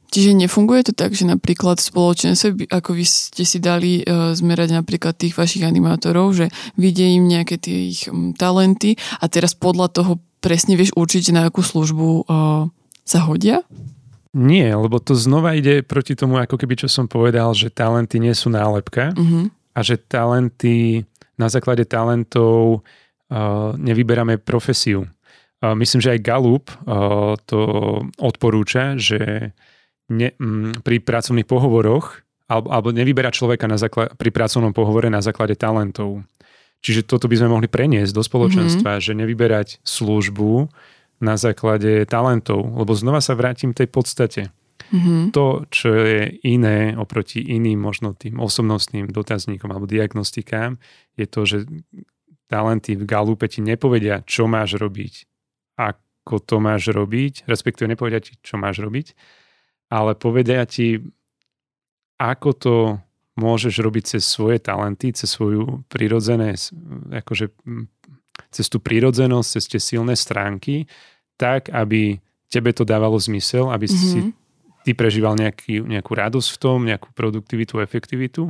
Čiže 0.08 0.40
nefunguje 0.40 0.88
to 0.88 0.94
tak, 0.96 1.12
že 1.12 1.28
napríklad 1.28 1.84
v 1.84 1.90
spoločenstve, 1.92 2.72
ako 2.72 2.90
vy 2.96 3.04
ste 3.04 3.44
si 3.44 3.60
dali 3.60 4.02
uh, 4.08 4.32
zmerať 4.32 4.72
napríklad 4.72 5.20
tých 5.20 5.36
vašich 5.36 5.68
animátorov, 5.68 6.32
že 6.32 6.48
vidie 6.80 7.12
im 7.20 7.28
nejaké 7.28 7.60
tie 7.60 7.92
ich 7.92 8.08
um, 8.08 8.32
talenty 8.32 8.96
a 9.20 9.28
teraz 9.28 9.52
podľa 9.52 9.92
toho 9.92 10.24
presne 10.40 10.80
vieš 10.80 10.96
určiť, 10.96 11.36
na 11.36 11.52
akú 11.52 11.60
službu 11.60 12.08
uh, 12.24 12.72
sa 13.04 13.20
hodia? 13.28 13.68
Nie, 14.38 14.76
lebo 14.76 15.02
to 15.02 15.18
znova 15.18 15.58
ide 15.58 15.82
proti 15.82 16.14
tomu, 16.14 16.38
ako 16.38 16.56
keby 16.56 16.78
čo 16.78 16.88
som 16.88 17.10
povedal, 17.10 17.52
že 17.58 17.74
talenty 17.74 18.22
nie 18.22 18.36
sú 18.38 18.54
nálepka 18.54 19.12
uh-huh. 19.12 19.50
a 19.74 19.80
že 19.82 19.98
talenty, 19.98 21.04
na 21.36 21.50
základe 21.50 21.84
talentov 21.90 22.80
uh, 22.80 23.74
nevyberáme 23.76 24.38
profesiu. 24.40 25.10
Uh, 25.58 25.74
myslím, 25.74 26.00
že 26.00 26.14
aj 26.16 26.22
Galup 26.22 26.70
uh, 26.70 27.34
to 27.50 27.60
odporúča, 28.22 28.94
že 28.96 29.52
ne, 30.12 30.34
m, 30.40 30.72
mm, 30.72 30.86
pri 30.86 31.04
pracovných 31.04 31.48
pohovoroch 31.48 32.24
alebo, 32.48 32.72
alebo 32.72 32.90
nevyberá 32.96 33.30
človeka 33.30 33.68
na 33.68 33.76
základ, 33.76 34.16
pri 34.16 34.32
pracovnom 34.32 34.72
pohovore 34.72 35.12
na 35.12 35.20
základe 35.20 35.60
talentov. 35.60 36.24
Čiže 36.80 37.04
toto 37.04 37.28
by 37.28 37.36
sme 37.44 37.52
mohli 37.52 37.68
preniesť 37.68 38.16
do 38.16 38.24
spoločenstva, 38.24 38.98
mm-hmm. 38.98 39.06
že 39.06 39.20
nevyberať 39.20 39.68
službu 39.84 40.72
na 41.20 41.36
základe 41.36 42.06
talentov, 42.06 42.64
lebo 42.64 42.94
znova 42.94 43.20
sa 43.20 43.34
vrátim 43.34 43.74
tej 43.74 43.90
podstate. 43.90 44.54
Mm-hmm. 44.88 45.36
To, 45.36 45.68
čo 45.68 45.92
je 45.92 46.40
iné 46.48 46.96
oproti 46.96 47.44
iným 47.44 47.84
možno 47.84 48.16
tým 48.16 48.40
osobnostným 48.40 49.12
dotazníkom 49.12 49.68
alebo 49.68 49.90
diagnostikám, 49.90 50.80
je 51.20 51.26
to, 51.28 51.42
že 51.44 51.58
talenty 52.48 52.96
v 52.96 53.04
Galupe 53.04 53.52
ti 53.52 53.60
nepovedia, 53.60 54.24
čo 54.24 54.48
máš 54.48 54.80
robiť, 54.80 55.28
ako 55.76 56.40
to 56.40 56.64
máš 56.64 56.96
robiť, 56.96 57.44
respektíve 57.52 57.92
nepovedia 57.92 58.24
ti, 58.24 58.40
čo 58.40 58.56
máš 58.56 58.80
robiť, 58.80 59.12
ale 59.88 60.16
povedia 60.16 60.68
ti, 60.68 61.00
ako 62.20 62.50
to 62.58 62.76
môžeš 63.38 63.80
robiť 63.80 64.18
cez 64.18 64.24
svoje 64.26 64.58
talenty, 64.58 65.14
cez 65.14 65.30
svoju 65.30 65.86
prirodzené, 65.88 66.58
akože 67.14 67.54
cez 68.50 68.66
tú 68.68 68.82
prírodzenosť, 68.82 69.48
cez 69.48 69.64
tie 69.70 69.82
silné 69.82 70.18
stránky, 70.18 70.90
tak, 71.38 71.70
aby 71.70 72.18
tebe 72.50 72.74
to 72.74 72.82
dávalo 72.82 73.22
zmysel, 73.22 73.70
aby 73.70 73.86
mm-hmm. 73.86 74.10
si 74.10 74.20
ty 74.82 74.92
prežíval 74.98 75.38
nejaký, 75.38 75.86
nejakú 75.86 76.12
radosť 76.18 76.50
v 76.50 76.58
tom, 76.58 76.78
nejakú 76.88 77.14
produktivitu, 77.14 77.84
efektivitu 77.84 78.50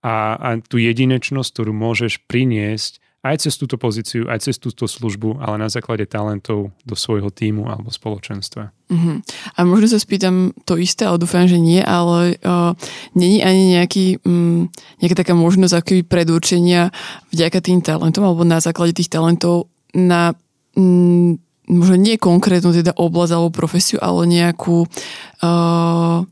a, 0.00 0.38
a 0.38 0.48
tú 0.62 0.80
jedinečnosť, 0.80 1.50
ktorú 1.50 1.72
môžeš 1.76 2.24
priniesť 2.24 3.03
aj 3.24 3.48
cez 3.48 3.56
túto 3.56 3.80
pozíciu, 3.80 4.28
aj 4.28 4.44
cez 4.44 4.60
túto 4.60 4.84
službu, 4.84 5.40
ale 5.40 5.56
na 5.56 5.72
základe 5.72 6.04
talentov 6.04 6.76
do 6.84 6.94
svojho 6.94 7.32
týmu 7.32 7.64
alebo 7.72 7.88
spoločenstva. 7.88 8.68
Uh-huh. 8.68 9.24
A 9.56 9.64
možno 9.64 9.88
sa 9.88 9.98
spýtam 9.98 10.52
to 10.68 10.76
isté, 10.76 11.08
ale 11.08 11.16
dúfam, 11.16 11.48
že 11.48 11.56
nie, 11.56 11.80
ale 11.80 12.36
uh, 12.44 12.76
není 13.16 13.40
ani 13.40 13.80
nejaký, 13.80 14.20
um, 14.28 14.68
nejaká 15.00 15.24
taká 15.24 15.32
možnosť 15.32 15.72
akoby 15.80 16.02
predurčenia 16.04 16.92
vďaka 17.32 17.64
tým 17.64 17.80
talentom 17.80 18.28
alebo 18.28 18.44
na 18.44 18.60
základe 18.60 18.92
tých 18.92 19.08
talentov 19.08 19.72
na 19.96 20.36
um, 20.76 21.40
možno 21.64 21.96
nie 21.96 22.20
konkrétnu 22.20 22.76
teda 22.76 22.92
oblasť 22.92 23.32
alebo 23.32 23.56
profesiu, 23.56 23.96
ale 24.04 24.28
nejakú 24.28 24.84
uh, 24.84 26.28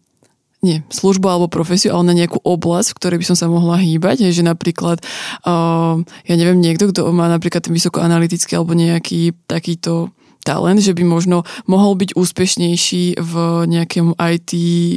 nie, 0.63 0.87
službu 0.95 1.27
alebo 1.27 1.51
profesiu, 1.51 1.91
ale 1.91 2.15
na 2.15 2.15
nejakú 2.15 2.39
oblasť, 2.39 2.95
v 2.95 2.99
ktorej 3.03 3.19
by 3.19 3.27
som 3.27 3.37
sa 3.37 3.51
mohla 3.51 3.83
hýbať. 3.83 4.23
Je, 4.23 4.31
že 4.31 4.47
napríklad, 4.47 5.03
uh, 5.43 5.99
ja 6.03 6.35
neviem, 6.39 6.63
niekto, 6.63 6.95
kto 6.95 7.11
má 7.11 7.27
napríklad 7.27 7.67
ten 7.67 7.75
vysokoanalytický 7.75 8.55
alebo 8.55 8.79
nejaký 8.79 9.35
takýto 9.51 10.15
talent, 10.47 10.79
že 10.79 10.95
by 10.95 11.03
možno 11.03 11.43
mohol 11.67 11.99
byť 11.99 12.15
úspešnejší 12.15 13.19
v 13.19 13.35
nejakom 13.67 14.15
IT 14.15 14.53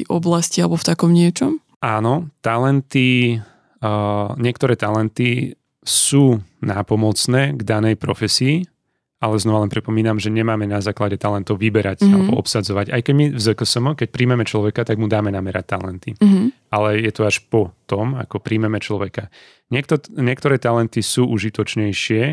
oblasti 0.06 0.62
alebo 0.62 0.78
v 0.78 0.88
takom 0.88 1.10
niečom? 1.10 1.58
Áno, 1.82 2.30
talenty, 2.46 3.42
uh, 3.82 4.38
niektoré 4.38 4.78
talenty 4.78 5.58
sú 5.82 6.42
nápomocné 6.62 7.58
k 7.58 7.62
danej 7.62 7.98
profesii, 7.98 8.70
ale 9.20 9.40
znova 9.40 9.64
len 9.64 9.72
pripomínam, 9.72 10.20
že 10.20 10.28
nemáme 10.28 10.68
na 10.68 10.84
základe 10.84 11.16
talentov 11.16 11.56
vyberať 11.58 12.04
mm-hmm. 12.04 12.14
alebo 12.14 12.32
obsadzovať. 12.40 12.92
Aj 12.92 13.02
keď 13.02 13.14
my 13.16 13.26
v 13.32 13.40
ZKSM, 13.40 13.86
keď 13.96 14.08
príjmeme 14.12 14.44
človeka, 14.44 14.84
tak 14.84 15.00
mu 15.00 15.08
dáme 15.08 15.32
namerať 15.32 15.66
talenty. 15.72 16.12
Mm-hmm. 16.20 16.74
Ale 16.76 17.00
je 17.00 17.12
to 17.16 17.24
až 17.24 17.40
po 17.48 17.72
tom, 17.88 18.20
ako 18.20 18.44
príjmeme 18.44 18.78
človeka. 18.84 19.32
Niekto, 19.72 20.04
niektoré 20.20 20.60
talenty 20.60 21.00
sú 21.00 21.26
užitočnejšie 21.32 22.24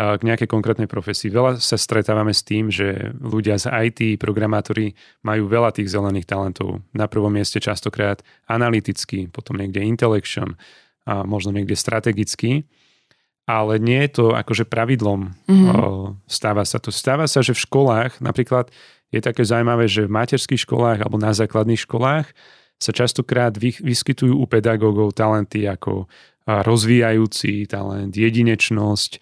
k 0.00 0.22
nejakej 0.22 0.48
konkrétnej 0.48 0.86
profesii. 0.86 1.34
Veľa 1.34 1.58
sa 1.58 1.74
stretávame 1.74 2.30
s 2.30 2.46
tým, 2.46 2.70
že 2.70 3.10
ľudia 3.20 3.58
z 3.58 3.68
IT, 3.90 4.22
programátori 4.22 4.94
majú 5.26 5.50
veľa 5.50 5.74
tých 5.74 5.90
zelených 5.92 6.30
talentov. 6.30 6.80
Na 6.94 7.10
prvom 7.10 7.28
mieste 7.28 7.58
častokrát 7.58 8.22
analytický, 8.46 9.28
potom 9.28 9.58
niekde 9.58 9.82
intellection, 9.82 10.54
a 11.04 11.26
možno 11.26 11.50
niekde 11.50 11.74
strategický 11.74 12.64
ale 13.48 13.80
nie 13.80 14.04
je 14.06 14.10
to 14.20 14.24
akože 14.36 14.68
pravidlom. 14.68 15.32
Mm-hmm. 15.48 16.22
Stáva 16.30 16.62
sa 16.68 16.78
to. 16.78 16.94
Stáva 16.94 17.26
sa, 17.26 17.40
že 17.40 17.56
v 17.56 17.64
školách 17.66 18.20
napríklad 18.22 18.72
je 19.10 19.18
také 19.18 19.42
zaujímavé, 19.42 19.90
že 19.90 20.06
v 20.06 20.14
materských 20.14 20.62
školách 20.62 21.02
alebo 21.02 21.18
na 21.18 21.34
základných 21.34 21.82
školách 21.82 22.30
sa 22.80 22.90
častokrát 22.94 23.52
vyskytujú 23.60 24.38
u 24.38 24.46
pedagógov 24.46 25.12
talenty 25.12 25.66
ako 25.66 26.08
rozvíjajúci 26.46 27.68
talent, 27.68 28.14
jedinečnosť, 28.16 29.20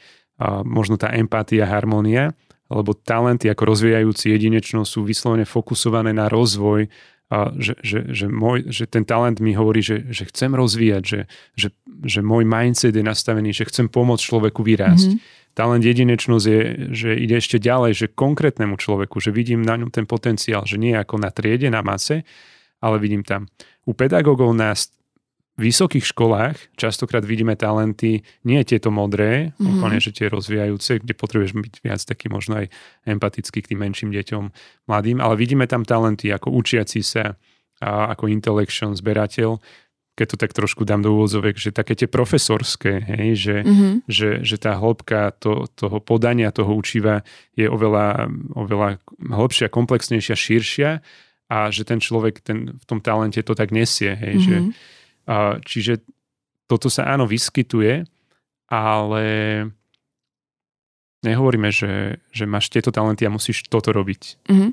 možno 0.62 0.94
tá 1.00 1.10
empatia, 1.16 1.66
harmónia, 1.66 2.30
lebo 2.70 2.92
talenty 2.94 3.48
ako 3.48 3.74
rozvíjajúci 3.74 4.30
jedinečnosť 4.30 4.90
sú 4.92 5.00
vyslovene 5.02 5.48
fokusované 5.48 6.12
na 6.12 6.28
rozvoj 6.28 6.86
a 7.28 7.52
že, 7.60 7.76
že, 7.84 8.08
že, 8.08 8.26
môj, 8.26 8.72
že 8.72 8.88
ten 8.88 9.04
talent 9.04 9.36
mi 9.44 9.52
hovorí, 9.52 9.84
že, 9.84 10.08
že 10.08 10.24
chcem 10.32 10.56
rozvíjať, 10.56 11.02
že, 11.04 11.20
že, 11.60 11.68
že 12.00 12.20
môj 12.24 12.48
mindset 12.48 12.96
je 12.96 13.04
nastavený, 13.04 13.52
že 13.52 13.68
chcem 13.68 13.84
pomôcť 13.92 14.24
človeku 14.24 14.64
vyrásť. 14.64 15.12
Mm-hmm. 15.12 15.52
Talent 15.52 15.84
jedinečnosť 15.84 16.46
je, 16.48 16.60
že 16.96 17.10
ide 17.18 17.36
ešte 17.36 17.60
ďalej, 17.60 17.92
že 17.92 18.06
konkrétnemu 18.16 18.80
človeku, 18.80 19.20
že 19.20 19.34
vidím 19.34 19.60
na 19.60 19.76
ňom 19.76 19.92
ten 19.92 20.08
potenciál, 20.08 20.64
že 20.64 20.80
nie 20.80 20.96
ako 20.96 21.20
na 21.20 21.28
triede, 21.28 21.68
na 21.68 21.84
mase, 21.84 22.24
ale 22.80 22.96
vidím 22.96 23.20
tam. 23.26 23.44
U 23.84 23.92
pedagógov 23.92 24.54
nás 24.56 24.88
vysokých 25.58 26.06
školách 26.06 26.56
častokrát 26.78 27.26
vidíme 27.26 27.58
talenty, 27.58 28.22
nie 28.46 28.60
tieto 28.62 28.94
modré, 28.94 29.52
mm-hmm. 29.52 29.66
úplne, 29.78 29.98
že 29.98 30.14
tie 30.14 30.30
rozvíjajúce, 30.30 31.02
kde 31.02 31.14
potrebuješ 31.18 31.52
byť 31.58 31.74
viac 31.82 32.00
taký 32.06 32.30
možno 32.30 32.62
aj 32.62 32.70
empatický 33.04 33.66
k 33.66 33.74
tým 33.74 33.82
menším 33.82 34.10
deťom, 34.14 34.44
mladým, 34.86 35.18
ale 35.18 35.34
vidíme 35.34 35.66
tam 35.66 35.82
talenty 35.82 36.30
ako 36.30 36.54
učiaci 36.54 37.02
sa, 37.02 37.34
a 37.78 38.10
ako 38.14 38.26
intellection, 38.26 38.94
zberateľ, 38.94 39.62
keď 40.18 40.26
to 40.34 40.36
tak 40.36 40.50
trošku 40.50 40.82
dám 40.82 41.06
do 41.06 41.14
úvodzovek, 41.14 41.54
že 41.54 41.70
také 41.70 41.94
tie 41.94 42.10
profesorské, 42.10 42.98
hej, 43.06 43.28
že, 43.38 43.56
mm-hmm. 43.62 43.92
že, 44.10 44.42
že 44.42 44.56
tá 44.58 44.74
hĺbka 44.74 45.30
to, 45.38 45.70
toho 45.78 46.02
podania 46.02 46.50
toho 46.50 46.74
učiva 46.74 47.22
je 47.54 47.70
oveľa, 47.70 48.26
oveľa 48.58 48.98
hĺbšia, 49.30 49.70
komplexnejšia, 49.70 50.34
širšia 50.34 50.90
a 51.48 51.56
že 51.70 51.86
ten 51.86 52.02
človek 52.02 52.42
ten, 52.42 52.74
v 52.74 52.84
tom 52.84 52.98
talente 52.98 53.38
to 53.46 53.54
tak 53.54 53.70
nesie, 53.70 54.18
hej, 54.18 54.42
mm-hmm. 54.42 54.46
že 54.46 54.56
Čiže 55.62 56.00
toto 56.64 56.88
sa 56.88 57.08
áno 57.12 57.28
vyskytuje, 57.28 58.08
ale 58.68 59.24
nehovoríme, 61.24 61.68
že, 61.68 62.20
že 62.32 62.44
máš 62.48 62.72
tieto 62.72 62.88
talenty 62.88 63.28
a 63.28 63.32
musíš 63.32 63.68
toto 63.68 63.92
robiť. 63.92 64.22
Mm-hmm. 64.48 64.70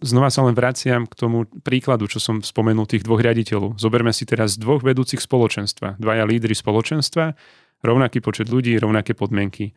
Znova 0.00 0.32
sa 0.32 0.40
len 0.48 0.56
vraciam 0.56 1.04
k 1.04 1.12
tomu 1.12 1.44
príkladu, 1.60 2.08
čo 2.08 2.16
som 2.16 2.40
spomenul 2.40 2.88
tých 2.88 3.04
dvoch 3.04 3.20
riaditeľov. 3.20 3.76
Zoberme 3.76 4.16
si 4.16 4.24
teraz 4.24 4.56
dvoch 4.56 4.80
vedúcich 4.80 5.20
spoločenstva. 5.20 6.00
Dvaja 6.00 6.24
lídry 6.24 6.56
spoločenstva, 6.56 7.36
rovnaký 7.84 8.24
počet 8.24 8.48
ľudí, 8.48 8.80
rovnaké 8.80 9.12
podmienky. 9.12 9.76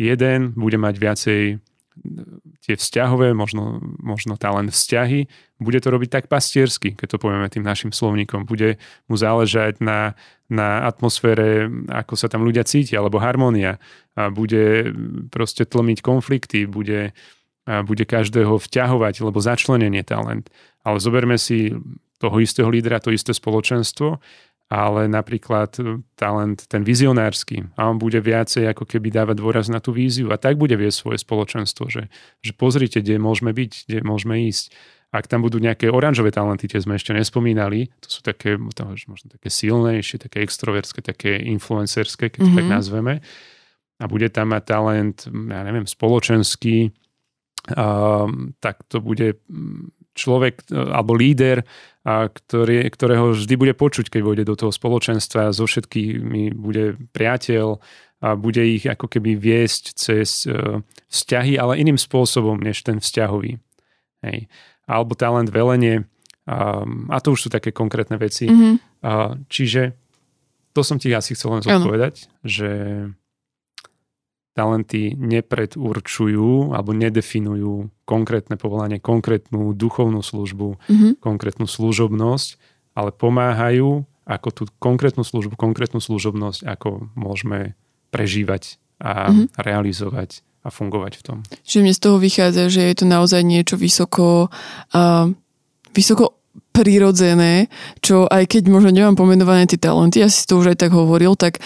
Jeden 0.00 0.56
bude 0.56 0.80
mať 0.80 0.94
viacej 0.96 1.40
tie 2.64 2.74
vzťahové, 2.76 3.32
možno, 3.32 3.80
možno 4.02 4.36
talent 4.36 4.74
vzťahy, 4.74 5.30
bude 5.58 5.78
to 5.80 5.88
robiť 5.88 6.10
tak 6.10 6.24
pastiersky, 6.28 6.94
keď 6.94 7.16
to 7.16 7.22
povieme 7.22 7.48
tým 7.50 7.64
našim 7.64 7.90
slovníkom. 7.94 8.44
Bude 8.46 8.76
mu 9.06 9.16
záležať 9.16 9.80
na, 9.82 10.18
na 10.50 10.84
atmosfére, 10.86 11.70
ako 11.88 12.14
sa 12.14 12.26
tam 12.30 12.44
ľudia 12.44 12.66
cítia, 12.66 13.00
alebo 13.02 13.22
harmónia. 13.22 13.80
A 14.18 14.28
bude 14.28 14.90
proste 15.32 15.64
tlmiť 15.64 15.98
konflikty, 16.02 16.66
bude, 16.68 17.16
a 17.66 17.82
bude 17.82 18.04
každého 18.04 18.58
vťahovať, 18.58 19.14
lebo 19.22 19.38
začlenenie 19.38 20.02
talent. 20.06 20.50
Ale 20.82 20.98
zoberme 21.02 21.38
si 21.38 21.74
toho 22.18 22.36
istého 22.42 22.66
lídra, 22.66 22.98
to 22.98 23.14
isté 23.14 23.30
spoločenstvo 23.30 24.18
ale 24.68 25.08
napríklad 25.08 25.72
e, 25.80 26.04
talent 26.12 26.68
ten 26.68 26.84
vizionársky 26.84 27.64
a 27.74 27.88
on 27.88 27.96
bude 27.96 28.20
viacej 28.20 28.68
ako 28.68 28.84
keby 28.84 29.08
dávať 29.08 29.36
dôraz 29.40 29.66
na 29.72 29.80
tú 29.80 29.96
víziu 29.96 30.28
a 30.28 30.36
tak 30.36 30.60
bude 30.60 30.76
viesť 30.76 31.08
svoje 31.08 31.18
spoločenstvo, 31.24 31.88
že, 31.88 32.12
že 32.44 32.52
pozrite, 32.52 33.00
kde 33.00 33.16
môžeme 33.16 33.56
byť, 33.56 33.72
kde 33.88 33.98
môžeme 34.04 34.44
ísť. 34.48 34.76
Ak 35.08 35.24
tam 35.24 35.40
budú 35.40 35.56
nejaké 35.56 35.88
oranžové 35.88 36.28
talenty, 36.28 36.68
tie 36.68 36.84
sme 36.84 37.00
ešte 37.00 37.16
nespomínali, 37.16 37.88
to 38.04 38.08
sú 38.12 38.20
také, 38.20 38.60
možno 38.60 39.32
také 39.32 39.48
silnejšie, 39.48 40.20
také 40.20 40.44
extroverské, 40.44 41.00
také 41.00 41.40
influencerské, 41.48 42.28
keď 42.28 42.40
mm-hmm. 42.44 42.52
to 42.52 42.58
tak 42.60 42.68
mhm. 42.68 42.74
nazveme. 42.76 43.14
A 43.98 44.04
bude 44.04 44.28
tam 44.28 44.52
mať 44.52 44.62
talent, 44.68 45.16
ja 45.26 45.64
neviem, 45.64 45.88
spoločenský, 45.88 46.92
um, 47.72 48.52
tak 48.60 48.84
to 48.86 49.00
bude 49.00 49.40
človek 50.18 50.66
e, 50.66 50.74
alebo 50.74 51.14
líder, 51.14 51.62
a 52.02 52.26
ktorý, 52.26 52.88
ktorého 52.88 53.36
vždy 53.36 53.54
bude 53.54 53.74
počuť, 53.76 54.08
keď 54.08 54.20
vôjde 54.24 54.44
do 54.48 54.56
toho 54.56 54.72
spoločenstva, 54.72 55.54
so 55.54 55.68
všetkými 55.68 56.56
bude 56.56 56.98
priateľ 57.12 57.78
a 58.18 58.34
bude 58.34 58.64
ich 58.64 58.82
ako 58.88 59.06
keby 59.06 59.38
viesť 59.38 59.94
cez 59.94 60.48
e, 60.48 60.82
vzťahy, 61.06 61.54
ale 61.54 61.78
iným 61.78 62.00
spôsobom 62.00 62.58
než 62.58 62.82
ten 62.82 62.98
vzťahový. 62.98 63.62
Hej. 64.26 64.50
Alebo 64.90 65.14
talent 65.14 65.52
velenie, 65.52 66.08
a, 66.48 66.82
a 67.12 67.16
to 67.20 67.36
už 67.36 67.46
sú 67.46 67.48
také 67.52 67.70
konkrétne 67.76 68.16
veci. 68.16 68.48
Mm-hmm. 68.48 68.74
A, 69.04 69.36
čiže 69.52 69.94
to 70.72 70.80
som 70.80 70.96
ti 70.96 71.12
asi 71.12 71.36
chcel 71.36 71.60
len 71.60 71.62
zodpovedať, 71.62 72.26
že 72.40 72.70
talenty 74.58 75.14
nepredurčujú 75.14 76.74
alebo 76.74 76.90
nedefinujú 76.90 77.94
konkrétne 78.02 78.58
povolanie, 78.58 78.98
konkrétnu 78.98 79.70
duchovnú 79.70 80.18
službu, 80.18 80.74
mm-hmm. 80.74 81.12
konkrétnu 81.22 81.70
služobnosť, 81.70 82.58
ale 82.98 83.14
pomáhajú 83.14 84.02
ako 84.26 84.48
tú 84.50 84.62
konkrétnu 84.82 85.22
službu, 85.22 85.54
konkrétnu 85.54 86.02
služobnosť, 86.02 86.66
ako 86.66 87.06
môžeme 87.14 87.78
prežívať 88.10 88.82
a 88.98 89.30
mm-hmm. 89.30 89.46
realizovať 89.62 90.42
a 90.66 90.74
fungovať 90.74 91.12
v 91.16 91.22
tom. 91.22 91.38
Čiže 91.62 91.82
mne 91.86 91.94
z 91.94 92.02
toho 92.02 92.18
vychádza, 92.18 92.66
že 92.66 92.82
je 92.82 92.96
to 92.98 93.06
naozaj 93.06 93.46
niečo 93.46 93.78
vysoko, 93.78 94.50
uh, 94.92 95.30
vysoko 95.94 96.34
prirodzené, 96.74 97.70
čo 98.02 98.26
aj 98.26 98.50
keď 98.50 98.66
možno 98.66 98.90
nemám 98.90 99.14
pomenované 99.14 99.70
tie 99.70 99.78
talenty, 99.78 100.18
ja 100.18 100.26
si 100.26 100.42
to 100.44 100.58
už 100.58 100.74
aj 100.74 100.82
tak 100.82 100.90
hovoril, 100.90 101.38
tak 101.38 101.62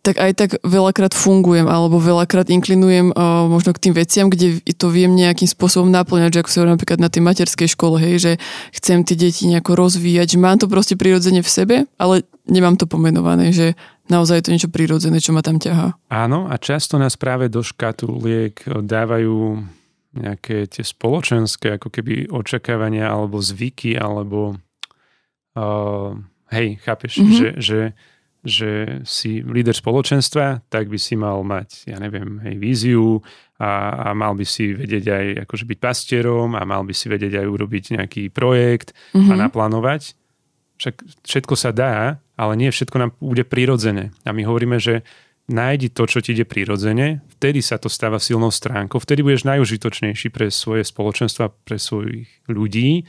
tak 0.00 0.16
aj 0.16 0.32
tak 0.32 0.50
veľakrát 0.64 1.12
fungujem 1.12 1.68
alebo 1.68 2.00
veľakrát 2.00 2.48
inklinujem 2.48 3.12
uh, 3.12 3.44
možno 3.44 3.76
k 3.76 3.88
tým 3.88 3.94
veciam, 3.94 4.32
kde 4.32 4.64
to 4.72 4.88
viem 4.88 5.12
nejakým 5.12 5.44
spôsobom 5.44 5.92
naplňať, 5.92 6.30
že 6.34 6.40
ako 6.40 6.50
sa 6.50 6.64
napríklad 6.64 6.98
na 7.04 7.12
tej 7.12 7.20
materskej 7.20 7.68
škole, 7.76 8.00
hej, 8.00 8.16
že 8.16 8.32
chcem 8.72 9.04
tie 9.04 9.16
deti 9.16 9.44
nejako 9.44 9.76
rozvíjať, 9.76 10.36
že 10.36 10.38
mám 10.40 10.56
to 10.56 10.72
proste 10.72 10.96
prirodzene 10.96 11.44
v 11.44 11.50
sebe, 11.52 11.76
ale 12.00 12.24
nemám 12.48 12.80
to 12.80 12.88
pomenované, 12.88 13.52
že 13.52 13.76
naozaj 14.08 14.40
je 14.40 14.44
to 14.48 14.52
niečo 14.56 14.70
prirodzené, 14.72 15.20
čo 15.20 15.36
ma 15.36 15.44
tam 15.44 15.60
ťahá. 15.60 15.92
Áno 16.08 16.48
a 16.48 16.56
často 16.56 16.96
nás 16.96 17.20
práve 17.20 17.52
do 17.52 17.60
škatuliek 17.60 18.56
dávajú 18.64 19.60
nejaké 20.10 20.66
tie 20.66 20.82
spoločenské 20.82 21.78
ako 21.78 21.92
keby 21.92 22.32
očakávania 22.32 23.06
alebo 23.06 23.38
zvyky 23.38 23.94
alebo 23.94 24.58
uh, 25.54 26.10
hej, 26.50 26.82
chápeš, 26.82 27.22
mm-hmm. 27.22 27.36
že, 27.36 27.48
že, 27.62 27.80
že 28.40 29.04
si 29.04 29.44
líder 29.44 29.76
spoločenstva, 29.76 30.64
tak 30.72 30.88
by 30.88 30.96
si 30.96 31.12
mal 31.12 31.44
mať, 31.44 31.92
ja 31.92 32.00
neviem, 32.00 32.40
hej, 32.40 32.56
víziu 32.56 33.20
a, 33.60 34.10
a 34.10 34.16
mal 34.16 34.32
by 34.32 34.48
si 34.48 34.72
vedieť 34.72 35.04
aj 35.12 35.26
akože 35.44 35.64
byť 35.68 35.78
pastierom 35.78 36.56
a 36.56 36.64
mal 36.64 36.80
by 36.88 36.96
si 36.96 37.12
vedieť 37.12 37.36
aj 37.36 37.46
urobiť 37.46 37.84
nejaký 38.00 38.22
projekt 38.32 38.96
mm-hmm. 39.12 39.28
a 39.28 39.34
mhm. 39.36 39.40
naplánovať. 39.44 40.02
Však 40.80 40.96
všetko 41.28 41.54
sa 41.60 41.76
dá, 41.76 42.24
ale 42.40 42.52
nie 42.56 42.72
všetko 42.72 42.96
nám 42.96 43.10
bude 43.20 43.44
prirodzené. 43.44 44.16
A 44.24 44.32
my 44.32 44.48
hovoríme, 44.48 44.80
že 44.80 45.04
nájdi 45.52 45.92
to, 45.92 46.08
čo 46.08 46.24
ti 46.24 46.32
ide 46.32 46.48
prirodzene, 46.48 47.20
vtedy 47.36 47.60
sa 47.60 47.76
to 47.76 47.92
stáva 47.92 48.16
silnou 48.16 48.48
stránkou, 48.48 48.96
vtedy 49.02 49.20
budeš 49.20 49.44
najužitočnejší 49.44 50.32
pre 50.32 50.48
svoje 50.48 50.86
spoločenstva, 50.86 51.52
pre 51.66 51.76
svojich 51.76 52.30
ľudí 52.48 53.04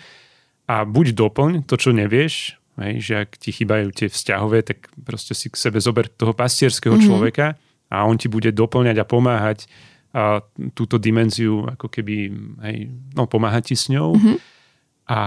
a 0.68 0.84
buď 0.84 1.16
doplň 1.16 1.52
to, 1.70 1.80
čo 1.80 1.96
nevieš, 1.96 2.61
hej, 2.84 2.96
že 3.02 3.14
ak 3.24 3.38
ti 3.38 3.54
chýbajú 3.54 3.94
tie 3.94 4.08
vzťahové, 4.10 4.66
tak 4.66 4.90
proste 5.06 5.38
si 5.38 5.48
k 5.48 5.56
sebe 5.56 5.78
zober 5.78 6.10
toho 6.10 6.34
pastierského 6.34 6.98
mm-hmm. 6.98 7.08
človeka 7.08 7.56
a 7.92 7.98
on 8.08 8.18
ti 8.18 8.28
bude 8.28 8.50
doplňať 8.50 8.98
a 9.02 9.06
pomáhať 9.06 9.70
a 10.12 10.44
túto 10.76 11.00
dimenziu, 11.00 11.64
ako 11.72 11.88
keby, 11.88 12.16
hej, 12.68 12.78
no 13.16 13.32
pomáhať 13.32 13.72
ti 13.72 13.76
s 13.80 13.88
ňou. 13.88 14.20
Mm-hmm. 14.20 14.38
A 15.08 15.20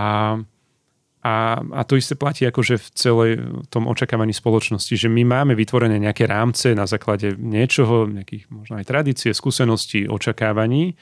a, 1.25 1.57
a 1.57 1.81
to 1.89 1.97
isté 1.97 2.21
platí 2.21 2.45
akože 2.45 2.77
v 2.77 2.89
celej 2.93 3.31
tom 3.73 3.89
očakávaní 3.89 4.37
spoločnosti, 4.37 4.93
že 4.93 5.09
my 5.09 5.25
máme 5.25 5.57
vytvorené 5.57 5.97
nejaké 5.97 6.29
rámce 6.29 6.77
na 6.77 6.85
základe 6.85 7.33
niečoho, 7.41 8.05
nejakých 8.05 8.53
možno 8.53 8.77
aj 8.77 8.85
tradície, 8.85 9.33
skúseností, 9.33 10.05
očakávaní 10.05 10.93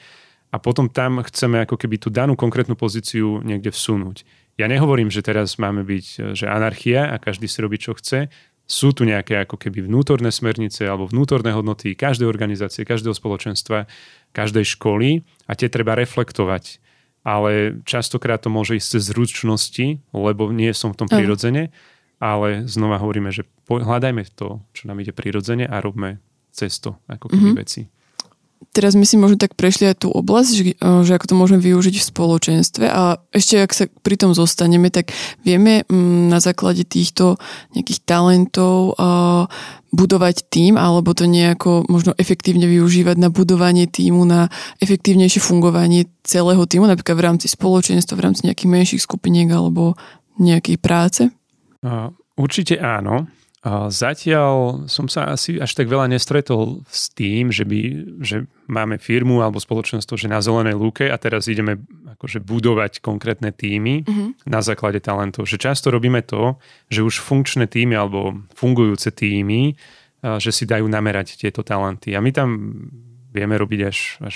a 0.53 0.61
potom 0.61 0.85
tam 0.85 1.25
chceme 1.25 1.65
ako 1.65 1.81
keby 1.81 1.97
tú 1.97 2.13
danú 2.13 2.37
konkrétnu 2.37 2.77
pozíciu 2.77 3.41
niekde 3.41 3.73
vsunúť. 3.73 4.21
Ja 4.61 4.69
nehovorím, 4.69 5.09
že 5.09 5.25
teraz 5.25 5.57
máme 5.57 5.81
byť 5.81 6.37
že 6.37 6.45
anarchia 6.45 7.09
a 7.09 7.17
každý 7.17 7.49
si 7.49 7.57
robí, 7.57 7.81
čo 7.81 7.97
chce. 7.97 8.29
Sú 8.69 8.93
tu 8.93 9.01
nejaké 9.01 9.41
ako 9.41 9.57
keby 9.57 9.89
vnútorné 9.89 10.29
smernice 10.29 10.85
alebo 10.85 11.09
vnútorné 11.09 11.51
hodnoty 11.51 11.97
každej 11.97 12.29
organizácie, 12.29 12.85
každého 12.85 13.17
spoločenstva, 13.17 13.89
každej 14.29 14.77
školy 14.77 15.25
a 15.49 15.57
tie 15.57 15.67
treba 15.73 15.97
reflektovať 15.97 16.83
ale 17.23 17.79
častokrát 17.87 18.43
to 18.43 18.51
môže 18.51 18.75
ísť 18.75 18.99
cez 18.99 19.03
zručnosti, 19.15 20.03
lebo 20.11 20.51
nie 20.51 20.69
som 20.75 20.91
v 20.91 20.99
tom 21.03 21.07
prirodzene, 21.07 21.71
ale 22.19 22.67
znova 22.67 22.99
hovoríme, 22.99 23.31
že 23.31 23.47
hľadajme 23.67 24.27
to, 24.35 24.59
čo 24.75 24.83
nám 24.91 24.99
ide 24.99 25.15
prirodzene 25.15 25.63
a 25.63 25.79
robme 25.79 26.19
cesto, 26.51 26.99
ako 27.07 27.31
keby 27.31 27.47
mm-hmm. 27.55 27.63
veci. 27.63 27.81
Teraz 28.73 28.97
my 28.97 29.05
si 29.05 29.21
možno 29.21 29.37
tak 29.37 29.53
prešli 29.53 29.93
aj 29.93 30.01
tú 30.01 30.09
oblasť, 30.09 30.49
že, 30.51 30.63
e, 30.73 30.89
že 31.05 31.13
ako 31.13 31.25
to 31.29 31.35
môžeme 31.37 31.61
využiť 31.61 31.95
v 32.01 32.09
spoločenstve 32.09 32.85
a 32.89 33.21
ešte 33.29 33.61
ak 33.61 33.71
sa 33.71 33.85
pri 34.01 34.17
tom 34.17 34.33
zostaneme, 34.33 34.89
tak 34.89 35.13
vieme 35.45 35.85
mm, 35.85 36.33
na 36.33 36.41
základe 36.41 36.81
týchto 36.81 37.37
nejakých 37.77 38.01
talentov 38.01 38.97
budovať 39.93 40.49
tým, 40.49 40.73
alebo 40.81 41.13
to 41.13 41.29
nejako 41.29 41.85
možno 41.85 42.17
efektívne 42.17 42.65
využívať 42.65 43.13
na 43.21 43.29
budovanie 43.29 43.85
týmu, 43.85 44.25
na 44.25 44.49
efektívnejšie 44.81 45.37
fungovanie 45.37 46.09
celého 46.25 46.65
týmu, 46.65 46.89
napríklad 46.89 47.13
v 47.13 47.25
rámci 47.29 47.45
spoločenstva, 47.45 48.17
v 48.17 48.25
rámci 48.25 48.49
nejakých 48.49 48.73
menších 48.73 49.01
skupiniek 49.05 49.45
alebo 49.53 49.93
nejakej 50.41 50.81
práce? 50.81 51.21
Určite 52.33 52.81
áno. 52.81 53.29
Zatiaľ 53.87 54.83
som 54.91 55.07
sa 55.07 55.31
asi 55.31 55.55
až 55.55 55.71
tak 55.71 55.87
veľa 55.87 56.11
nestretol 56.11 56.83
s 56.91 57.07
tým, 57.15 57.47
že, 57.47 57.63
by, 57.63 57.79
že 58.19 58.43
máme 58.67 58.99
firmu 58.99 59.39
alebo 59.39 59.55
spoločenstvo, 59.55 60.19
že 60.19 60.27
na 60.27 60.43
zelenej 60.43 60.75
lúke 60.75 61.07
a 61.07 61.15
teraz 61.15 61.47
ideme 61.47 61.79
akože 62.19 62.43
budovať 62.43 62.99
konkrétne 62.99 63.55
týmy 63.55 64.03
mm-hmm. 64.03 64.51
na 64.51 64.59
základe 64.59 64.99
talentov. 64.99 65.47
Že 65.47 65.71
často 65.71 65.95
robíme 65.95 66.19
to, 66.27 66.59
že 66.91 67.07
už 67.07 67.23
funkčné 67.23 67.71
týmy 67.71 67.95
alebo 67.95 68.35
fungujúce 68.51 69.15
týmy, 69.15 69.79
že 70.19 70.51
si 70.51 70.67
dajú 70.67 70.83
namerať 70.83 71.39
tieto 71.39 71.63
talenty. 71.63 72.15
A 72.15 72.19
my 72.19 72.35
tam 72.35 72.49
vieme 73.31 73.55
robiť 73.55 73.79
až, 73.87 74.19
až 74.19 74.35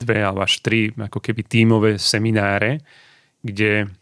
dve 0.00 0.24
alebo 0.24 0.48
až 0.48 0.64
tri 0.64 0.96
ako 0.96 1.20
keby 1.20 1.44
tímové 1.44 1.90
semináre, 2.00 2.80
kde 3.44 3.92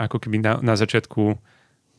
ako 0.00 0.16
keby 0.16 0.40
na, 0.40 0.64
na 0.64 0.80
začiatku 0.80 1.36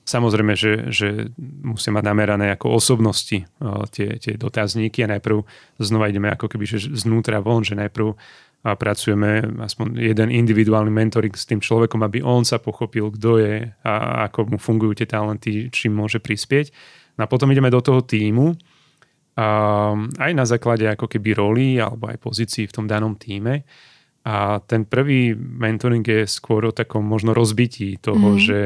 Samozrejme, 0.09 0.57
že, 0.57 0.89
že 0.89 1.29
musia 1.37 1.93
mať 1.93 2.01
namerané 2.01 2.49
ako 2.57 2.81
osobnosti 2.81 3.45
o, 3.61 3.85
tie, 3.85 4.17
tie 4.17 4.33
dotazníky 4.33 5.05
a 5.05 5.11
najprv 5.13 5.45
znova 5.77 6.09
ideme 6.09 6.33
ako 6.33 6.49
keby 6.49 6.65
že 6.65 6.89
znútra 6.97 7.37
von, 7.45 7.61
že 7.61 7.77
najprv 7.77 8.17
a 8.59 8.75
pracujeme 8.75 9.55
aspoň 9.63 9.95
jeden 9.95 10.35
individuálny 10.35 10.91
mentoring 10.91 11.31
s 11.31 11.47
tým 11.47 11.63
človekom, 11.63 12.03
aby 12.03 12.19
on 12.19 12.43
sa 12.43 12.59
pochopil, 12.59 13.07
kto 13.15 13.39
je 13.39 13.71
a 13.87 14.27
ako 14.27 14.51
mu 14.51 14.57
fungujú 14.59 14.99
tie 14.99 15.07
talenty, 15.07 15.71
čím 15.71 15.95
môže 15.95 16.19
prispieť. 16.19 16.73
No 17.15 17.23
a 17.23 17.31
potom 17.31 17.47
ideme 17.55 17.71
do 17.71 17.79
toho 17.79 18.03
týmu 18.03 18.59
a 19.39 19.47
aj 19.95 20.31
na 20.35 20.43
základe 20.43 20.83
ako 20.91 21.07
keby 21.07 21.29
roli 21.37 21.67
alebo 21.79 22.11
aj 22.11 22.19
pozícií 22.19 22.67
v 22.67 22.75
tom 22.75 22.83
danom 22.89 23.15
týme. 23.15 23.63
A 24.27 24.59
ten 24.59 24.83
prvý 24.83 25.31
mentoring 25.37 26.03
je 26.03 26.27
skôr 26.27 26.67
o 26.67 26.75
takom 26.75 27.07
možno 27.07 27.31
rozbití 27.31 27.95
toho, 28.03 28.35
mm. 28.35 28.41
že 28.43 28.59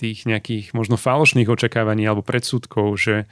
tých 0.00 0.24
nejakých 0.24 0.72
možno 0.72 0.96
falošných 0.96 1.52
očakávaní 1.52 2.08
alebo 2.08 2.24
predsudkov, 2.24 2.96
že, 2.96 3.28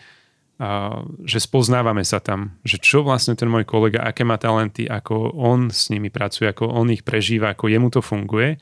že 1.24 1.39
spoznávame 1.41 2.05
sa 2.05 2.20
tam, 2.20 2.61
že 2.61 2.76
čo 2.76 3.01
vlastne 3.01 3.32
ten 3.32 3.49
môj 3.49 3.64
kolega, 3.64 4.05
aké 4.05 4.20
má 4.20 4.36
talenty, 4.36 4.84
ako 4.84 5.32
on 5.32 5.72
s 5.72 5.89
nimi 5.89 6.12
pracuje, 6.12 6.45
ako 6.45 6.68
on 6.68 6.93
ich 6.93 7.09
prežíva, 7.09 7.57
ako 7.57 7.72
jemu 7.72 7.89
to 7.89 8.01
funguje. 8.05 8.61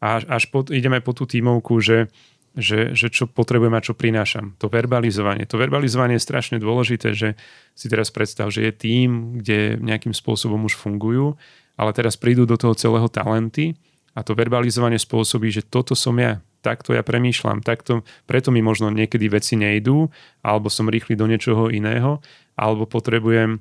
A 0.00 0.22
až 0.22 0.48
po, 0.48 0.62
ideme 0.70 1.02
po 1.02 1.10
tú 1.10 1.26
tímovku, 1.26 1.82
že, 1.82 2.06
že, 2.54 2.94
že 2.94 3.10
čo 3.10 3.26
potrebujem 3.26 3.74
a 3.74 3.84
čo 3.84 3.98
prinášam. 3.98 4.54
To 4.62 4.70
verbalizovanie. 4.70 5.50
To 5.50 5.58
verbalizovanie 5.58 6.16
je 6.16 6.24
strašne 6.24 6.56
dôležité, 6.62 7.18
že 7.18 7.34
si 7.74 7.86
teraz 7.90 8.14
predstav, 8.14 8.48
že 8.54 8.70
je 8.70 8.72
tým, 8.72 9.42
kde 9.42 9.76
nejakým 9.82 10.14
spôsobom 10.14 10.62
už 10.70 10.78
fungujú, 10.78 11.34
ale 11.74 11.90
teraz 11.92 12.14
prídu 12.14 12.46
do 12.46 12.54
toho 12.54 12.78
celého 12.78 13.10
talenty 13.10 13.74
a 14.14 14.22
to 14.22 14.34
verbalizovanie 14.34 14.98
spôsobí, 14.98 15.50
že 15.50 15.62
toto 15.66 15.94
som 15.94 16.14
ja, 16.18 16.42
takto 16.60 16.92
ja 16.92 17.02
premýšľam, 17.04 17.64
takto, 17.64 18.04
preto 18.24 18.52
mi 18.52 18.60
možno 18.60 18.92
niekedy 18.92 19.28
veci 19.28 19.56
nejdú, 19.56 20.08
alebo 20.44 20.68
som 20.68 20.88
rýchly 20.88 21.16
do 21.16 21.28
niečoho 21.28 21.72
iného, 21.72 22.20
alebo 22.56 22.84
potrebujem, 22.84 23.60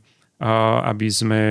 aby 0.84 1.08
sme 1.12 1.42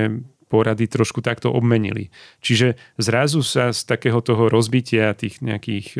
porady 0.49 0.89
trošku 0.89 1.21
takto 1.21 1.53
obmenili. 1.53 2.09
Čiže 2.41 2.73
zrazu 2.97 3.45
sa 3.45 3.69
z 3.69 3.85
takého 3.85 4.17
toho 4.25 4.49
rozbitia 4.49 5.13
tých 5.13 5.45
nejakých 5.45 5.87
e, 5.93 5.99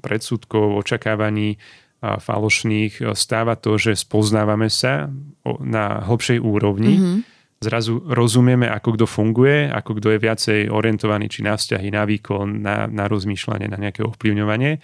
predsudkov, 0.00 0.80
očakávaní 0.80 1.60
falošných 2.00 2.92
e, 2.96 3.02
stáva 3.12 3.60
to, 3.60 3.76
že 3.76 4.00
spoznávame 4.00 4.72
sa 4.72 5.12
na 5.60 6.00
hlbšej 6.00 6.40
úrovni. 6.40 6.96
Mm-hmm. 6.96 7.18
Zrazu 7.60 8.00
rozumieme, 8.08 8.64
ako 8.64 8.96
kto 8.96 9.04
funguje, 9.04 9.68
ako 9.68 10.00
kto 10.00 10.16
je 10.16 10.18
viacej 10.24 10.60
orientovaný 10.72 11.28
či 11.28 11.44
na 11.44 11.60
vzťahy, 11.60 11.92
na 11.92 12.08
výkon, 12.08 12.64
na, 12.64 12.88
na 12.88 13.04
rozmýšľanie, 13.04 13.68
na 13.68 13.76
nejaké 13.76 14.00
ovplyvňovanie. 14.00 14.80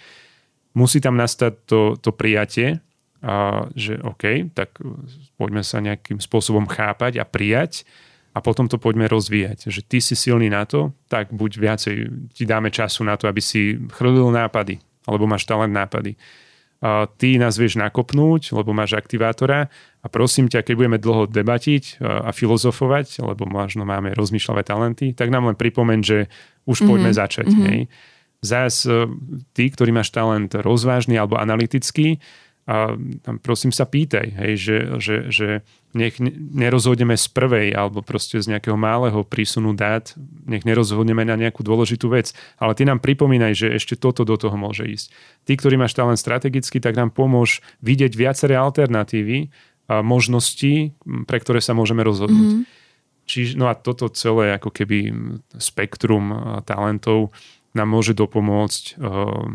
Musí 0.77 1.01
tam 1.01 1.17
nastať 1.17 1.65
to, 1.65 1.97
to 1.97 2.13
prijatie, 2.13 2.77
a, 3.25 3.65
že 3.73 3.97
OK, 3.97 4.53
tak 4.53 4.77
poďme 5.41 5.65
sa 5.65 5.81
nejakým 5.81 6.21
spôsobom 6.21 6.69
chápať 6.69 7.17
a 7.17 7.25
prijať 7.25 7.81
a 8.37 8.45
potom 8.45 8.69
to 8.69 8.77
poďme 8.77 9.09
rozvíjať. 9.09 9.73
Že 9.73 9.81
ty 9.81 9.97
si 9.97 10.13
silný 10.13 10.45
na 10.45 10.69
to, 10.69 10.93
tak 11.09 11.33
buď 11.33 11.51
viacej 11.57 11.95
ti 12.37 12.45
dáme 12.45 12.69
času 12.69 13.01
na 13.01 13.17
to, 13.17 13.25
aby 13.25 13.41
si 13.41 13.73
chrlil 13.89 14.29
nápady, 14.29 14.77
alebo 15.09 15.25
máš 15.25 15.49
talent 15.49 15.73
nápady 15.73 16.13
ty 17.17 17.41
nás 17.41 17.57
vieš 17.57 17.81
nakopnúť, 17.81 18.53
lebo 18.53 18.69
máš 18.69 18.93
aktivátora 18.93 19.73
a 20.07 20.09
prosím 20.09 20.47
ťa, 20.47 20.63
keď 20.63 20.75
budeme 20.79 20.99
dlho 21.03 21.27
debatiť 21.27 21.99
a 21.99 22.31
filozofovať, 22.31 23.19
lebo 23.19 23.43
možno 23.43 23.83
máme 23.83 24.15
rozmýšľavé 24.15 24.63
talenty, 24.63 25.11
tak 25.11 25.27
nám 25.27 25.51
len 25.51 25.59
pripomeň, 25.59 25.99
že 25.99 26.17
už 26.63 26.79
mm-hmm. 26.79 26.87
poďme 26.87 27.11
začať. 27.11 27.47
Mm-hmm. 27.51 27.67
Hej. 27.67 27.79
Zás 28.39 28.87
e, 28.87 29.03
ty, 29.51 29.67
ktorý 29.67 29.91
máš 29.91 30.15
talent 30.15 30.55
rozvážny 30.55 31.19
alebo 31.19 31.35
analytický, 31.35 32.23
a 32.67 32.99
tam 33.23 33.39
prosím 33.39 33.71
sa 33.71 33.87
pýtaj, 33.87 34.27
hej, 34.43 34.53
že, 34.59 34.77
že, 34.99 35.15
že 35.31 35.47
nech 35.95 36.19
nerozhodneme 36.35 37.15
z 37.15 37.31
prvej 37.31 37.71
alebo 37.71 38.03
proste 38.03 38.43
z 38.43 38.51
nejakého 38.51 38.75
malého 38.75 39.23
prísunu 39.23 39.71
dát, 39.71 40.11
nech 40.43 40.67
nerozhodneme 40.67 41.23
na 41.23 41.39
nejakú 41.39 41.63
dôležitú 41.63 42.11
vec, 42.11 42.35
ale 42.59 42.75
ty 42.75 42.83
nám 42.83 42.99
pripomínaj, 42.99 43.55
že 43.55 43.67
ešte 43.71 43.95
toto 43.95 44.27
do 44.27 44.35
toho 44.35 44.59
môže 44.59 44.83
ísť. 44.83 45.15
Ty, 45.47 45.63
ktorý 45.63 45.79
máš 45.79 45.95
talent 45.95 46.19
strategicky, 46.19 46.83
tak 46.83 46.99
nám 46.99 47.15
pomôž 47.15 47.63
vidieť 47.79 48.11
viaceré 48.19 48.59
alternatívy 48.59 49.47
a 49.87 50.03
možnosti, 50.03 50.91
pre 51.25 51.37
ktoré 51.39 51.63
sa 51.63 51.71
môžeme 51.71 52.03
rozhodnúť. 52.03 52.51
Mm-hmm. 52.59 52.75
Čiže, 53.27 53.59
no 53.59 53.67
a 53.67 53.75
toto 53.75 54.07
celé 54.11 54.55
ako 54.55 54.71
keby 54.71 55.11
spektrum 55.59 56.31
talentov 56.63 57.35
nám 57.75 57.91
môže 57.91 58.15
dopomôcť 58.15 58.83
uh, 58.99 59.51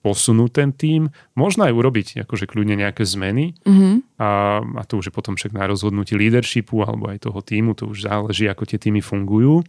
posunúť 0.00 0.50
ten 0.52 0.70
tým, 0.72 1.02
možno 1.36 1.68
aj 1.68 1.74
urobiť 1.74 2.08
akože 2.24 2.48
kľudne 2.48 2.80
nejaké 2.80 3.04
zmeny 3.04 3.52
Mm-hmm. 3.68 4.16
a, 4.16 4.60
a 4.64 4.82
to 4.88 5.02
už 5.02 5.10
je 5.10 5.14
potom 5.14 5.36
však 5.36 5.52
na 5.52 5.68
rozhodnutí 5.68 6.16
leadershipu 6.16 6.80
alebo 6.80 7.12
aj 7.12 7.28
toho 7.28 7.40
týmu, 7.44 7.76
to 7.76 7.90
už 7.90 8.08
záleží, 8.08 8.48
ako 8.48 8.64
tie 8.64 8.80
týmy 8.80 9.04
fungujú. 9.04 9.60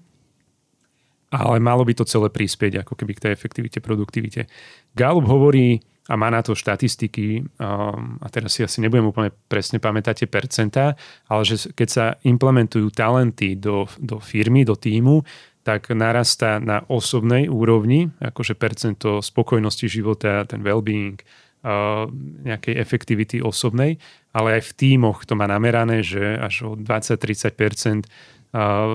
Ale 1.30 1.62
malo 1.62 1.86
by 1.86 1.94
to 1.94 2.10
celé 2.10 2.26
prispieť 2.34 2.82
ako 2.82 2.98
keby 2.98 3.14
k 3.14 3.24
tej 3.30 3.32
efektivite, 3.38 3.78
produktivite. 3.86 4.50
Gallup 4.98 5.30
hovorí, 5.30 5.78
a 6.10 6.14
má 6.18 6.34
na 6.34 6.42
to 6.42 6.58
štatistiky, 6.58 7.46
um, 7.62 8.18
a 8.18 8.28
teraz 8.34 8.58
si 8.58 8.66
asi 8.66 8.82
nebudem 8.82 9.06
úplne 9.06 9.30
presne 9.46 9.78
pamätať 9.78 10.26
tie 10.26 10.30
percentá, 10.30 10.98
ale 11.30 11.42
že 11.46 11.70
keď 11.70 11.90
sa 11.90 12.06
implementujú 12.26 12.90
talenty 12.90 13.54
do, 13.54 13.86
do 14.02 14.18
firmy, 14.18 14.66
do 14.66 14.74
týmu, 14.74 15.22
tak 15.62 15.94
narastá 15.94 16.58
na 16.58 16.82
osobnej 16.90 17.46
úrovni, 17.46 18.10
akože 18.18 18.58
percento 18.58 19.22
spokojnosti 19.22 19.86
života, 19.86 20.50
ten 20.50 20.66
well-being, 20.66 21.22
uh, 21.62 22.10
nejakej 22.42 22.74
efektivity 22.74 23.38
osobnej, 23.38 24.02
ale 24.34 24.58
aj 24.58 24.74
v 24.74 24.76
tímoch 24.82 25.30
to 25.30 25.38
má 25.38 25.46
namerané, 25.46 26.02
že 26.02 26.42
až 26.42 26.56
o 26.66 26.70
20-30% 26.74 27.54
uh, 27.54 28.39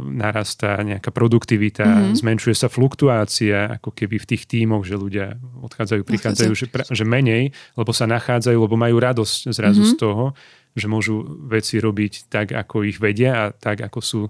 narastá 0.02 0.82
nejaká 0.82 1.14
produktivita, 1.14 1.86
mm-hmm. 1.86 2.18
zmenšuje 2.18 2.57
sa 2.59 2.66
fluktuácia, 2.66 3.78
ako 3.78 3.94
keby 3.94 4.18
v 4.18 4.26
tých 4.34 4.50
tímoch, 4.50 4.82
že 4.82 4.98
ľudia 4.98 5.38
odchádzajú, 5.62 6.02
prichádzajú, 6.02 6.52
že, 6.59 6.66
pre, 6.66 6.82
že 6.82 7.07
menej, 7.07 7.55
lebo 7.78 7.94
sa 7.94 8.11
nachádzajú, 8.11 8.59
lebo 8.59 8.74
majú 8.74 8.98
radosť 8.98 9.55
zrazu 9.55 9.86
mm-hmm. 9.86 9.94
z 9.94 10.02
toho, 10.02 10.24
že 10.74 10.90
môžu 10.90 11.22
veci 11.46 11.78
robiť 11.78 12.26
tak, 12.26 12.50
ako 12.50 12.82
ich 12.82 12.98
vedia 12.98 13.46
a 13.46 13.55
tak, 13.55 13.86
ako 13.86 14.00
sú 14.02 14.22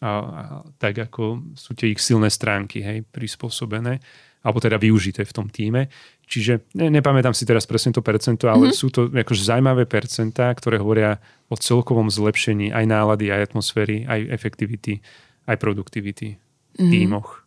a, 0.00 0.08
a 0.08 0.42
tak 0.80 0.96
ako 0.96 1.52
sú 1.52 1.76
tie 1.76 1.92
ich 1.92 2.00
silné 2.00 2.32
stránky 2.32 2.80
hej, 2.80 3.04
prispôsobené 3.04 4.00
alebo 4.40 4.58
teda 4.60 4.80
využité 4.80 5.24
v 5.24 5.34
tom 5.36 5.46
týme. 5.52 5.92
Čiže 6.30 6.72
ne, 6.78 6.88
nepamätám 6.88 7.34
si 7.34 7.44
teraz 7.44 7.66
presne 7.66 7.92
to 7.92 8.00
percento, 8.00 8.48
ale 8.48 8.70
mm-hmm. 8.70 8.80
sú 8.80 8.88
to 8.88 9.10
akože 9.10 9.42
zaujímavé 9.44 9.84
percentá, 9.84 10.48
ktoré 10.54 10.78
hovoria 10.80 11.18
o 11.50 11.58
celkovom 11.58 12.08
zlepšení 12.08 12.70
aj 12.70 12.84
nálady, 12.86 13.34
aj 13.34 13.52
atmosféry, 13.52 14.06
aj 14.06 14.30
efektivity, 14.30 15.02
aj 15.50 15.56
produktivity 15.58 16.36
v 16.36 16.78
mm-hmm. 16.78 16.92
tímoch. 16.94 17.42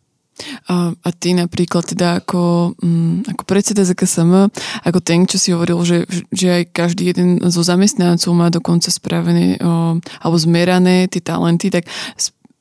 A, 0.66 0.90
a 0.98 1.10
ty 1.14 1.38
napríklad 1.38 1.86
teda 1.86 2.18
ako, 2.26 2.74
um, 2.82 3.22
ako 3.22 3.44
predseda 3.46 3.86
ZKSM, 3.86 4.50
ako 4.82 5.00
ten, 5.06 5.30
čo 5.30 5.38
si 5.38 5.54
hovoril, 5.54 5.78
že, 5.86 6.10
že 6.34 6.48
aj 6.50 6.64
každý 6.74 7.14
jeden 7.14 7.38
zo 7.54 7.62
zamestnancov 7.62 8.34
má 8.34 8.50
dokonca 8.50 8.90
spravené 8.90 9.62
o, 9.62 10.02
alebo 10.02 10.38
zmerané 10.42 11.06
tie 11.06 11.22
talenty, 11.22 11.70
tak 11.70 11.86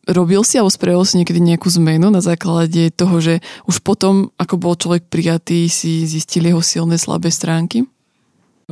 robil 0.08 0.42
si 0.42 0.58
alebo 0.58 0.72
spravil 0.72 1.06
si 1.06 1.22
niekedy 1.22 1.38
nejakú 1.38 1.70
zmenu 1.78 2.10
na 2.10 2.18
základe 2.18 2.90
toho, 2.90 3.22
že 3.22 3.34
už 3.70 3.82
potom, 3.86 4.34
ako 4.34 4.54
bol 4.58 4.74
človek 4.74 5.06
prijatý, 5.06 5.70
si 5.70 6.02
zistili 6.06 6.50
jeho 6.50 6.62
silné, 6.62 6.98
slabé 6.98 7.30
stránky? 7.30 7.86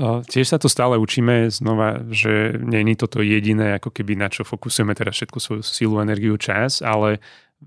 Tiež 0.01 0.47
sa 0.49 0.59
to 0.59 0.71
stále 0.71 0.97
učíme 0.97 1.51
znova, 1.53 2.01
že 2.09 2.57
není 2.57 2.97
toto 2.97 3.21
jediné, 3.21 3.77
ako 3.77 3.93
keby 3.93 4.17
na 4.17 4.33
čo 4.33 4.49
fokusujeme 4.49 4.97
teraz 4.97 5.19
všetku 5.19 5.39
svoju 5.39 5.63
silu, 5.67 6.01
energiu, 6.01 6.41
čas, 6.41 6.81
ale 6.81 7.21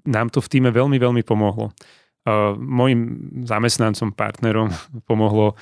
nám 0.08 0.34
to 0.34 0.42
v 0.42 0.50
týme 0.50 0.70
veľmi, 0.74 0.98
veľmi 0.98 1.22
pomohlo. 1.22 1.76
Mojim 2.58 3.30
zamestnancom, 3.46 4.16
partnerom 4.16 4.74
pomohlo 5.10 5.54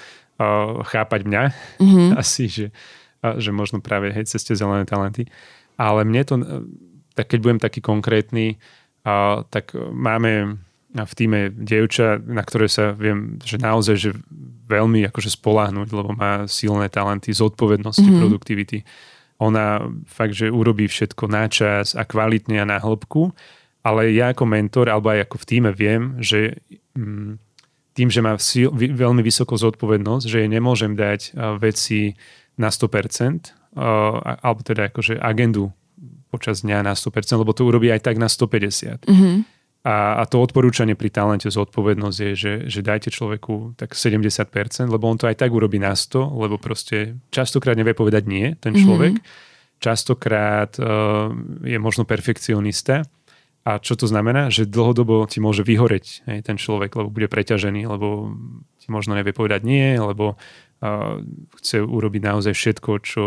chápať 0.88 1.22
mňa 1.28 1.44
mm-hmm. 1.82 2.10
asi, 2.22 2.48
že, 2.48 2.68
že 3.22 3.52
možno 3.52 3.84
práve 3.84 4.10
hej, 4.14 4.30
cez 4.30 4.42
tie 4.46 4.56
zelené 4.56 4.88
talenty. 4.88 5.28
Ale 5.76 6.06
mne 6.06 6.22
to 6.24 6.36
tak 7.14 7.32
keď 7.32 7.40
budem 7.42 7.60
taký 7.60 7.80
konkrétny, 7.84 8.58
a, 9.04 9.44
tak 9.48 9.74
máme 9.76 10.62
v 10.92 11.14
týme 11.16 11.40
dievča, 11.56 12.20
na 12.20 12.44
ktoré 12.44 12.68
sa 12.68 12.92
viem, 12.92 13.40
že 13.42 13.56
naozaj 13.56 13.96
že 13.96 14.12
veľmi 14.68 15.08
akože 15.08 15.32
spoláhnuť, 15.32 15.88
lebo 15.92 16.12
má 16.16 16.48
silné 16.52 16.92
talenty 16.92 17.32
zodpovednosti, 17.32 18.04
mm-hmm. 18.04 18.22
produktivity. 18.24 18.84
Ona 19.40 19.88
fakt, 20.06 20.36
že 20.36 20.52
urobí 20.52 20.92
všetko 20.92 21.32
na 21.32 21.48
čas 21.48 21.96
a 21.96 22.04
kvalitne 22.04 22.60
a 22.62 22.68
na 22.68 22.78
hĺbku, 22.78 23.32
ale 23.82 24.14
ja 24.14 24.36
ako 24.36 24.46
mentor, 24.46 24.92
alebo 24.92 25.10
aj 25.10 25.26
ako 25.26 25.36
v 25.42 25.48
týme 25.48 25.72
viem, 25.74 26.20
že 26.22 26.62
mm, 26.94 27.40
tým, 27.98 28.10
že 28.12 28.22
má 28.24 28.38
sil, 28.40 28.72
veľmi 28.76 29.20
vysokú 29.26 29.58
zodpovednosť, 29.58 30.26
že 30.28 30.38
jej 30.44 30.50
nemôžem 30.52 30.96
dať 30.96 31.36
veci 31.60 32.16
na 32.56 32.72
100%, 32.72 33.76
alebo 34.44 34.60
teda 34.64 34.92
akože 34.92 35.20
agendu 35.20 35.72
počas 36.32 36.64
dňa 36.64 36.88
na 36.88 36.96
100%, 36.96 37.36
lebo 37.36 37.52
to 37.52 37.68
urobí 37.68 37.92
aj 37.92 38.08
tak 38.08 38.16
na 38.16 38.32
150%. 38.32 39.04
Mm-hmm. 39.06 39.36
A, 39.82 40.22
a 40.22 40.24
to 40.30 40.38
odporúčanie 40.38 40.94
pri 40.94 41.10
talente 41.10 41.50
zodpovednosť 41.50 42.18
je, 42.22 42.32
že, 42.38 42.54
že 42.70 42.80
dajte 42.86 43.10
človeku 43.10 43.74
tak 43.76 43.98
70%, 43.98 44.46
lebo 44.88 45.10
on 45.10 45.18
to 45.18 45.26
aj 45.26 45.42
tak 45.42 45.50
urobí 45.50 45.82
na 45.82 45.98
100, 45.98 46.22
lebo 46.38 46.62
proste 46.62 47.18
častokrát 47.34 47.74
nevie 47.74 47.98
povedať 47.98 48.24
nie, 48.30 48.54
ten 48.62 48.78
mhm. 48.78 48.82
človek. 48.82 49.14
Mm-hmm. 49.20 49.50
Častokrát 49.82 50.78
uh, 50.78 51.34
je 51.66 51.78
možno 51.82 52.06
perfekcionista. 52.06 53.02
A 53.62 53.78
čo 53.78 53.94
to 53.94 54.10
znamená? 54.10 54.50
Že 54.50 54.70
dlhodobo 54.70 55.26
ti 55.30 55.38
môže 55.38 55.62
vyhoreť 55.62 56.26
hej, 56.26 56.40
ten 56.46 56.58
človek, 56.58 56.98
lebo 56.98 57.14
bude 57.14 57.30
preťažený, 57.30 57.90
lebo 57.90 58.34
ti 58.82 58.90
možno 58.90 59.14
nevie 59.14 59.38
povedať 59.38 59.62
nie, 59.62 59.98
lebo 60.02 60.38
chce 61.62 61.78
urobiť 61.86 62.22
naozaj 62.26 62.54
všetko, 62.58 62.92
čo, 63.06 63.24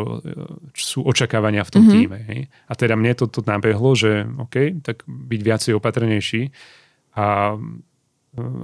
čo 0.74 0.84
sú 0.84 0.98
očakávania 1.06 1.62
v 1.62 1.70
tom 1.70 1.86
mm-hmm. 1.86 1.94
týme. 1.94 2.18
Hej. 2.26 2.40
A 2.66 2.72
teda 2.74 2.98
mne 2.98 3.14
to, 3.14 3.30
to 3.30 3.46
nabehlo, 3.46 3.94
že 3.94 4.26
OK, 4.26 4.82
tak 4.82 5.06
byť 5.06 5.40
viacej 5.40 5.72
opatrnejší 5.78 6.50
a, 7.14 7.54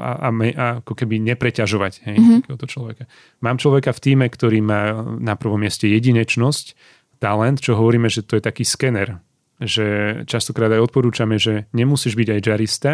a, 0.03 0.11
a, 0.27 0.29
me, 0.35 0.51
a 0.51 0.83
ako 0.83 0.93
keby 0.99 1.23
nepreťažovať 1.23 2.03
hej, 2.03 2.17
mm-hmm. 2.19 2.39
takéhoto 2.43 2.67
človeka. 2.67 3.05
Mám 3.47 3.63
človeka 3.63 3.95
v 3.95 4.03
týme, 4.03 4.27
ktorý 4.27 4.59
má 4.59 5.07
na 5.23 5.39
prvom 5.39 5.63
mieste 5.63 5.87
jedinečnosť, 5.87 6.75
talent, 7.23 7.63
čo 7.63 7.79
hovoríme, 7.79 8.11
že 8.11 8.27
to 8.27 8.41
je 8.41 8.43
taký 8.43 8.67
skener. 8.67 9.23
Že 9.61 9.87
častokrát 10.25 10.73
aj 10.73 10.89
odporúčame, 10.89 11.37
že 11.39 11.69
nemusíš 11.77 12.17
byť 12.17 12.29
aj 12.33 12.41
jarista, 12.43 12.93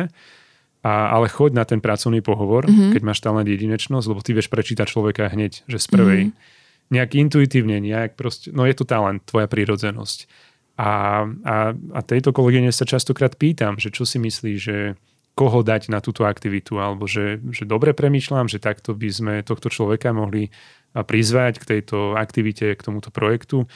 a, 0.86 1.10
ale 1.18 1.26
choď 1.26 1.50
na 1.58 1.64
ten 1.66 1.82
pracovný 1.82 2.22
pohovor, 2.22 2.70
mm-hmm. 2.70 2.94
keď 2.94 3.02
máš 3.02 3.18
talent 3.18 3.50
jedinečnosť, 3.50 4.06
lebo 4.06 4.22
ty 4.22 4.38
vieš 4.38 4.46
prečítať 4.46 4.86
človeka 4.86 5.26
hneď, 5.34 5.66
že 5.66 5.82
z 5.82 5.86
prvej. 5.90 6.22
Mm-hmm. 6.30 6.94
Nejak 6.94 7.10
intuitívne, 7.18 7.82
nejak 7.82 8.14
proste, 8.14 8.54
no 8.54 8.62
je 8.62 8.74
to 8.78 8.86
talent, 8.86 9.26
tvoja 9.26 9.50
prírodzenosť. 9.50 10.30
A, 10.78 11.24
a, 11.26 11.56
a 11.74 12.00
tejto 12.06 12.30
kolegyne 12.30 12.70
sa 12.70 12.86
častokrát 12.86 13.34
pýtam, 13.34 13.82
že 13.82 13.90
čo 13.90 14.06
si 14.06 14.22
myslí, 14.22 14.52
že 14.54 14.94
koho 15.34 15.66
dať 15.66 15.90
na 15.90 15.98
túto 15.98 16.22
aktivitu, 16.22 16.78
alebo 16.78 17.10
že, 17.10 17.42
že 17.50 17.66
dobre 17.66 17.90
premýšľam, 17.90 18.46
že 18.46 18.62
takto 18.62 18.94
by 18.94 19.08
sme 19.10 19.34
tohto 19.42 19.68
človeka 19.68 20.14
mohli 20.14 20.54
prizvať 20.94 21.60
k 21.60 21.68
tejto 21.76 22.14
aktivite, 22.14 22.72
k 22.72 22.80
tomuto 22.80 23.10
projektu, 23.10 23.66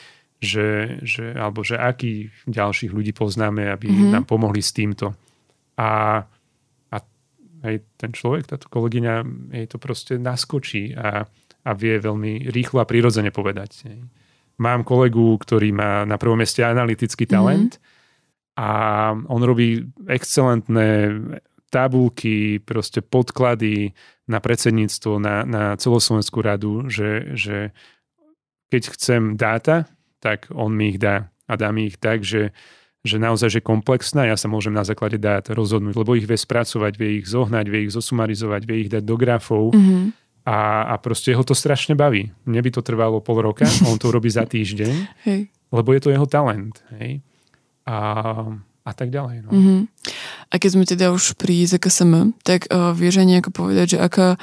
že, 0.41 1.03
že, 1.05 1.37
alebo 1.37 1.61
že 1.61 1.77
akých 1.77 2.33
ďalších 2.49 2.95
ľudí 2.95 3.13
poznáme, 3.13 3.69
aby 3.69 3.93
mm-hmm. 3.93 4.13
nám 4.15 4.25
pomohli 4.25 4.63
s 4.65 4.73
týmto. 4.73 5.13
A 5.77 6.25
Hej, 7.61 7.85
ten 8.01 8.11
človek, 8.17 8.49
táto 8.49 8.73
kolegyňa, 8.73 9.15
jej 9.53 9.67
to 9.69 9.77
proste 9.77 10.17
naskočí 10.17 10.97
a, 10.97 11.29
a 11.65 11.71
vie 11.77 12.01
veľmi 12.01 12.49
rýchlo 12.49 12.81
a 12.81 12.89
prirodzene 12.89 13.29
povedať. 13.29 13.71
Hej. 13.85 13.99
Mám 14.61 14.85
kolegu, 14.85 15.37
ktorý 15.41 15.73
má 15.73 16.05
na 16.09 16.17
prvom 16.17 16.41
mieste 16.41 16.65
analytický 16.65 17.29
mhm. 17.29 17.33
talent 17.33 17.73
mm-hmm. 17.77 18.61
a 18.61 18.69
on 19.29 19.41
robí 19.45 19.85
excelentné 20.09 21.17
tabulky, 21.71 22.59
proste 22.59 22.99
podklady 22.99 23.95
na 24.27 24.43
predsedníctvo, 24.43 25.23
na, 25.23 25.47
na 25.47 25.63
celoslovenskú 25.79 26.43
radu, 26.43 26.91
že, 26.91 27.31
že 27.39 27.71
keď 28.75 28.83
chcem 28.95 29.23
dáta, 29.39 29.87
tak 30.19 30.51
on 30.51 30.75
mi 30.75 30.95
ich 30.95 30.99
dá 30.99 31.31
a 31.47 31.53
dá 31.55 31.71
mi 31.71 31.91
ich 31.91 31.99
tak, 31.99 32.23
že 32.23 32.55
že 33.01 33.17
naozaj 33.17 33.49
že 33.49 33.61
komplexná, 33.65 34.29
ja 34.29 34.37
sa 34.37 34.45
môžem 34.45 34.77
na 34.77 34.85
základe 34.85 35.17
dát 35.17 35.49
rozhodnúť, 35.49 35.97
lebo 35.97 36.13
ich 36.17 36.29
vie 36.29 36.37
spracovať, 36.37 36.93
vie 37.01 37.25
ich 37.25 37.27
zohnať, 37.33 37.65
vie 37.73 37.89
ich 37.89 37.93
zosumarizovať, 37.97 38.63
vie 38.69 38.77
ich 38.87 38.93
dať 38.93 39.03
do 39.09 39.17
grafov 39.17 39.73
mm-hmm. 39.73 40.03
a, 40.45 40.93
a 40.93 40.95
proste 41.01 41.33
ho 41.33 41.41
to 41.41 41.57
strašne 41.57 41.97
baví. 41.97 42.29
Mne 42.45 42.61
by 42.61 42.71
to 42.77 42.85
trvalo 42.85 43.25
pol 43.25 43.41
roka, 43.41 43.65
on 43.89 43.97
to 43.97 44.13
robí 44.17 44.29
za 44.29 44.45
týždeň, 44.45 45.25
hej. 45.25 45.49
lebo 45.73 45.89
je 45.97 46.01
to 46.05 46.13
jeho 46.13 46.29
talent. 46.29 46.85
Hej. 47.01 47.25
A, 47.89 47.97
a 48.85 48.93
tak 48.93 49.09
ďalej. 49.09 49.49
No. 49.49 49.51
Mm-hmm. 49.57 49.81
A 50.53 50.55
keď 50.61 50.71
sme 50.77 50.85
teda 50.85 51.09
už 51.17 51.41
pri 51.41 51.65
ZKSM, 51.65 52.37
tak 52.45 52.69
uh, 52.69 52.93
vieš 52.93 53.25
aj 53.25 53.27
nejako 53.27 53.51
povedať, 53.55 53.97
že 53.97 53.99
aká 53.99 54.37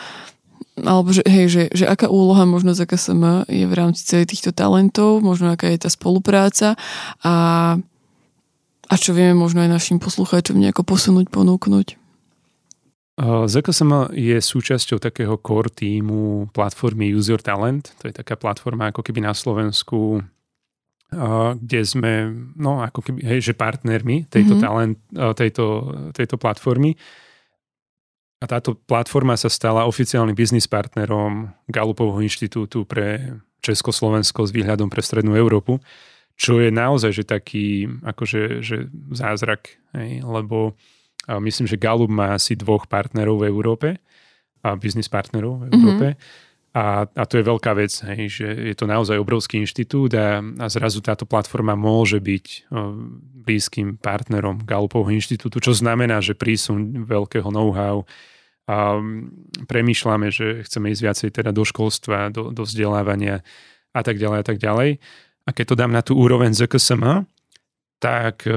alebo 0.77 1.09
že, 1.09 1.25
hej, 1.25 1.49
že, 1.49 1.63
že 1.73 1.85
aká 1.89 2.05
úloha 2.05 2.45
možno 2.45 2.77
ZKSM 2.77 3.49
je 3.49 3.65
v 3.65 3.73
rámci 3.73 4.05
celých 4.05 4.37
týchto 4.37 4.53
talentov, 4.53 5.25
možno 5.25 5.49
aká 5.49 5.73
je 5.73 5.81
tá 5.81 5.89
spolupráca 5.89 6.77
a 7.25 7.33
a 8.87 8.93
čo 8.95 9.11
vieme 9.11 9.35
možno 9.35 9.61
aj 9.63 9.69
našim 9.69 9.99
poslucháčom 9.99 10.55
nejako 10.55 10.87
posunúť, 10.87 11.27
ponúknuť? 11.27 11.99
ZKSM 13.49 14.13
je 14.13 14.37
súčasťou 14.37 15.01
takého 15.01 15.41
core 15.41 15.73
týmu 15.73 16.53
platformy 16.53 17.09
Use 17.09 17.33
Your 17.33 17.41
Talent. 17.41 17.89
To 17.99 18.05
je 18.05 18.13
taká 18.13 18.37
platforma 18.37 18.93
ako 18.93 19.01
keby 19.01 19.25
na 19.25 19.33
Slovensku, 19.33 20.21
kde 21.57 21.81
sme, 21.81 22.29
no 22.53 22.85
ako 22.85 23.01
keby, 23.01 23.25
hej, 23.25 23.39
že 23.41 23.53
partnermi 23.57 24.29
tejto, 24.29 24.53
mm-hmm. 24.53 24.67
talent, 24.69 24.95
tejto, 25.33 25.65
tejto 26.13 26.37
platformy. 26.37 26.93
A 28.37 28.45
táto 28.45 28.77
platforma 28.77 29.33
sa 29.33 29.49
stala 29.49 29.89
oficiálnym 29.89 30.37
biznis 30.37 30.69
partnerom 30.69 31.49
Galupovho 31.65 32.21
inštitútu 32.21 32.85
pre 32.85 33.33
Československo 33.65 34.45
s 34.45 34.53
výhľadom 34.53 34.93
pre 34.93 35.01
Strednú 35.01 35.33
Európu, 35.33 35.81
čo 36.37 36.61
je 36.61 36.69
naozaj 36.69 37.11
že 37.17 37.25
taký 37.25 37.89
akože, 38.05 38.61
že 38.61 38.87
zázrak, 39.11 39.73
hej, 39.97 40.21
lebo 40.21 40.77
myslím, 41.27 41.67
že 41.67 41.81
Galup 41.81 42.13
má 42.13 42.37
asi 42.37 42.55
dvoch 42.55 42.85
partnerov 42.85 43.41
v 43.41 43.49
Európe, 43.49 43.89
a 44.65 44.75
biznis 44.75 45.07
partnerov 45.07 45.63
v 45.63 45.63
Európe. 45.73 46.07
Mm-hmm. 46.13 46.45
A, 46.77 47.09
a 47.09 47.23
to 47.25 47.41
je 47.41 47.47
veľká 47.47 47.73
vec, 47.73 47.89
hej, 47.89 48.29
že 48.29 48.47
je 48.69 48.75
to 48.77 48.85
naozaj 48.85 49.17
obrovský 49.17 49.57
inštitút 49.57 50.13
a, 50.13 50.45
a 50.61 50.65
zrazu 50.69 51.01
táto 51.01 51.25
platforma 51.25 51.73
môže 51.73 52.21
byť 52.21 52.45
o, 52.45 52.93
blízkym 53.47 53.97
partnerom 53.97 54.61
Galupovho 54.61 55.09
inštitútu, 55.09 55.57
čo 55.57 55.73
znamená, 55.73 56.21
že 56.21 56.37
prísun 56.37 57.07
veľkého 57.07 57.49
know-how 57.49 58.05
a 58.69 58.99
premýšľame, 59.65 60.29
že 60.29 60.61
chceme 60.69 60.93
ísť 60.93 61.01
viacej 61.01 61.29
teda 61.33 61.49
do 61.55 61.63
školstva, 61.65 62.29
do, 62.29 62.53
do 62.53 62.61
vzdelávania 62.61 63.41
a 63.95 64.01
tak 64.05 64.21
ďalej 64.21 64.37
a 64.37 64.45
tak 64.45 64.61
ďalej. 64.61 65.01
A 65.47 65.55
keď 65.55 65.65
to 65.73 65.79
dám 65.79 65.95
na 65.95 66.03
tú 66.03 66.19
úroveň 66.19 66.51
ZKSM, 66.51 67.23
tak 68.03 68.43
e, 68.43 68.51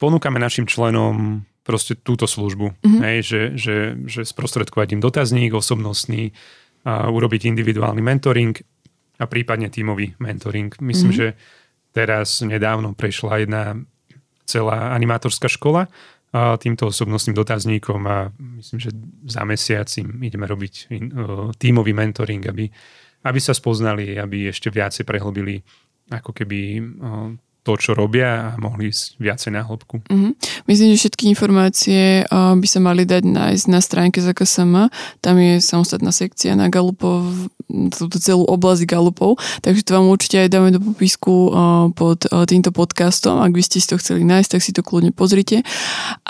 ponúkame 0.00 0.40
našim 0.40 0.64
členom 0.64 1.44
proste 1.60 1.98
túto 1.98 2.24
službu, 2.24 2.72
mm-hmm. 2.72 3.00
hej, 3.02 3.18
že, 3.26 3.42
že, 3.58 3.76
že 4.06 4.20
sprostredkovať 4.22 4.96
im 4.96 5.00
dotazník 5.02 5.52
osobnostný, 5.52 6.32
a 6.86 7.10
urobiť 7.10 7.50
individuálny 7.50 7.98
mentoring 7.98 8.54
a 9.18 9.26
prípadne 9.26 9.66
tímový 9.66 10.14
mentoring. 10.22 10.70
Myslím, 10.78 11.10
mm-hmm. 11.10 11.34
že 11.34 11.90
teraz 11.90 12.46
nedávno 12.46 12.94
prešla 12.94 13.42
jedna 13.42 13.74
celá 14.46 14.94
animátorská 14.94 15.50
škola 15.50 15.90
a 16.30 16.54
týmto 16.54 16.86
osobnostným 16.86 17.34
dotazníkom 17.34 18.00
a 18.06 18.30
myslím, 18.62 18.78
že 18.78 18.90
za 19.26 19.42
mesiac 19.42 19.90
im 19.98 20.22
ideme 20.22 20.46
robiť 20.46 20.94
tímový 21.58 21.90
mentoring, 21.90 22.46
aby, 22.46 22.70
aby 23.26 23.38
sa 23.42 23.50
spoznali, 23.50 24.14
aby 24.14 24.54
ešte 24.54 24.70
viacej 24.70 25.02
prehlbili 25.02 25.58
ako 26.10 26.30
keby 26.30 26.82
to, 27.66 27.74
čo 27.74 27.98
robia 27.98 28.54
a 28.54 28.62
mohli 28.62 28.94
ísť 28.94 29.18
viacej 29.18 29.50
na 29.50 29.66
hĺbku. 29.66 29.98
Mm-hmm. 30.06 30.32
Myslím, 30.70 30.94
že 30.94 31.02
všetky 31.02 31.26
informácie 31.34 32.22
by 32.30 32.62
sa 32.62 32.78
mali 32.78 33.02
dať 33.02 33.26
nájsť 33.26 33.64
na 33.66 33.82
stránke 33.82 34.22
ZKSM. 34.22 34.86
Tam 35.18 35.34
je 35.34 35.58
samostatná 35.58 36.14
sekcia 36.14 36.54
na 36.54 36.70
Galupov, 36.70 37.26
túto 37.90 38.22
celú 38.22 38.46
oblasť 38.46 38.86
Galupov, 38.86 39.42
takže 39.66 39.82
to 39.82 39.98
vám 39.98 40.06
určite 40.06 40.46
aj 40.46 40.48
dáme 40.54 40.70
do 40.70 40.78
popisku 40.78 41.50
pod 41.98 42.22
týmto 42.46 42.70
podcastom. 42.70 43.42
Ak 43.42 43.50
by 43.50 43.62
ste 43.66 43.82
si 43.82 43.90
to 43.90 43.98
chceli 43.98 44.22
nájsť, 44.22 44.50
tak 44.54 44.62
si 44.62 44.70
to 44.70 44.86
kľudne 44.86 45.10
pozrite. 45.10 45.66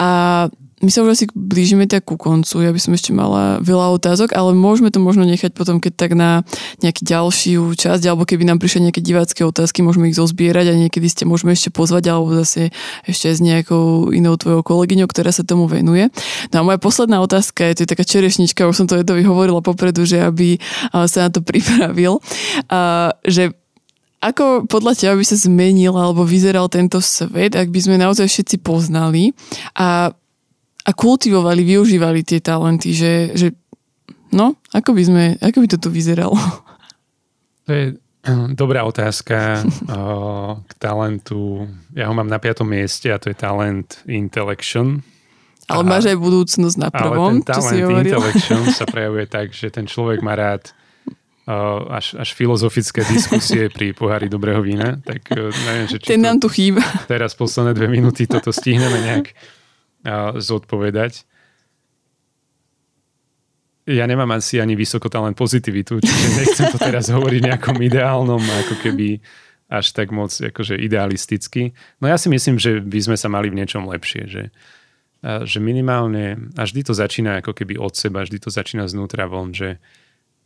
A 0.01 0.49
my 0.85 0.93
sa 0.93 1.01
už 1.01 1.16
asi 1.16 1.24
blížime 1.33 1.89
tak 1.89 2.05
ku 2.05 2.20
koncu. 2.20 2.61
Ja 2.61 2.68
by 2.68 2.77
som 2.77 2.93
ešte 2.93 3.09
mala 3.09 3.64
veľa 3.64 3.97
otázok, 3.97 4.37
ale 4.37 4.53
môžeme 4.53 4.93
to 4.93 5.01
možno 5.01 5.24
nechať 5.24 5.57
potom, 5.57 5.81
keď 5.81 5.93
tak 5.97 6.12
na 6.12 6.45
nejaký 6.85 7.01
ďalšiu 7.01 7.72
časť, 7.72 8.05
alebo 8.05 8.29
keby 8.29 8.45
nám 8.45 8.61
prišli 8.61 8.85
nejaké 8.85 9.01
divácké 9.01 9.41
otázky, 9.41 9.81
môžeme 9.81 10.12
ich 10.12 10.20
zozbierať 10.20 10.68
a 10.68 10.74
niekedy 10.77 11.09
ste 11.09 11.24
môžeme 11.24 11.57
ešte 11.57 11.72
pozvať, 11.72 12.12
alebo 12.12 12.37
zase 12.37 12.77
ešte 13.09 13.33
s 13.33 13.41
nejakou 13.41 14.12
inou 14.12 14.37
tvojou 14.37 14.61
kolegyňou, 14.61 15.09
ktorá 15.09 15.33
sa 15.33 15.49
tomu 15.49 15.64
venuje. 15.64 16.12
No 16.53 16.61
a 16.61 16.66
moja 16.68 16.77
posledná 16.77 17.24
otázka 17.24 17.72
je, 17.72 17.81
to 17.81 17.83
je 17.89 17.93
taká 17.97 18.05
čerešnička, 18.05 18.68
už 18.68 18.77
som 18.77 18.87
to 18.87 19.01
Edovi 19.01 19.24
hovorila 19.24 19.64
popredu, 19.64 20.05
že 20.05 20.20
aby 20.20 20.61
sa 20.93 21.24
na 21.24 21.31
to 21.33 21.41
pripravil, 21.41 22.20
že 23.24 23.57
ako 24.20 24.68
podľa 24.68 24.93
teba 24.97 25.14
by 25.16 25.24
sa 25.24 25.41
zmenil 25.41 25.97
alebo 25.97 26.24
vyzeral 26.27 26.68
tento 26.68 27.01
svet, 27.01 27.57
ak 27.57 27.72
by 27.72 27.81
sme 27.81 27.97
naozaj 27.97 28.29
všetci 28.29 28.61
poznali 28.61 29.33
a 29.77 30.12
a 30.87 30.91
kultivovali, 30.95 31.66
využívali 31.66 32.22
tie 32.22 32.39
talenty, 32.39 32.95
že, 32.95 33.34
že 33.34 33.51
no, 34.30 34.55
ako 34.70 34.95
by 34.95 35.03
sme, 35.03 35.24
ako 35.43 35.59
by 35.59 35.68
to 35.74 35.78
tu 35.82 35.89
vyzeralo? 35.91 36.39
To 37.66 37.70
je 37.74 37.84
hm, 38.22 38.55
dobrá 38.55 38.87
otázka 38.87 39.66
k 40.70 40.72
talentu. 40.78 41.66
Ja 41.91 42.07
ho 42.07 42.14
mám 42.14 42.30
na 42.30 42.39
piatom 42.39 42.70
mieste 42.70 43.11
a 43.11 43.18
to 43.18 43.34
je 43.34 43.37
talent 43.37 44.07
intellection. 44.07 45.03
Ale 45.66 45.82
a, 45.82 45.89
máš 45.99 46.07
aj 46.07 46.18
budúcnosť 46.22 46.76
na 46.78 46.95
prvom, 46.95 47.43
ale 47.43 47.43
ten 47.43 47.51
talent 47.51 48.07
intellection 48.07 48.62
sa 48.70 48.87
prejavuje 48.95 49.26
tak, 49.26 49.51
že 49.51 49.66
ten 49.74 49.91
človek 49.91 50.22
má 50.22 50.39
rád 50.39 50.70
až, 51.47 52.18
až 52.18 52.34
filozofické 52.34 53.07
diskusie 53.07 53.70
pri 53.70 53.95
pohári 53.95 54.26
dobrého 54.26 54.59
vína. 54.66 54.99
Tak 54.99 55.30
uh, 55.30 55.55
neviem, 55.70 55.87
že 55.87 55.97
či 56.03 56.18
Ten 56.18 56.26
nám 56.26 56.43
tu 56.43 56.51
chýba. 56.51 56.82
Teraz 57.07 57.39
posledné 57.39 57.70
dve 57.70 57.87
minúty 57.87 58.26
toto 58.26 58.51
stihneme 58.51 58.99
nejak 58.99 59.30
zodpovedať. 60.39 61.27
Ja 63.87 64.03
nemám 64.07 64.35
asi 64.35 64.59
ani 64.59 64.75
vysoko 64.75 65.07
talent 65.07 65.39
pozitivitu, 65.39 66.03
čiže 66.03 66.27
nechcem 66.43 66.67
to 66.75 66.79
teraz 66.79 67.07
hovoriť 67.07 67.41
nejakom 67.55 67.79
ideálnom, 67.79 68.43
ako 68.67 68.75
keby 68.83 69.23
až 69.71 69.95
tak 69.95 70.11
moc 70.11 70.31
akože 70.31 70.79
idealisticky. 70.79 71.75
No 72.03 72.11
ja 72.11 72.19
si 72.19 72.27
myslím, 72.27 72.59
že 72.59 72.83
by 72.83 72.99
sme 73.03 73.17
sa 73.19 73.31
mali 73.31 73.51
v 73.51 73.63
niečom 73.63 73.87
lepšie, 73.87 74.23
že, 74.27 74.45
že 75.23 75.59
minimálne, 75.63 76.51
a 76.59 76.67
vždy 76.67 76.87
to 76.87 76.95
začína 76.95 77.43
ako 77.43 77.55
keby 77.55 77.79
od 77.79 77.95
seba, 77.95 78.27
vždy 78.27 78.43
to 78.43 78.51
začína 78.51 78.91
znútra 78.91 79.27
von, 79.31 79.55
že 79.55 79.79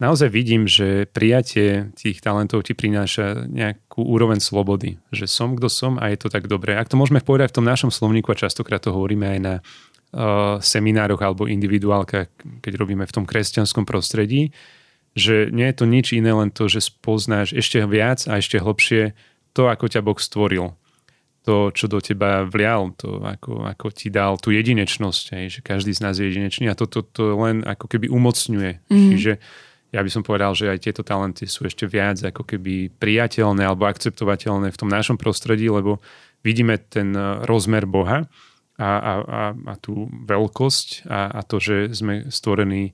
naozaj 0.01 0.33
vidím, 0.33 0.65
že 0.65 1.05
prijatie 1.13 1.93
tých 1.95 2.25
talentov 2.25 2.65
ti 2.65 2.73
prináša 2.73 3.47
nejakú 3.47 4.03
úroveň 4.03 4.41
slobody. 4.41 4.97
Že 5.13 5.27
som, 5.29 5.49
kto 5.55 5.69
som 5.69 6.01
a 6.01 6.09
je 6.11 6.19
to 6.19 6.33
tak 6.33 6.49
dobré. 6.49 6.75
Ak 6.75 6.89
to 6.89 6.97
môžeme 6.97 7.21
povedať 7.21 7.53
v 7.53 7.57
tom 7.61 7.69
našom 7.69 7.93
slovníku 7.93 8.33
a 8.33 8.41
častokrát 8.41 8.81
to 8.81 8.97
hovoríme 8.97 9.37
aj 9.37 9.39
na 9.39 9.55
uh, 9.61 10.57
seminároch 10.59 11.21
alebo 11.21 11.47
individuálkach, 11.47 12.33
keď 12.65 12.73
robíme 12.81 13.05
v 13.05 13.15
tom 13.15 13.29
kresťanskom 13.29 13.85
prostredí, 13.85 14.51
že 15.13 15.53
nie 15.53 15.69
je 15.69 15.77
to 15.77 15.85
nič 15.85 16.17
iné, 16.17 16.33
len 16.33 16.49
to, 16.51 16.67
že 16.67 16.91
spoznáš 16.91 17.53
ešte 17.53 17.85
viac 17.85 18.25
a 18.25 18.41
ešte 18.41 18.59
hlbšie 18.59 19.13
to, 19.53 19.69
ako 19.69 19.87
ťa 19.91 20.01
Boh 20.01 20.19
stvoril. 20.19 20.75
To, 21.49 21.73
čo 21.73 21.89
do 21.89 22.05
teba 22.05 22.45
vlial, 22.45 22.93
to, 23.01 23.25
ako, 23.25 23.65
ako 23.65 23.89
ti 23.97 24.13
dal 24.13 24.37
tú 24.37 24.53
jedinečnosť, 24.53 25.25
aj, 25.33 25.45
že 25.49 25.61
každý 25.65 25.97
z 25.97 26.01
nás 26.05 26.21
je 26.21 26.29
jedinečný 26.29 26.69
a 26.69 26.77
toto 26.77 27.01
to, 27.01 27.33
to 27.33 27.41
len 27.41 27.65
ako 27.65 27.89
keby 27.89 28.13
umocňuje. 28.13 28.85
Mm. 28.93 29.09
Čiže 29.17 29.33
ja 29.91 30.01
by 30.07 30.11
som 30.11 30.23
povedal, 30.23 30.55
že 30.55 30.71
aj 30.71 30.79
tieto 30.87 31.03
talenty 31.03 31.51
sú 31.51 31.67
ešte 31.67 31.83
viac 31.91 32.23
ako 32.23 32.47
keby 32.47 32.95
priateľné 32.95 33.67
alebo 33.67 33.91
akceptovateľné 33.91 34.71
v 34.71 34.79
tom 34.79 34.87
našom 34.91 35.19
prostredí, 35.19 35.67
lebo 35.67 35.99
vidíme 36.47 36.79
ten 36.79 37.11
e, 37.11 37.43
rozmer 37.43 37.91
Boha 37.91 38.31
a, 38.79 38.91
a, 38.97 39.13
a, 39.21 39.43
a 39.53 39.75
tú 39.83 40.07
veľkosť 40.07 41.11
a, 41.11 41.21
a 41.35 41.41
to, 41.43 41.59
že 41.59 41.77
sme 41.91 42.31
stvorení 42.31 42.91
e, 42.91 42.93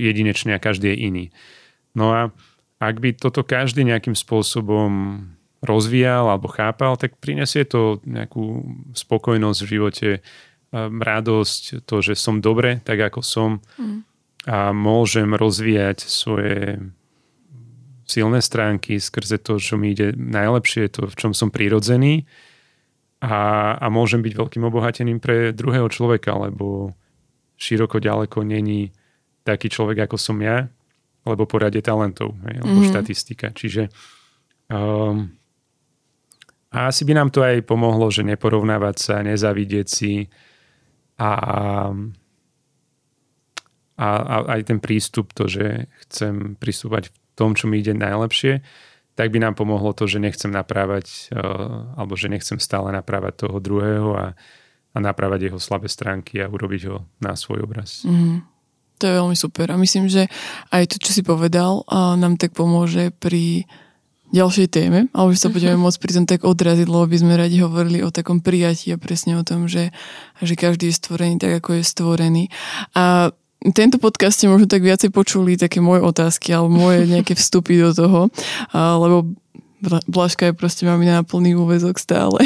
jedinečne 0.00 0.56
a 0.56 0.62
každý 0.62 0.96
je 0.96 0.96
iný. 1.04 1.24
No 1.92 2.16
a 2.16 2.32
ak 2.80 2.96
by 3.00 3.16
toto 3.16 3.44
každý 3.44 3.84
nejakým 3.84 4.16
spôsobom 4.16 5.20
rozvíjal 5.60 6.32
alebo 6.32 6.48
chápal, 6.48 6.96
tak 6.96 7.16
prinesie 7.20 7.64
to 7.68 8.00
nejakú 8.08 8.64
spokojnosť 8.96 9.60
v 9.60 9.68
živote, 9.68 10.08
e, 10.16 10.20
radosť, 10.80 11.84
to, 11.84 12.00
že 12.00 12.16
som 12.16 12.40
dobre, 12.40 12.80
tak 12.80 13.04
ako 13.04 13.20
som. 13.20 13.60
Mm 13.76 14.15
a 14.46 14.70
môžem 14.70 15.34
rozvíjať 15.34 16.06
svoje 16.06 16.78
silné 18.06 18.38
stránky 18.38 19.02
skrze 19.02 19.42
to, 19.42 19.58
čo 19.58 19.74
mi 19.74 19.90
ide 19.90 20.14
najlepšie, 20.14 20.86
to, 20.94 21.10
v 21.10 21.18
čom 21.18 21.34
som 21.34 21.50
prirodzený 21.50 22.22
a, 23.18 23.74
a 23.74 23.86
môžem 23.90 24.22
byť 24.22 24.32
veľkým 24.38 24.62
obohatením 24.62 25.18
pre 25.18 25.50
druhého 25.50 25.90
človeka, 25.90 26.38
lebo 26.38 26.94
široko 27.58 27.98
ďaleko 27.98 28.46
není 28.46 28.94
taký 29.42 29.66
človek, 29.66 30.06
ako 30.06 30.16
som 30.16 30.38
ja, 30.38 30.70
lebo 31.26 31.42
porade 31.50 31.82
talentov, 31.82 32.38
hej, 32.46 32.62
alebo 32.62 32.78
mm-hmm. 32.78 32.92
štatistika. 32.94 33.50
Čiže 33.50 33.90
um, 34.70 35.34
a 36.70 36.92
asi 36.92 37.02
by 37.02 37.12
nám 37.18 37.34
to 37.34 37.42
aj 37.42 37.66
pomohlo, 37.66 38.06
že 38.14 38.22
neporovnávať 38.22 38.96
sa, 39.00 39.26
nezavidieť 39.26 39.86
si 39.90 40.30
a 41.18 41.30
a, 41.34 41.60
a 43.96 44.44
aj 44.60 44.68
ten 44.68 44.78
prístup, 44.78 45.32
to, 45.32 45.48
že 45.48 45.88
chcem 46.06 46.60
pristúpať 46.60 47.08
v 47.08 47.16
tom, 47.32 47.56
čo 47.56 47.64
mi 47.64 47.80
ide 47.80 47.96
najlepšie, 47.96 48.60
tak 49.16 49.32
by 49.32 49.40
nám 49.40 49.56
pomohlo 49.56 49.96
to, 49.96 50.04
že 50.04 50.20
nechcem 50.20 50.52
naprávať, 50.52 51.32
uh, 51.32 51.96
alebo 51.96 52.12
že 52.14 52.28
nechcem 52.28 52.60
stále 52.60 52.92
naprávať 52.92 53.48
toho 53.48 53.56
druhého 53.56 54.12
a, 54.12 54.26
a 54.92 54.98
naprávať 55.00 55.48
jeho 55.48 55.58
slabé 55.60 55.88
stránky 55.88 56.44
a 56.44 56.52
urobiť 56.52 56.82
ho 56.92 57.08
na 57.24 57.32
svoj 57.32 57.64
obraz. 57.64 58.04
Mm. 58.04 58.44
To 58.96 59.04
je 59.04 59.16
veľmi 59.16 59.36
super 59.36 59.68
a 59.72 59.76
myslím, 59.76 60.08
že 60.08 60.28
aj 60.72 60.92
to, 60.92 60.96
čo 61.00 61.12
si 61.16 61.24
povedal, 61.24 61.84
uh, 61.88 62.16
nám 62.20 62.36
tak 62.36 62.52
pomôže 62.52 63.12
pri 63.16 63.64
ďalšej 64.36 64.68
téme, 64.68 65.06
ale 65.14 65.28
že 65.32 65.46
sa 65.46 65.52
budeme 65.52 65.78
môcť 65.78 65.98
pri 66.02 66.12
tom 66.12 66.26
tak 66.26 66.42
odraziť, 66.42 66.88
lebo 66.90 67.06
by 67.06 67.16
sme 67.16 67.38
radi 67.38 67.62
hovorili 67.62 68.02
o 68.02 68.10
takom 68.10 68.42
prijatí 68.42 68.90
a 68.90 69.00
presne 69.00 69.38
o 69.38 69.46
tom, 69.46 69.70
že, 69.70 69.94
že 70.42 70.58
každý 70.58 70.90
je 70.90 70.98
stvorený 70.98 71.38
tak, 71.38 71.62
ako 71.62 71.78
je 71.78 71.82
stvorený. 71.86 72.44
A 72.98 73.30
tento 73.74 73.96
podcast 73.98 74.38
ste 74.38 74.50
možno 74.50 74.68
tak 74.68 74.84
viacej 74.84 75.10
počuli 75.10 75.58
také 75.58 75.82
moje 75.82 76.04
otázky 76.04 76.54
alebo 76.54 76.70
moje 76.70 77.08
nejaké 77.08 77.34
vstupy 77.34 77.80
do 77.82 77.90
toho, 77.96 78.20
lebo 78.74 79.26
Blažka 80.08 80.48
je 80.50 80.56
proste 80.56 80.88
mamina 80.88 81.20
na 81.20 81.24
plný 81.24 81.52
úvezok 81.52 82.00
stále. 82.00 82.40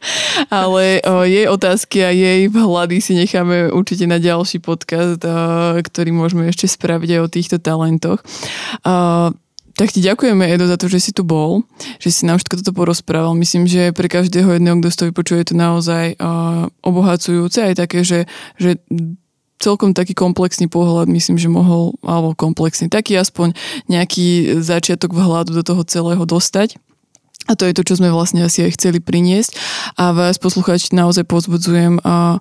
Ale 0.50 0.98
o, 1.06 1.22
jej 1.22 1.46
otázky 1.46 2.02
a 2.02 2.10
jej 2.10 2.50
vhľady 2.50 2.98
si 2.98 3.14
necháme 3.14 3.70
určite 3.70 4.04
na 4.10 4.18
ďalší 4.18 4.58
podcast, 4.58 5.22
o, 5.22 5.78
ktorý 5.78 6.10
môžeme 6.10 6.50
ešte 6.50 6.66
spraviť 6.66 7.08
aj 7.16 7.20
o 7.22 7.30
týchto 7.30 7.56
talentoch. 7.62 8.18
O, 8.82 9.30
tak 9.72 9.88
ti 9.94 10.04
ďakujeme, 10.04 10.44
Edo, 10.52 10.68
za 10.68 10.76
to, 10.76 10.90
že 10.90 11.00
si 11.00 11.10
tu 11.16 11.24
bol, 11.24 11.64
že 11.96 12.12
si 12.12 12.28
nám 12.28 12.42
všetko 12.42 12.60
toto 12.60 12.76
porozprával. 12.76 13.32
Myslím, 13.38 13.64
že 13.64 13.94
pre 13.96 14.10
každého 14.10 14.58
jedného, 14.58 14.82
kto 14.82 14.90
to 14.92 15.08
vypočuje, 15.08 15.38
je 15.40 15.48
to 15.48 15.56
naozaj 15.56 16.12
uh, 16.20 16.68
obohacujúce 16.84 17.72
aj 17.72 17.74
také, 17.80 18.04
že, 18.04 18.28
že 18.60 18.76
celkom 19.62 19.94
taký 19.94 20.18
komplexný 20.18 20.66
pohľad, 20.66 21.06
myslím, 21.06 21.38
že 21.38 21.46
mohol, 21.46 21.94
alebo 22.02 22.34
komplexný, 22.34 22.90
taký 22.90 23.14
aspoň 23.14 23.54
nejaký 23.86 24.58
začiatok 24.58 25.14
vhľadu 25.14 25.54
do 25.54 25.62
toho 25.62 25.86
celého 25.86 26.26
dostať. 26.26 26.82
A 27.50 27.58
to 27.58 27.66
je 27.66 27.74
to, 27.74 27.82
čo 27.86 27.98
sme 27.98 28.10
vlastne 28.10 28.42
asi 28.42 28.66
aj 28.66 28.78
chceli 28.78 28.98
priniesť. 29.02 29.54
A 29.98 30.14
vás 30.14 30.38
poslucháči 30.38 30.94
naozaj 30.94 31.26
pozbudzujem 31.26 32.02
a 32.02 32.38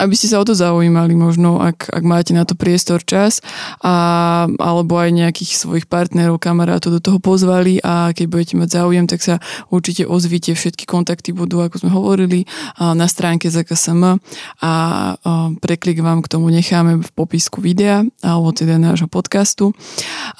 aby 0.00 0.14
ste 0.16 0.32
sa 0.32 0.40
o 0.40 0.44
to 0.48 0.56
zaujímali 0.56 1.12
možno, 1.12 1.60
ak, 1.60 1.92
ak 1.92 2.00
máte 2.00 2.32
na 2.32 2.48
to 2.48 2.56
priestor, 2.56 3.04
čas 3.04 3.44
a, 3.84 4.48
alebo 4.48 4.96
aj 4.96 5.12
nejakých 5.12 5.60
svojich 5.60 5.86
partnerov, 5.86 6.40
kamarátov 6.40 6.96
do 6.96 7.00
toho 7.04 7.20
pozvali 7.20 7.76
a 7.84 8.16
keď 8.16 8.26
budete 8.32 8.54
mať 8.56 8.68
záujem, 8.80 9.04
tak 9.04 9.20
sa 9.20 9.36
určite 9.68 10.08
ozvite. 10.08 10.56
Všetky 10.56 10.88
kontakty 10.88 11.36
budú, 11.36 11.60
ako 11.60 11.84
sme 11.84 11.90
hovorili, 11.92 12.48
na 12.80 13.04
stránke 13.04 13.52
ZKSM 13.52 14.18
a 14.64 14.72
preklik 15.60 16.00
vám 16.00 16.24
k 16.24 16.30
tomu 16.32 16.48
necháme 16.48 17.04
v 17.04 17.10
popisku 17.12 17.60
videa 17.60 18.00
alebo 18.24 18.56
teda 18.56 18.80
nášho 18.80 19.06
podcastu. 19.06 19.76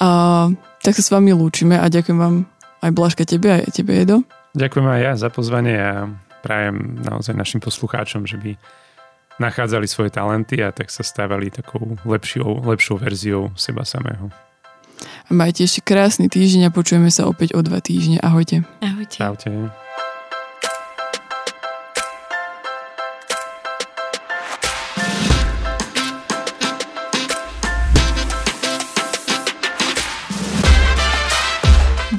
A, 0.01 0.49
tak 0.81 0.97
sa 0.97 1.03
s 1.05 1.13
vami 1.13 1.29
lúčime 1.37 1.77
a 1.77 1.85
ďakujem 1.85 2.17
vám 2.17 2.35
aj 2.81 2.91
Blažka 2.97 3.23
tebe, 3.29 3.61
aj 3.61 3.69
tebe, 3.69 3.93
Edo. 3.93 4.25
Ďakujem 4.57 4.87
aj 4.89 4.99
ja 5.05 5.13
za 5.13 5.29
pozvanie 5.29 5.77
a 5.77 6.09
prajem 6.41 6.97
naozaj 7.05 7.37
našim 7.37 7.61
poslucháčom, 7.61 8.25
že 8.25 8.41
by 8.41 8.51
nachádzali 9.41 9.89
svoje 9.89 10.13
talenty 10.13 10.61
a 10.61 10.69
tak 10.69 10.93
sa 10.93 11.01
stávali 11.01 11.49
takou 11.49 11.97
lepšou, 12.05 12.61
lepšou 12.61 13.01
verziou 13.01 13.49
seba 13.57 13.81
samého. 13.81 14.29
A 15.01 15.33
majte 15.33 15.65
ešte 15.65 15.81
krásny 15.81 16.29
týždeň 16.29 16.69
a 16.69 16.75
počujeme 16.75 17.09
sa 17.09 17.25
opäť 17.25 17.57
o 17.57 17.61
dva 17.65 17.81
týždne. 17.81 18.21
Ahojte. 18.21 18.61
Ahojte. 18.85 19.17
Ahojte. 19.17 19.49